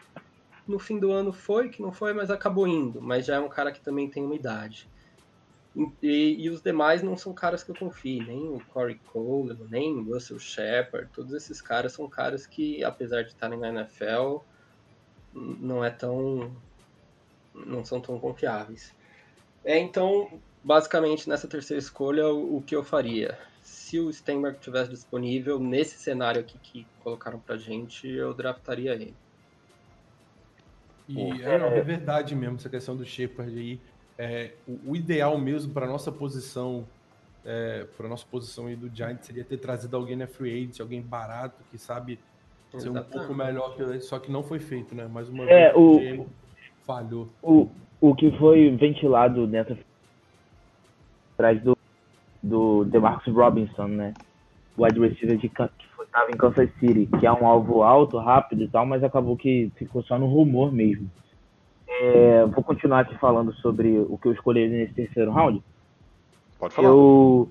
[0.66, 3.00] no fim do ano foi, que não foi, mas acabou indo.
[3.00, 4.88] Mas já é um cara que também tem uma idade.
[6.02, 9.94] E, e os demais não são caras que eu confio, nem o Corey Coleman, nem
[9.94, 11.08] o Russell Shepard.
[11.12, 14.38] Todos esses caras são caras que, apesar de estarem na NFL,
[15.32, 16.50] não é tão.
[17.54, 18.92] não são tão confiáveis.
[19.64, 23.38] É, então, basicamente, nessa terceira escolha, o, o que eu faria?
[23.62, 29.14] Se o Stenberg tivesse disponível, nesse cenário aqui que colocaram pra gente, eu draftaria ele.
[31.08, 33.80] E é, não, é verdade mesmo essa questão do Shepard aí.
[34.18, 36.88] É, o, o ideal mesmo para nossa posição,
[37.44, 41.00] é, para nossa posição aí do Giants seria ter trazido alguém na free agency, alguém
[41.02, 42.18] barato que sabe
[42.78, 45.06] ser um pouco melhor que ele, só que não foi feito, né?
[45.06, 46.26] Mais uma É, vez o-
[46.84, 47.32] falhou.
[47.42, 47.68] O,
[48.00, 49.76] o que foi ventilado nessa
[51.36, 51.76] atrás do,
[52.42, 54.16] do DeMarcus Robinson, né?
[54.76, 58.68] O wide receiver de, estava em Kansas City, que é um alvo alto, rápido e
[58.68, 61.10] tal, mas acabou que ficou só no rumor mesmo.
[62.00, 65.62] É, vou continuar aqui falando sobre o que eu escolhi nesse terceiro round.
[66.58, 66.88] Pode falar.
[66.88, 67.48] Eu,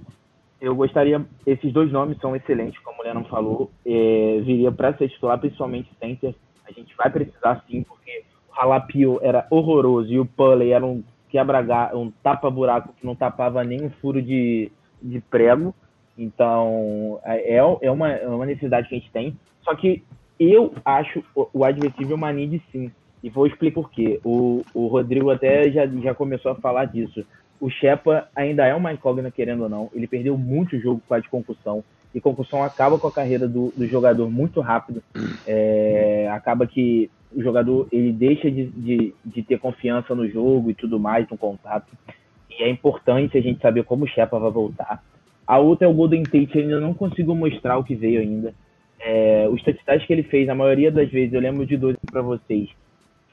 [0.61, 1.25] eu gostaria.
[1.45, 3.71] Esses dois nomes são excelentes, como o Lennon falou.
[3.85, 6.33] É, viria para ser titular, principalmente center.
[6.67, 11.03] A gente vai precisar sim, porque o Halapio era horroroso e o Pulley era um
[11.29, 14.71] quebra um tapa-buraco que não tapava nem um furo de,
[15.01, 15.75] de prego.
[16.17, 19.37] Então, é, é, uma, é uma necessidade que a gente tem.
[19.61, 20.03] Só que
[20.39, 22.91] eu acho o, o receiver uma need sim.
[23.27, 24.19] E vou explicar por quê.
[24.23, 27.25] O, o Rodrigo até já, já começou a falar disso
[27.59, 29.89] o Shepa ainda é uma incógnita, querendo ou não.
[29.93, 31.83] Ele perdeu muito jogo por causa de concussão.
[32.13, 35.03] E concussão acaba com a carreira do, do jogador muito rápido.
[35.45, 40.73] É, acaba que o jogador ele deixa de, de, de, ter confiança no jogo e
[40.73, 41.91] tudo mais, no contato.
[42.49, 45.03] E é importante a gente saber como o Shepa vai voltar.
[45.45, 48.53] A outra é o Golden Tate, ainda não consigo mostrar o que veio ainda.
[48.99, 52.21] É, os touchdowns que ele fez, a maioria das vezes, eu lembro de dois para
[52.21, 52.69] vocês,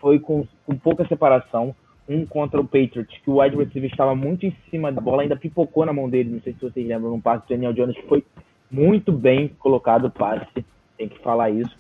[0.05, 1.75] foi com, com pouca separação
[2.07, 5.35] um contra o Patriots, que o wide receiver estava muito em cima da bola, ainda
[5.35, 8.07] pipocou na mão dele, não sei se vocês lembram, num passe do Daniel Jones, que
[8.07, 8.23] foi
[8.71, 10.63] muito bem colocado o passe,
[10.99, 11.75] tem que falar isso.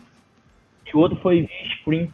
[0.94, 2.10] O outro foi via screen,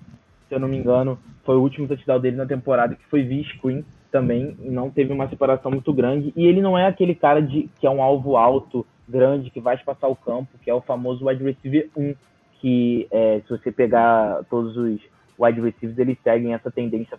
[0.48, 3.44] se eu não me engano, foi o último touchdown dele na temporada, que foi via
[3.44, 7.70] screen também, não teve uma separação muito grande, e ele não é aquele cara de
[7.78, 11.26] que é um alvo alto, grande, que vai passar o campo, que é o famoso
[11.26, 12.14] wide receiver 1,
[12.60, 15.00] que é, se você pegar todos os
[15.40, 17.18] wide receivers, eles seguem essa tendência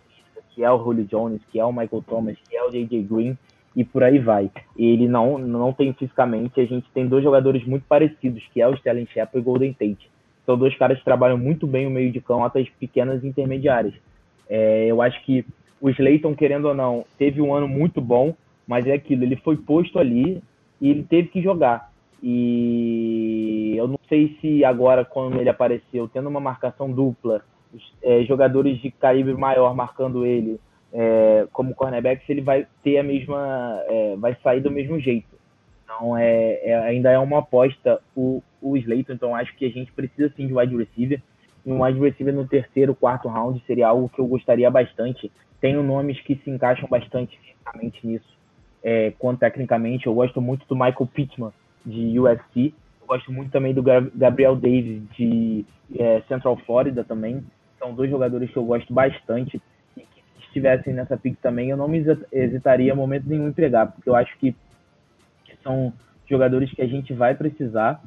[0.54, 3.04] que é o Julio Jones, que é o Michael Thomas, que é o J.J.
[3.04, 3.38] Green,
[3.76, 4.52] e por aí vai.
[4.78, 8.74] Ele não, não tem fisicamente, a gente tem dois jogadores muito parecidos, que é o
[8.74, 10.10] Sterling Shepard e o Golden Tate.
[10.46, 13.94] São dois caras que trabalham muito bem o meio de campo, até as pequenas intermediárias.
[14.50, 15.46] É, eu acho que
[15.80, 18.36] o Slayton, querendo ou não, teve um ano muito bom,
[18.68, 20.42] mas é aquilo, ele foi posto ali
[20.80, 21.92] e ele teve que jogar.
[22.22, 27.42] E eu não sei se agora, quando ele apareceu, tendo uma marcação dupla,
[28.04, 30.60] é, jogadores de calibre maior marcando ele
[30.94, 35.28] é, como cornerback, ele vai ter a mesma, é, vai sair do mesmo jeito.
[35.84, 40.32] Então é, ainda é uma aposta o, o Slayton, então acho que a gente precisa
[40.36, 41.22] sim de wide receiver.
[41.66, 45.32] E um wide receiver no terceiro, quarto round seria algo que eu gostaria bastante.
[45.60, 48.38] Tenho nomes que se encaixam bastante fisicamente nisso,
[48.84, 50.08] é, quanto tecnicamente.
[50.08, 51.52] Eu gosto muito do Michael Pittman,
[51.86, 52.74] de USC.
[53.00, 55.64] Eu gosto muito também do Gabriel Davis, de
[55.98, 57.44] é, Central Florida também
[57.82, 59.60] são dois jogadores que eu gosto bastante
[59.98, 63.88] e que se estivessem nessa pick também eu não me hesitaria momento nenhum em pegar,
[63.88, 64.56] porque eu acho que,
[65.44, 65.92] que são
[66.30, 68.02] jogadores que a gente vai precisar.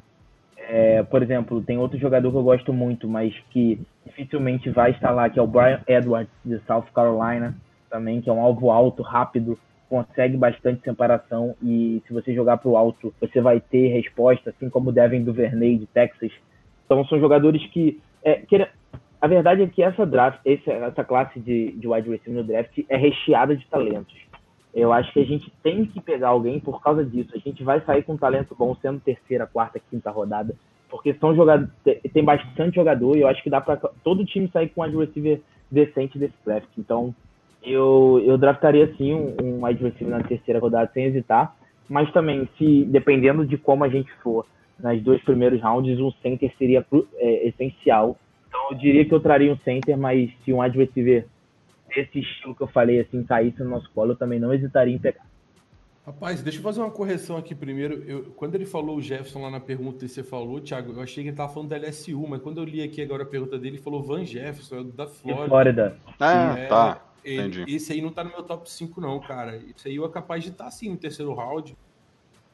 [0.57, 5.11] É, por exemplo, tem outro jogador que eu gosto muito, mas que dificilmente vai estar
[5.11, 7.53] lá, que é o Brian Edwards, de South Carolina.
[7.89, 9.57] também, que é um alvo alto, rápido,
[9.87, 14.69] consegue bastante separação e se você jogar para o alto, você vai ter resposta, assim
[14.69, 16.31] como o Devin Duvernay de Texas.
[16.85, 18.67] Então são jogadores que, é, que
[19.25, 22.95] a verdade é que essa draft, essa, classe de, de wide receiver no draft é
[22.95, 24.15] recheada de talentos.
[24.71, 27.31] Eu acho que a gente tem que pegar alguém por causa disso.
[27.33, 30.53] A gente vai sair com um talento bom sendo terceira, quarta, quinta rodada,
[30.91, 31.73] porque são jogadores,
[32.13, 34.97] tem bastante jogador e eu acho que dá para todo time sair com um wide
[34.97, 35.41] receiver
[35.71, 36.69] decente desse draft.
[36.77, 37.15] Então,
[37.63, 41.55] eu, eu draftaria sim um, um wide receiver na terceira rodada sem hesitar,
[41.89, 44.45] mas também, se dependendo de como a gente for
[44.79, 46.85] nas dois primeiros rounds, um center seria
[47.15, 48.17] é, essencial.
[48.69, 51.27] Eu diria que eu traria um center, mas se um wide receiver
[51.87, 54.99] desse estilo que eu falei, assim, caísse no nosso colo, eu também não hesitaria em
[54.99, 55.25] pegar.
[56.05, 58.03] Rapaz, deixa eu fazer uma correção aqui primeiro.
[58.07, 61.23] Eu, quando ele falou o Jefferson lá na pergunta e você falou, Thiago, eu achei
[61.23, 63.77] que ele tava falando da LSU, mas quando eu li aqui agora a pergunta dele,
[63.77, 65.47] ele falou Van Jefferson, é da Flórida.
[65.47, 65.97] Flórida.
[66.19, 67.01] Ah, É, tá.
[67.23, 67.75] ele- Entendi.
[67.75, 69.55] esse aí não tá no meu top 5, não, cara.
[69.75, 71.75] Esse aí eu é capaz de estar sim no terceiro round.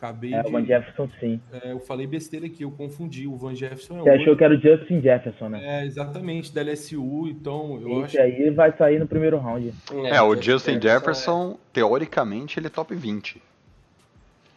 [0.02, 0.48] Acabei É, de.
[0.50, 1.40] o Van Jefferson, sim.
[1.54, 3.28] é, eu falei besteira aqui, eu confundi.
[3.28, 4.22] O Van Jefferson é Você outro.
[4.24, 5.60] achou que era o Justin Jefferson, né?
[5.82, 8.22] É, exatamente, da LSU, então eu Esse acho.
[8.28, 9.72] aí vai sair no primeiro round.
[10.12, 13.40] É, o Justin Jefferson, teoricamente, ele é top 20.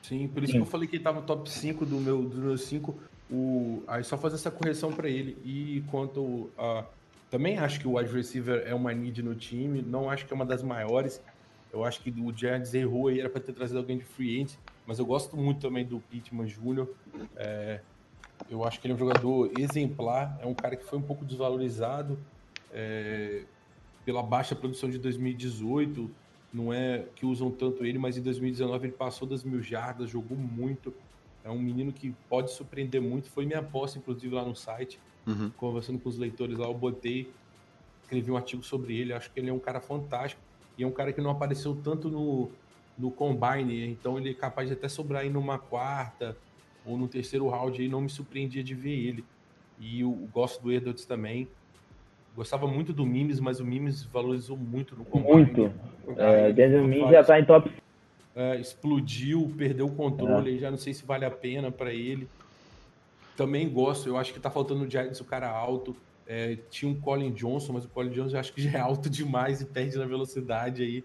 [0.03, 0.59] Sim, por isso Sim.
[0.61, 2.95] que eu falei que ele tava no top 5 do meu, do meu 5.
[3.31, 3.83] O...
[3.87, 5.37] Aí só fazer essa correção pra ele.
[5.45, 6.85] E quanto a.
[7.31, 9.83] Também acho que o wide receiver é uma need no time.
[9.83, 11.21] Não acho que é uma das maiores.
[11.73, 14.53] Eu acho que o Giants errou aí, era pra ter trazido alguém de free agent.
[14.87, 16.87] Mas eu gosto muito também do Pittman Jr.
[17.37, 17.81] É,
[18.51, 20.39] eu acho que ele é um jogador exemplar.
[20.43, 22.19] É um cara que foi um pouco desvalorizado
[22.73, 23.45] é,
[24.05, 26.11] pela baixa produção de 2018
[26.55, 30.39] não é que usam tanto ele, mas em 2019 ele passou das mil jardas, jogou
[30.39, 30.95] muito.
[31.43, 33.29] É um menino que pode surpreender muito.
[33.29, 35.01] Foi minha aposta, inclusive, lá no site.
[35.27, 35.51] Uhum.
[35.57, 37.29] Conversando com os leitores lá, eu botei,
[38.03, 39.13] escrevi um artigo sobre ele.
[39.13, 40.41] Acho que ele é um cara fantástico.
[40.79, 42.49] E é um cara que não apareceu tanto no,
[42.99, 43.87] no Combine.
[43.87, 46.37] Então ele é capaz de até sobrar aí numa quarta
[46.85, 47.89] ou no terceiro round aí.
[47.89, 49.25] Não me surpreendia de ver ele.
[49.81, 51.49] E eu gosto do Edwards também.
[52.37, 55.33] Gostava muito do Mimes, mas o Mimes valorizou muito no Combine.
[55.35, 55.73] Muito.
[56.17, 57.71] É, Mims faz- já tá em top
[58.37, 62.29] é, explodiu, perdeu o controle, aí já não sei se vale a pena para ele.
[63.37, 65.95] Também gosto, eu acho que tá faltando no Giants o cara alto.
[66.27, 69.09] É, tinha um Colin Johnson, mas o Colin Johnson eu acho que já é alto
[69.11, 71.05] demais e perde na velocidade aí.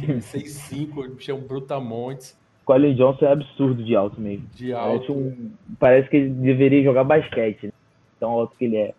[0.00, 4.46] Tem 6'5, o bicho é um Brutamontes Colin Johnson é absurdo de alto mesmo.
[4.54, 5.12] de Parece, alto.
[5.12, 7.66] um, parece que ele deveria jogar basquete.
[7.66, 7.72] né?
[8.18, 8.94] Tão alto que ele é.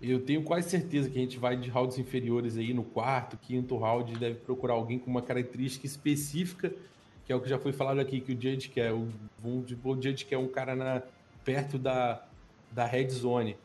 [0.00, 3.76] Eu tenho quase certeza que a gente vai de rounds inferiores aí no quarto, quinto
[3.76, 6.72] round, deve procurar alguém com uma característica específica,
[7.26, 8.92] que é o que já foi falado aqui, que o Judge quer.
[8.92, 9.08] O,
[9.66, 11.02] tipo, o Judge quer um cara na,
[11.44, 12.24] perto da,
[12.70, 13.56] da red zone.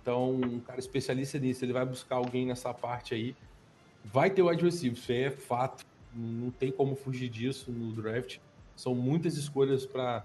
[0.00, 3.36] Então, um cara especialista nisso, ele vai buscar alguém nessa parte aí.
[4.04, 5.84] Vai ter o wide receiver, isso é fato.
[6.14, 8.38] Não tem como fugir disso no draft.
[8.76, 10.24] São muitas escolhas para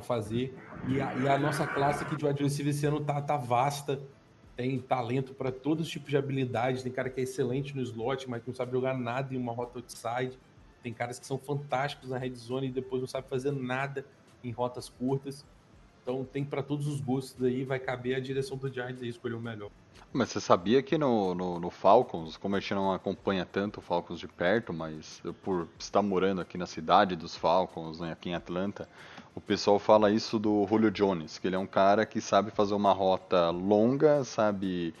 [0.00, 0.54] fazer.
[0.88, 4.00] E a, e a nossa classe aqui de wide receiver esse ano tá, tá vasta
[4.60, 6.82] tem talento para todos os tipos de habilidades.
[6.82, 9.54] Tem cara que é excelente no slot, mas que não sabe jogar nada em uma
[9.54, 10.38] rota outside.
[10.82, 14.04] Tem caras que são fantásticos na red zone e depois não sabe fazer nada
[14.44, 15.46] em rotas curtas.
[16.02, 19.34] Então tem para todos os gostos aí, vai caber a direção do Giants aí escolher
[19.34, 19.70] o melhor.
[20.12, 23.82] Mas você sabia que no, no, no Falcons, como a gente não acompanha tanto o
[23.82, 28.34] Falcons de perto, mas por estar morando aqui na cidade dos Falcons, né, aqui em
[28.34, 28.88] Atlanta,
[29.34, 32.74] o pessoal fala isso do Julio Jones, que ele é um cara que sabe fazer
[32.74, 34.92] uma rota longa, sabe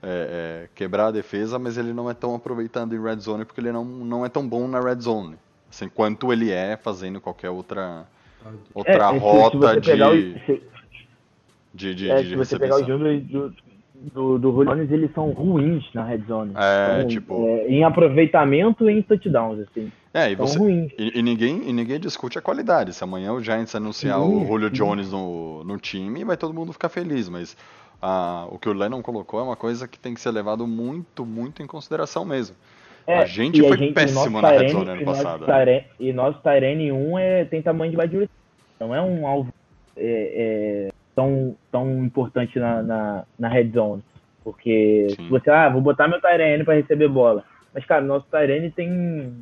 [0.00, 3.60] é, é, quebrar a defesa, mas ele não é tão aproveitado em red zone porque
[3.60, 5.36] ele não, não é tão bom na red zone,
[5.68, 8.06] assim, quanto ele é fazendo qualquer outra,
[8.74, 10.62] outra É, se- se rota de, o- se-
[11.74, 13.54] de, de, É, de se você pegar os números do,
[14.12, 16.52] do, do Julio Jones, eles são ruins na red zone.
[16.56, 19.90] É, São, tipo- é, em aproveitamento e em touchdowns, assim.
[20.12, 20.58] É, e você.
[20.96, 22.92] E, e ninguém, e ninguém discute a qualidade.
[22.92, 24.74] Se amanhã o Giants anunciar Sim, o Julio sim.
[24.74, 27.28] Jones no, no time, vai todo mundo ficar feliz.
[27.28, 27.56] Mas
[28.00, 31.26] ah, o que o Lennon colocou é uma coisa que tem que ser levado muito,
[31.26, 32.54] muito em consideração mesmo.
[33.06, 36.38] É, A gente foi gente- péssimo na red zone ano e passado, Tyrene- E nosso
[36.42, 38.28] Tyrene 1 é, tem tamanho de receiver.
[38.80, 39.52] Não é um alvo
[39.96, 44.02] é, é, tão, tão importante na, na, na red zone.
[44.42, 45.24] Porque Sim.
[45.24, 47.44] se você, ah, vou botar meu Tyrene para receber bola.
[47.72, 49.34] Mas, cara, nosso Tyrene tem.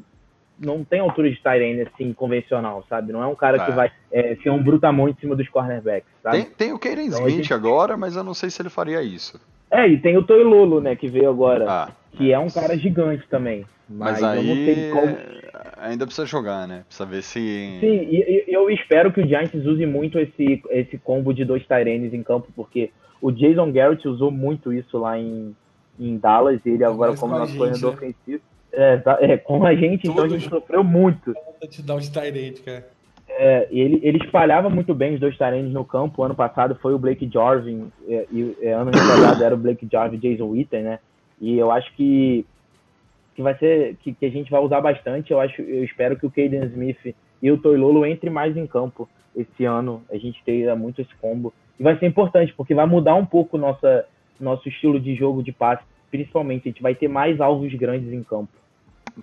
[0.59, 3.13] Não tem altura de Tyrene assim, convencional, sabe?
[3.13, 3.75] Não é um cara que É.
[3.75, 6.37] vai é, ser um brutamonte em cima dos cornerbacks, sabe?
[6.37, 8.69] Tem, tem o Kaden Então, a Smith gente- agora, mas eu não sei se ele
[8.69, 9.41] faria isso.
[9.73, 11.65] É, e tem o Toilolo, né, que veio agora.
[11.69, 13.65] Ah, que é um cara gigante também.
[13.89, 15.07] mas, Mas, eu não aí sei como.
[15.09, 15.43] é,
[15.79, 16.83] ainda precisa jogar, né?
[16.87, 17.41] Precisa ver se.
[17.81, 21.67] Sim, e, e eu espero que o Giants use muito esse, esse combo de dois
[21.67, 22.91] Tyrenes em campo, porque
[23.21, 25.57] o Jason Garrett usou muito isso lá em,
[25.99, 27.97] em Dallas, ele agora mais como nosso corredor né?
[27.97, 28.43] ofensivo.
[28.75, 31.35] É, é, com a gente, então a Todos- gente sofreu muito.
[31.61, 32.89] Touchdown de Tyrant, cara.
[33.29, 36.23] É, ele, ele espalhava muito bem os dois tarendes no campo.
[36.23, 40.17] Ano passado foi o Blake Jarvin, é, e é, ano retrasado era o Blake Jarvin
[40.17, 40.99] e Jason Witten, né?
[41.41, 42.47] E eu acho que,
[43.35, 45.33] que vai ser que, que a gente vai usar bastante.
[45.33, 49.09] Eu acho, eu espero que o Caden Smith e o Toilolo entrem mais em campo
[49.35, 50.03] esse ano.
[50.11, 51.53] A gente tenha muito esse combo.
[51.81, 54.07] E vai ser importante, porque vai mudar um pouco nossa,
[54.39, 55.83] nosso estilo de jogo de passe.
[56.11, 58.53] Principalmente, a gente vai ter mais alvos grandes em campo.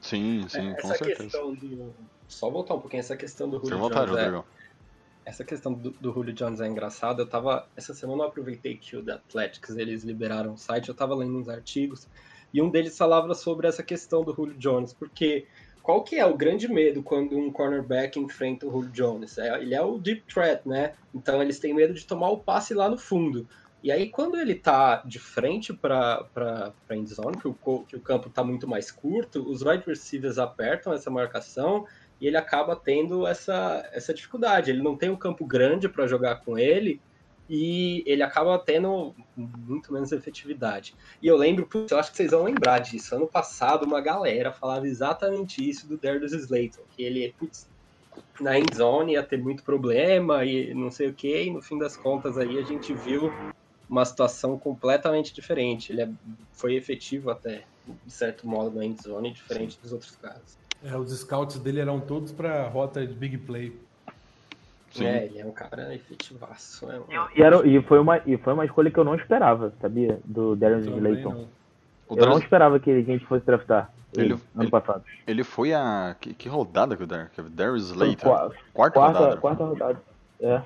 [0.02, 1.40] Sim, sim, com essa certeza.
[2.30, 4.46] Só voltar um pouquinho, essa questão do Julio vontade, Jones.
[5.26, 7.24] É, essa questão do, do Julio Jones é engraçada.
[7.24, 7.68] Eu tava.
[7.76, 11.38] Essa semana eu aproveitei que o The Athletics eles liberaram o site, eu tava lendo
[11.38, 12.08] uns artigos,
[12.54, 15.48] e um deles falava sobre essa questão do Julio Jones, porque
[15.82, 19.38] qual que é o grande medo quando um cornerback enfrenta o Julio Jones?
[19.38, 20.94] É, ele é o deep threat, né?
[21.14, 23.48] Então eles têm medo de tomar o passe lá no fundo.
[23.82, 26.26] E aí, quando ele tá de frente para
[26.90, 30.92] a endzone, que o, que o campo tá muito mais curto, os wide receivers apertam
[30.92, 31.86] essa marcação
[32.20, 34.72] e ele acaba tendo essa, essa dificuldade.
[34.72, 37.02] Ele não tem um campo grande para jogar com ele
[37.48, 40.96] e ele acaba tendo muito menos efetividade.
[41.22, 43.16] E eu lembro, eu acho que vocês vão lembrar disso.
[43.16, 47.70] Ano passado, uma galera falava exatamente isso do Darius Slayton, que ele, putz,
[48.40, 51.98] na endzone ia ter muito problema e não sei o que, e no fim das
[51.98, 53.36] contas aí a gente viu
[53.90, 55.92] uma situação completamente diferente.
[55.92, 56.10] Ele é-
[56.54, 57.68] foi efetivo até,
[58.06, 60.60] de certo modo, na endzone, diferente dos outros casos.
[60.84, 63.76] É, os scouts dele eram todos pra rota de big play.
[64.92, 65.06] Sim.
[65.06, 66.90] É, ele é um cara efetivaço.
[66.90, 67.04] É um...
[67.36, 70.20] E, era, e, foi uma, e foi uma escolha que eu não esperava, sabia?
[70.26, 71.30] Do Também Slayton.
[71.30, 71.40] não.
[71.42, 71.48] Eu
[72.10, 75.04] não Darius- esperava que a gente fosse draftar ele, Ele- ano ele- passado.
[75.28, 76.16] ele foi a.
[76.20, 78.28] Que, que rodada que o Dar- que o Darius Slayton?
[78.28, 79.38] Qua- Quarta, quarta, rodada.
[79.38, 80.02] quarta rodada.
[80.42, 80.62] É.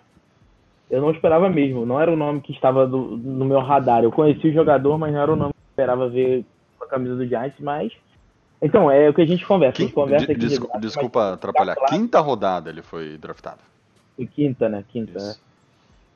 [0.89, 1.85] Eu não esperava mesmo.
[1.85, 4.03] Não era o nome que estava do- no meu radar.
[4.03, 6.45] Eu conheci o jogador, mas não era o nome que eu esperava ver
[6.77, 7.91] com a camisa do Giants, mas.
[8.63, 9.73] Então, é o que a gente conversa.
[9.73, 11.75] A Quin- gente conversa aqui de draft, desculpa atrapalhar.
[11.75, 11.93] claro.
[11.93, 13.59] Quinta rodada ele foi draftado.
[14.17, 14.83] mas- Quinta, né?
[14.89, 15.35] Quinta, né?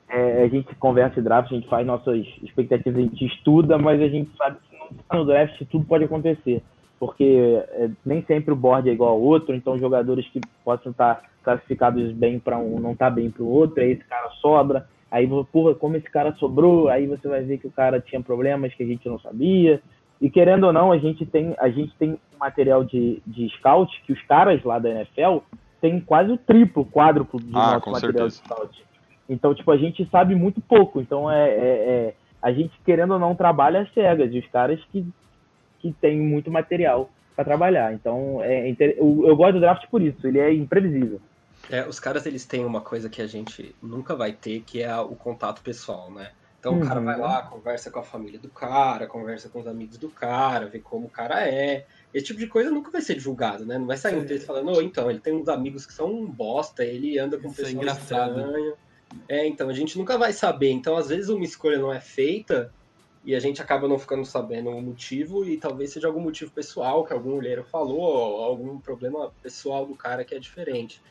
[0.10, 4.02] É, a gente conversa de draft, a gente faz nossas expectativas, a gente estuda, mas
[4.02, 6.64] a gente sabe que não tá no draft tudo pode acontecer.
[7.00, 11.22] Porque é, nem sempre o board é igual ao outro, então jogadores que possam estar
[11.44, 14.88] classificados bem para um não tá bem para o outro, aí esse cara sobra.
[15.12, 18.74] Aí, porra, como esse cara sobrou, aí você vai ver que o cara tinha problemas
[18.74, 19.82] que a gente não sabia.
[20.20, 24.14] E querendo ou não, a gente tem, a gente tem material de, de scout que
[24.14, 25.40] os caras lá da NFL
[25.80, 28.42] têm quase o triplo, quádruplo de Ah, nosso com material certeza.
[28.42, 28.84] de scout.
[29.30, 31.00] Então, tipo, a gente sabe muito pouco.
[31.02, 34.34] Então, é, é- é- a gente, querendo ou não, trabalha cegas.
[34.34, 35.06] E os caras que,
[35.80, 37.94] que têm muito material para trabalhar.
[37.94, 40.26] Então, é, eu, eu gosto do draft por isso.
[40.26, 41.20] Ele é imprevisível.
[41.70, 44.96] É, os caras eles têm uma coisa que a gente nunca vai ter, que é
[44.98, 46.32] o contato pessoal, né?
[46.68, 47.06] Então o cara Uhum.
[47.06, 50.80] vai lá, conversa com a família do cara, conversa com os amigos do cara, vê
[50.80, 51.86] como o cara é.
[52.14, 53.78] Esse tipo de coisa nunca vai ser divulgado, né?
[53.78, 56.26] Não vai sair um texto falando, ô, então, ele tem uns amigos que são um
[56.26, 58.40] bosta, ele anda com Isso é pessoas engraçado.
[58.40, 58.74] estranhas.
[59.30, 60.70] É, então, a gente nunca vai saber.
[60.72, 62.74] Então, às vezes, uma escolha não é feita
[63.24, 67.06] e a gente acaba não ficando sabendo o motivo e talvez seja algum motivo pessoal
[67.06, 71.02] que algum olheiro falou, ou algum problema pessoal do cara que é diferente.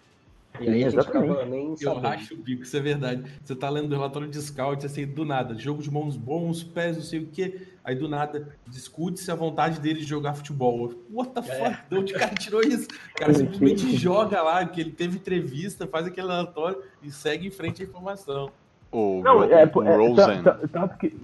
[0.60, 1.84] E aí Sim, a gente exatamente.
[1.84, 3.22] Eu acho o bico, isso é verdade.
[3.42, 6.96] Você tá lendo o relatório de scout, assim, do nada, jogo de mãos bons, pés,
[6.96, 7.68] não sei o quê.
[7.84, 10.92] Aí do nada, discute-se a vontade dele de jogar futebol.
[11.10, 11.42] What the É.
[11.70, 11.88] fuck?
[11.90, 12.88] De onde o cara tirou isso?
[13.14, 13.96] O cara Sim, simplesmente sim.
[13.96, 18.50] joga lá, que ele teve entrevista, faz aquele relatório e segue em frente a informação.
[18.90, 20.42] O, Não, é, o é, Rosen.
[20.42, 21.14] ta- ta- tanto que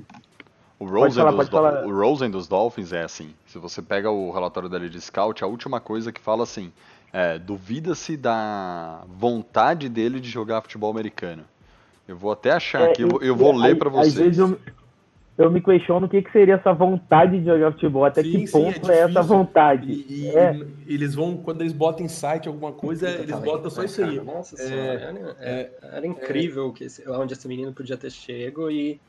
[0.78, 1.86] O Rosen, falar, dos, falar.
[1.86, 3.30] o Rosen dos Dolphins é assim.
[3.46, 6.72] Se você pega o relatório dele de scout, a última coisa que fala assim,
[7.12, 11.44] é, duvida-se da vontade dele de jogar futebol americano.
[12.08, 13.94] Eu vou até achar É, aqui, eu, vou- eu vou e- ler às- pra Às
[13.94, 14.14] vocês.
[14.14, 14.58] vezes eu,
[15.38, 18.46] eu me questiono o que, que seria essa vontade de jogar futebol, até Sim, que
[18.46, 19.92] sim, ponto é é, essa vontade.
[19.92, 20.60] E, e É.
[20.86, 24.16] eles vão, quando eles botam em site alguma coisa, eles botam só né, isso aí.
[24.18, 24.24] cara?
[24.24, 28.70] Nossa É, senhora, era, é- era incrível que esse- onde esse menino podia ter chego
[28.70, 29.00] e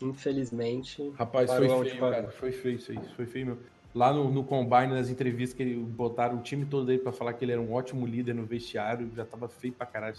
[0.00, 2.28] infelizmente Rapaz, foi feio, cara.
[2.28, 3.00] Foi feio isso aí.
[3.16, 3.60] Foi feio mesmo.
[3.96, 7.32] Lá no, no Combine, nas entrevistas que ele botaram o time todo dele pra falar
[7.32, 10.16] que ele era um ótimo líder no vestiário, já tava feio pra caralho.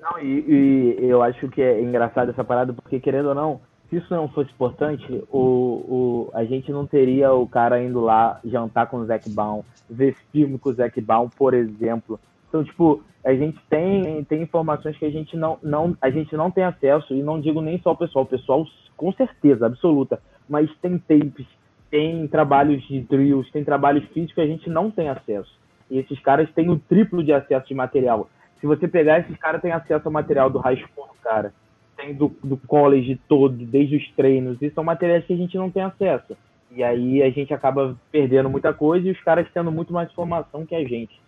[0.00, 3.96] Não, e, e eu acho que é engraçado essa parada, porque querendo ou não, se
[3.98, 8.88] isso não fosse importante, o, o, a gente não teria o cara indo lá jantar
[8.88, 12.18] com o Zac Baum, ver filme com o Zac Baum, por exemplo.
[12.48, 16.50] Então, tipo, a gente tem, tem informações que a gente não, não, a gente não
[16.50, 18.66] tem acesso, e não digo nem só o pessoal, o pessoal
[18.96, 21.46] com certeza, absoluta, mas tem tapes,
[21.90, 25.58] tem trabalhos de drills, tem trabalhos físicos que a gente não tem acesso.
[25.90, 28.28] E esses caras têm o triplo de acesso de material.
[28.60, 31.52] Se você pegar, esses caras têm acesso ao material do high school, cara.
[31.96, 34.60] Tem do, do college todo, desde os treinos.
[34.60, 36.36] E são materiais que a gente não tem acesso.
[36.70, 40.66] E aí a gente acaba perdendo muita coisa e os caras tendo muito mais informação
[40.66, 41.20] que a gente.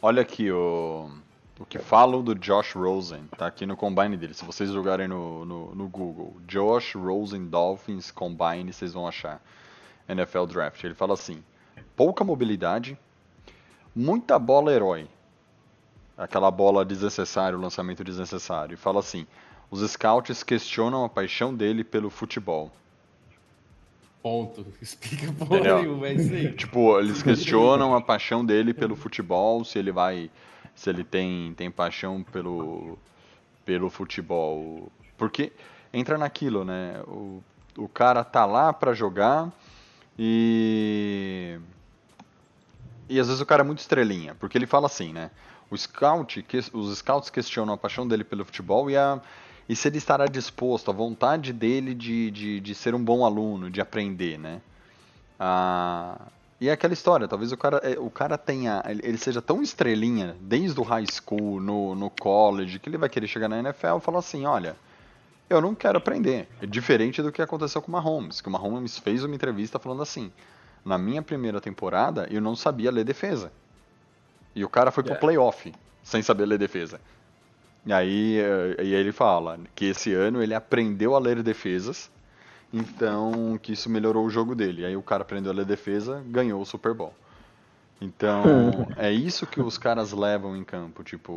[0.00, 1.10] Olha aqui o,
[1.58, 4.34] o que falam do Josh Rosen, tá aqui no combine dele.
[4.34, 9.42] Se vocês jogarem no, no, no Google, Josh Rosen Dolphins Combine, vocês vão achar.
[10.08, 10.82] NFL Draft.
[10.84, 11.42] Ele fala assim:
[11.94, 12.98] pouca mobilidade,
[13.94, 15.08] muita bola herói.
[16.16, 18.74] Aquela bola desnecessária, o lançamento desnecessário.
[18.74, 19.26] E fala assim:
[19.70, 22.72] os scouts questionam a paixão dele pelo futebol.
[24.22, 24.66] Ponto.
[24.80, 25.82] Explica porra Entendeu?
[25.82, 26.52] nenhuma, é isso aí.
[26.52, 30.30] Tipo, eles questionam a paixão dele pelo futebol, se ele vai.
[30.78, 32.96] Se ele tem, tem paixão pelo,
[33.64, 34.92] pelo futebol.
[35.16, 35.52] Porque
[35.92, 37.02] entra naquilo, né?
[37.08, 37.42] O,
[37.76, 39.52] o cara tá lá pra jogar
[40.18, 41.58] e.
[43.08, 45.30] E às vezes o cara é muito estrelinha, porque ele fala assim, né?
[45.70, 49.20] O scout, que- os scouts questionam a paixão dele pelo futebol e, a,
[49.68, 53.70] e se ele estará disposto, a vontade dele de, de, de ser um bom aluno,
[53.70, 54.60] de aprender, né?
[55.40, 56.20] Ah,
[56.60, 60.36] e é aquela história, talvez o cara, é, o cara tenha, ele seja tão estrelinha
[60.40, 64.00] desde o high school, no, no college, que ele vai querer chegar na NFL e
[64.00, 64.76] falar assim, olha,
[65.48, 66.48] eu não quero aprender.
[66.60, 70.02] É diferente do que aconteceu com o Mahomes, que o Mahomes fez uma entrevista falando
[70.02, 70.32] assim,
[70.84, 73.52] na minha primeira temporada eu não sabia ler defesa.
[74.54, 75.16] E o cara foi pro É.
[75.16, 75.72] playoff
[76.02, 77.00] sem saber ler defesa.
[77.86, 82.10] E aí, eh, e aí ele fala que esse ano ele aprendeu a ler defesas,
[82.72, 84.84] então que isso melhorou o jogo dele.
[84.84, 87.14] Aí o cara aprendeu a ler defesa, ganhou o Super Bowl.
[88.00, 88.42] Então,
[88.96, 91.34] é isso que os caras levam em campo, tipo,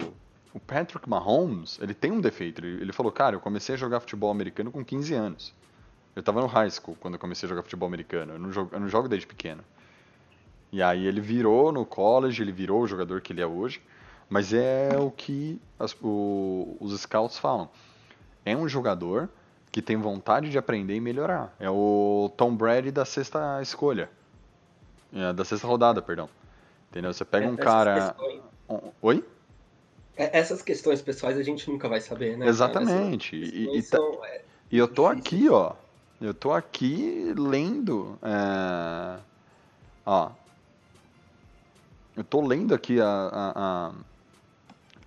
[0.54, 2.64] o Patrick Mahomes, ele tem um defeito.
[2.64, 5.54] Ele, ele falou, cara, eu comecei a jogar futebol americano com 15 anos.
[6.16, 8.34] Eu tava no high school quando eu comecei a jogar futebol americano.
[8.34, 9.64] Eu não jogo, eu não jogo desde pequeno.
[10.72, 13.82] E aí ele virou no college, ele virou o jogador que ele é hoje.
[14.30, 17.70] Mas é o que as- o- os scouts falam.
[18.46, 19.30] É um jogador
[19.72, 21.56] que tem vontade de aprender e melhorar.
[21.60, 24.10] É o Tom Brady da sexta escolha.
[25.14, 26.30] É, da sexta rodada, perdão.
[26.90, 27.14] Entendeu?
[27.14, 27.96] Você pega um Essas cara.
[27.96, 28.42] questões-
[29.02, 29.26] Oi?
[30.18, 32.48] é- Essas questões pessoais a gente nunca vai saber, né?
[32.48, 33.36] Exatamente.
[33.36, 34.42] E- e tá- são- é,
[34.72, 35.74] E eu tô aqui, ó.
[36.20, 38.18] Eu tô aqui lendo.
[38.22, 39.18] é,
[40.06, 40.32] Ó.
[42.16, 43.92] Eu tô lendo aqui a, a- a-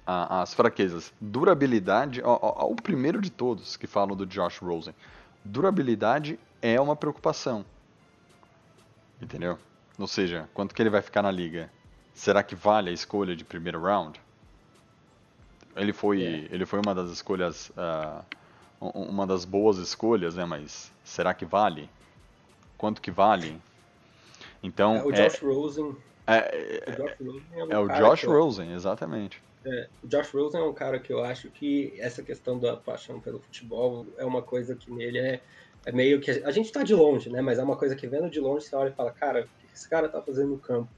[0.06, 1.12] a- as fraquezas.
[1.20, 2.20] Durabilidade.
[2.24, 4.94] Ó, ó, o primeiro de todos que falam do Josh Rosen.
[5.44, 7.64] Durabilidade é uma preocupação.
[9.20, 9.58] Entendeu?
[9.98, 11.70] Ou seja, quanto que ele vai ficar na liga?
[12.14, 14.20] Será que vale a escolha de primeiro round?
[15.76, 16.20] Ele foi,
[16.50, 17.72] ele foi uma das escolhas.
[17.76, 18.22] ah,
[18.80, 20.44] u- uma das boas escolhas, né?
[20.44, 21.88] Mas será que vale?
[22.78, 23.60] Quanto que vale?
[24.62, 25.96] Então, é, o é, Josh Rosen.
[26.26, 29.42] é, O Josh Rosen é, um é o Josh que eu- Rosen, exatamente.
[29.64, 33.20] É, o Josh Rosen é um cara que eu acho que essa questão da paixão
[33.20, 35.40] pelo futebol é uma coisa que nele é,
[35.86, 36.30] é meio que.
[36.30, 37.40] A gente tá de longe, né?
[37.40, 39.74] Mas é uma coisa que vendo de longe você olha e fala, cara, o que
[39.74, 40.88] esse cara tá fazendo no campo?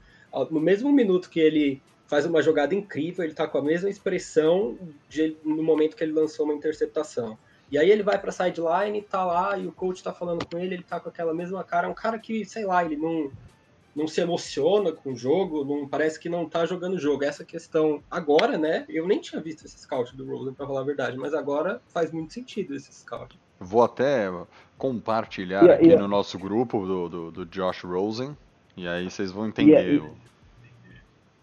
[0.51, 4.77] No mesmo minuto que ele faz uma jogada incrível, ele tá com a mesma expressão
[5.09, 7.37] de, no momento que ele lançou uma interceptação.
[7.69, 10.75] E aí ele vai pra sideline, tá lá, e o coach tá falando com ele,
[10.75, 11.87] ele tá com aquela mesma cara.
[11.87, 13.31] É um cara que, sei lá, ele não,
[13.97, 17.23] não se emociona com o jogo, não parece que não tá jogando o jogo.
[17.23, 18.85] Essa questão agora, né?
[18.87, 22.11] Eu nem tinha visto esse scout do Rosen, pra falar a verdade, mas agora faz
[22.11, 23.37] muito sentido esse scout.
[23.59, 24.31] Vou até
[24.77, 28.37] compartilhar E- aqui e- no nosso grupo do, do, do Josh Rosen.
[28.77, 29.93] E aí vocês vão entender.
[29.95, 30.11] e- o-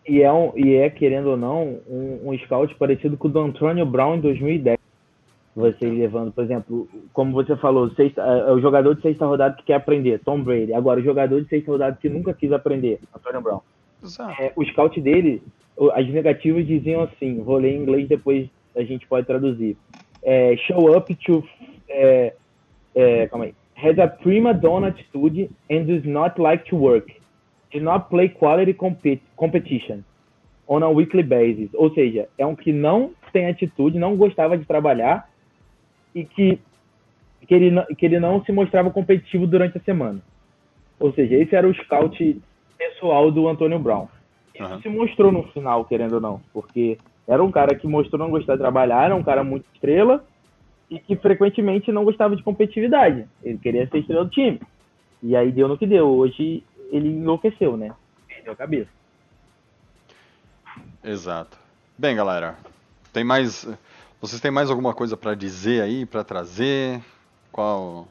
[0.07, 3.41] E é, um, e é querendo ou não, um, um scout parecido com o do
[3.41, 4.79] Antônio Brown em 2010.
[5.57, 9.63] Você levando, por exemplo, como você falou, sexta, é o jogador de sexta rodada que
[9.63, 10.75] quer aprender, Tom Brady.
[10.75, 13.61] Agora, o jogador de sexta rodada que nunca quis aprender, Antônio Brown.
[14.41, 15.43] É, o scout dele,
[15.93, 19.77] as negativas diziam assim, vou ler em inglês depois a gente pode traduzir.
[20.25, 21.45] É, show up to,
[21.89, 22.35] é,
[22.95, 27.15] é, calma aí, has a prima donna attitude and does not like to work.
[27.73, 30.05] Does not play quality compet competition
[30.67, 31.71] on a weekly basis.
[31.75, 35.29] Ou seja, é um que não tem atitude, não gostava de trabalhar
[36.15, 36.59] e que,
[37.47, 40.21] que, ele, não- que ele não se mostrava competitivo durante a semana.
[41.01, 42.41] Ou seja, esse era o scout
[42.79, 44.07] pessoal do Antônio Brown.
[44.55, 44.81] Isso Aham.
[44.81, 46.97] se mostrou no final, querendo ou não, porque
[47.27, 50.25] era um cara que mostrou não gostar de trabalhar, era um cara muito estrela
[50.89, 53.27] e que frequentemente não gostava de competitividade.
[53.43, 54.61] Ele queria ser estrela do time.
[55.23, 56.07] E aí deu no que deu.
[56.09, 56.63] Hoje
[56.93, 57.93] ele enlouqueceu, né?
[58.29, 58.91] Perdeu a cabeça.
[61.03, 61.59] Exato.
[61.99, 62.57] Bem, galera,
[63.13, 63.67] tem mais.
[64.27, 67.03] Vocês têm mais alguma coisa para dizer aí, para trazer?
[67.53, 68.09] Qual,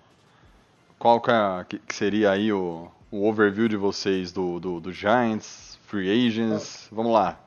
[1.00, 5.80] qual que, é- que- seria aí o, o overview de vocês do, do, do Giants,
[5.88, 6.88] Free Agents?
[6.92, 7.40] Vamos lá.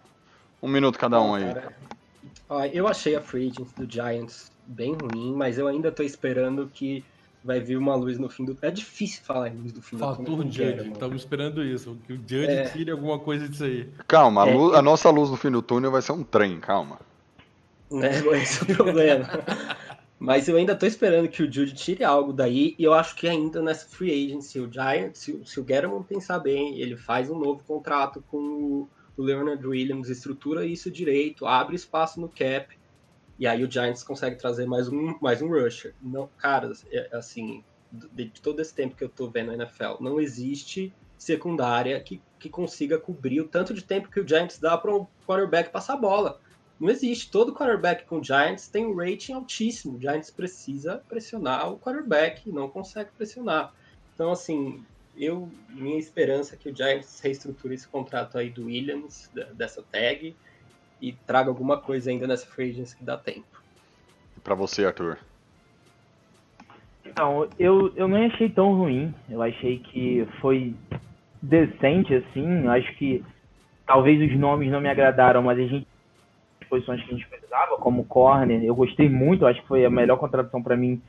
[0.61, 1.45] Um minuto cada um aí.
[2.49, 6.69] Ó, eu achei a free agents do Giants bem ruim, mas eu ainda tô esperando
[6.75, 7.05] que
[7.45, 8.57] vai vir uma luz no fim do.
[8.63, 10.43] É difícil falar em luz do fim do túnel.
[10.43, 10.89] Judge, Guerrero.
[10.93, 11.97] estamos esperando isso.
[12.05, 12.65] Que o Judge É.
[12.71, 13.89] tire alguma coisa disso aí.
[14.09, 16.25] Calma, a, É, lu- é- a nossa luz no fim do túnel vai ser um
[16.25, 16.99] trem, calma.
[17.91, 18.11] Né?
[18.43, 19.29] Esse é o problema.
[20.19, 23.29] Mas eu ainda tô esperando que o Jude tire algo daí, e eu acho que
[23.29, 27.29] ainda nessa free agency, o Giants, se, o- se o Guerrero pensar bem, ele faz
[27.31, 32.75] um novo contrato com o, o Leonard Williams, estrutura isso direito, abre espaço no cap,
[33.39, 35.95] e aí o Giants consegue trazer mais um, mais um rusher.
[36.01, 39.99] Não, cara, é, assim, de, de todo esse tempo que eu tô vendo a NFL,
[40.01, 44.77] não existe secundária que, que consiga cobrir o tanto de tempo que o Giants dá
[44.79, 46.41] para um quarterback passar a bola.
[46.79, 47.31] Não existe.
[47.31, 49.97] Todo quarterback com Giants tem um rating altíssimo.
[49.97, 53.73] O Giants precisa pressionar o quarterback e não consegue pressionar.
[54.15, 54.85] Então, assim,
[55.17, 60.37] eu minha esperança é que o Giants reestruture esse contrato aí do Williams, dessa tag,
[61.01, 63.63] e traga alguma coisa ainda nessa free agency que dá tempo.
[64.37, 65.19] E pra você, Arthur?
[67.05, 69.15] Então, eu, eu não achei tão ruim.
[69.31, 70.75] Eu achei que foi
[71.41, 72.65] decente, assim.
[72.65, 73.25] Eu acho que
[73.87, 75.87] talvez os nomes não me agradaram, mas a gente
[76.67, 79.47] posições que a gente precisava, como corner, eu gostei muito.
[79.47, 81.01] Acho que foi a melhor contratação para mim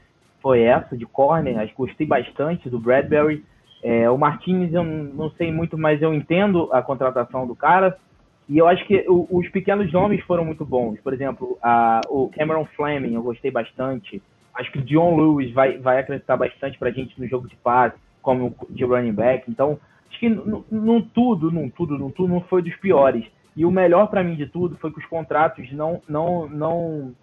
[0.42, 1.58] foi essa de corner.
[1.60, 3.44] Acho que gostei bastante do Bradbury.
[3.84, 7.98] É, o Martinez eu não sei muito, mas eu entendo a contratação do cara.
[8.50, 11.00] E eu acho que o- os pequenos nomes foram muito bons.
[11.02, 14.22] Por exemplo, a, o Cameron Fleming, eu gostei bastante.
[14.56, 17.96] Acho que o John Lewis vai, vai acrescentar bastante pra gente no jogo de passe,
[18.22, 19.50] como de running back.
[19.50, 19.78] Então,
[20.10, 23.26] acho que não tudo, não tudo, não tudo, não foi dos piores.
[23.58, 27.16] E o melhor pra mim de tudo foi que os contratos não, não, não,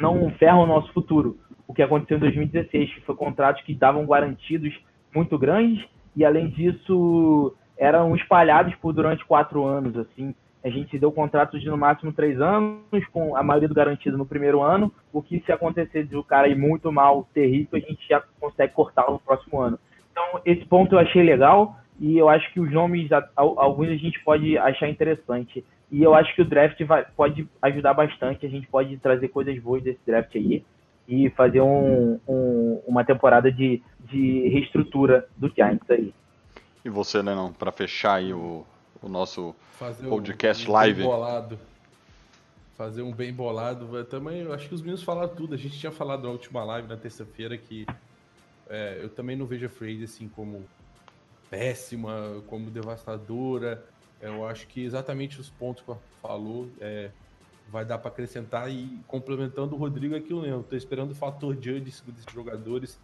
[0.00, 1.36] não ferram o nosso futuro.
[1.68, 4.74] O que aconteceu em 2016, que foi contratos que davam garantidos
[5.14, 10.34] muito grandes e, além disso, eram espalhados por durante quatro anos, assim.
[10.64, 14.24] A gente deu contratos de no máximo três anos, com a maioria do garantido no
[14.24, 18.08] primeiro ano, o que se acontecer de o cara ir muito mal, terrível, a gente
[18.08, 19.78] já consegue cortá-lo no próximo ano.
[20.10, 24.18] Então, esse ponto eu achei legal e eu acho que os nomes, alguns a gente
[24.24, 25.64] pode achar interessante.
[25.92, 29.58] E eu acho que o draft vai, pode ajudar bastante, a gente pode trazer coisas
[29.60, 30.64] boas desse draft aí
[31.06, 36.14] e fazer um, um- uma temporada de, de reestrutura do Giants aí.
[36.84, 38.64] E você, Lennon, pra fechar aí o,
[39.02, 40.98] o nosso Fazer Podcast um, um live.
[41.02, 41.58] Bem bolado.
[42.76, 44.04] Fazer um bem bolado.
[44.04, 45.54] Também, eu acho que os meninos falaram tudo.
[45.54, 47.84] A gente tinha falado na última live, na terça-feira, que
[48.68, 50.64] é, eu também não vejo a Free assim como
[51.50, 53.84] péssima, como devastadora.
[54.20, 57.10] Eu acho que exatamente os pontos que falou é,
[57.68, 60.62] vai dar para acrescentar e complementando o Rodrigo aqui, eu lembro.
[60.62, 62.98] Tô esperando o fator judge desses jogadores.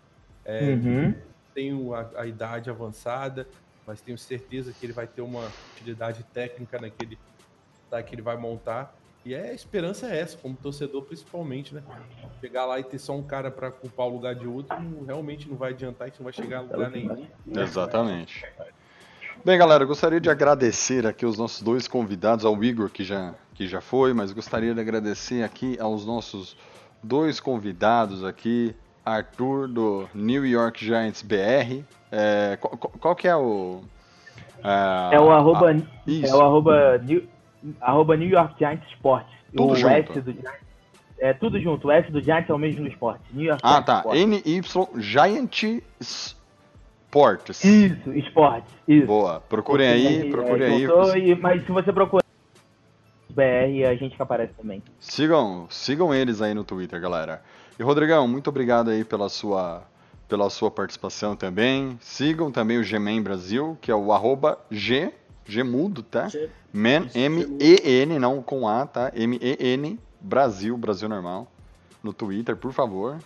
[0.45, 1.15] É, Uhum.
[1.53, 3.49] tenho a, a idade avançada,
[3.87, 7.19] mas tenho certeza que ele vai ter uma utilidade técnica naquele
[7.91, 8.95] tá, que ele vai montar.
[9.27, 11.83] E é, a esperança é essa, como torcedor principalmente, né?
[12.41, 15.49] Chegar lá e ter só um cara para ocupar o lugar de outro, não- realmente
[15.49, 17.27] não vai adiantar, isso não vai chegar a lugar nenhum.
[17.57, 18.45] Exatamente.
[19.45, 23.35] Bem, galera, eu gostaria de agradecer aqui os nossos dois convidados, ao Igor, que já,
[23.53, 26.57] que já foi, mas gostaria de agradecer aqui aos nossos
[27.03, 31.83] dois convidados aqui, Arthur, do New York Giants BR.
[32.13, 33.81] É, qual, qual- que é o...
[35.13, 35.73] É o arroba,
[36.07, 36.27] isso.
[36.33, 37.29] é o arroba New,
[37.81, 39.29] arroba New York Giants Sports.
[39.55, 39.93] Tudo o junto.
[40.13, 40.67] S do Giants.
[41.19, 41.89] É tudo junto.
[41.89, 43.23] O S do Giants é o mesmo do esporte.
[43.33, 43.97] New York Ah, Giants tá.
[43.99, 44.21] Sports.
[44.21, 45.63] NY Giant
[46.01, 47.65] Sports.
[47.65, 48.71] Isso, esportes.
[48.87, 49.07] Isso.
[49.07, 49.41] Boa.
[49.49, 50.81] Procurem aí, É, procurem aí.
[50.87, 52.23] juntou e- mas se você procurar
[53.31, 54.83] BR, a gente que aparece também.
[54.99, 57.43] Sigam, sigam eles aí no Twitter, galera.
[57.79, 59.83] E Rodrigão, muito obrigado aí pela sua,
[60.29, 61.99] pela sua participação também.
[62.01, 65.13] Sigam também o Gmen Brasil, que é o arroba G,
[65.49, 66.29] Gmudo, tá?
[66.29, 66.49] G-
[67.07, 69.13] Isso, M-E-N, não com A, tá?
[69.15, 71.51] M-E-N, Brasil, Brasil normal.
[72.03, 73.19] No Twitter, por favor.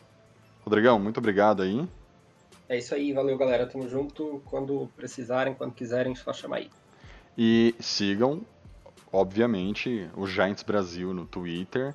[0.65, 1.87] Rodrigão, muito obrigado aí.
[2.69, 4.41] É isso aí, valeu galera, tamo junto.
[4.47, 6.71] Quando precisarem, quando quiserem, só chamar aí.
[7.37, 8.43] E sigam,
[9.13, 11.95] obviamente, o Giants Brasil no Twitter,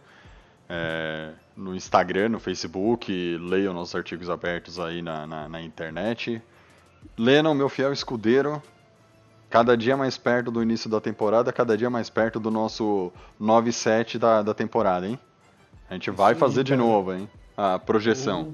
[0.68, 6.41] é, no Instagram, no Facebook, leiam nossos artigos abertos aí na, na, na internet.
[7.18, 8.61] Lennon, meu fiel escudeiro,
[9.56, 13.10] cada dia mais perto do início da temporada, cada dia mais perto do nosso
[13.40, 15.18] 9-7 da, da temporada, hein?
[15.90, 17.30] A gente vai Sim, fazer de novo, hein?
[17.56, 18.53] A projeção.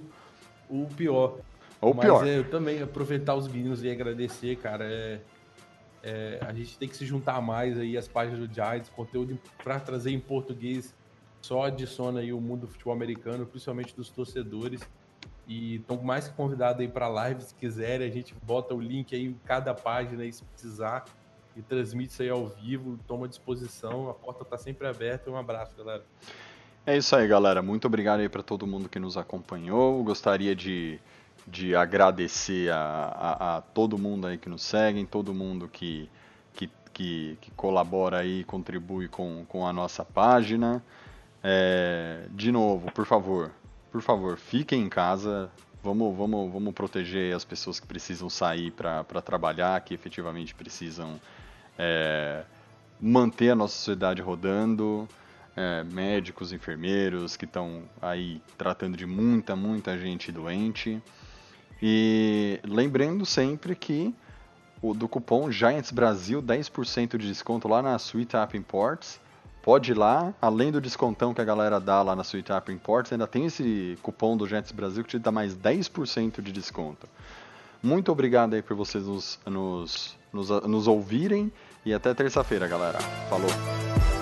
[0.70, 1.40] O, o pior.
[1.82, 2.28] Ou Mas pior.
[2.28, 4.86] é, eu também aproveitar os meninos e agradecer, cara.
[4.86, 5.22] É,
[6.04, 9.80] é, a gente tem que se juntar mais aí as páginas do Giants, conteúdo para
[9.80, 10.94] trazer em português.
[11.42, 14.82] Só adiciona aí o mundo do futebol americano, principalmente dos torcedores.
[15.52, 18.08] E estão mais que convidados aí para live, se quiserem.
[18.08, 21.04] A gente bota o link aí em cada página aí, se precisar.
[21.58, 22.98] E transmite isso aí ao vivo.
[23.06, 24.10] Toma à disposição.
[24.10, 25.30] A porta tá sempre aberta.
[25.30, 26.06] Um abraço, galera.
[26.86, 27.62] É isso aí, galera.
[27.62, 30.02] Muito obrigado aí para todo mundo que nos acompanhou.
[30.06, 31.02] Gostaria de,
[31.46, 36.10] de agradecer a, a, a todo mundo aí que nos segue, todo mundo que,
[36.54, 40.82] que, que, que colabora aí, contribui com, com a nossa página.
[41.44, 43.52] É, de novo, por favor,
[43.92, 45.52] por favor, fiquem em casa.
[45.84, 51.20] Vamos, vamos, vamos proteger as pessoas que precisam sair para trabalhar, que efetivamente precisam
[51.78, 52.44] é,
[53.00, 55.08] manter a nossa sociedade rodando.
[55.54, 61.04] É, médicos, enfermeiros que estão aí tratando de muita, muita gente doente.
[61.82, 64.16] E lembrando sempre que
[64.82, 69.21] o do cupom Giants Brasil 10% de desconto lá na Sweet App Imports.
[69.62, 73.12] Pode ir lá, além do descontão que a galera dá lá na Sweet App Imports,
[73.12, 77.08] ainda tem esse cupom do Giants Brasil que te dá mais 10% de desconto.
[77.82, 81.52] Muito obrigado aí por vocês nos, nos, nos, nos ouvirem
[81.86, 83.00] e até terça-feira, galera.
[83.30, 84.21] Falou!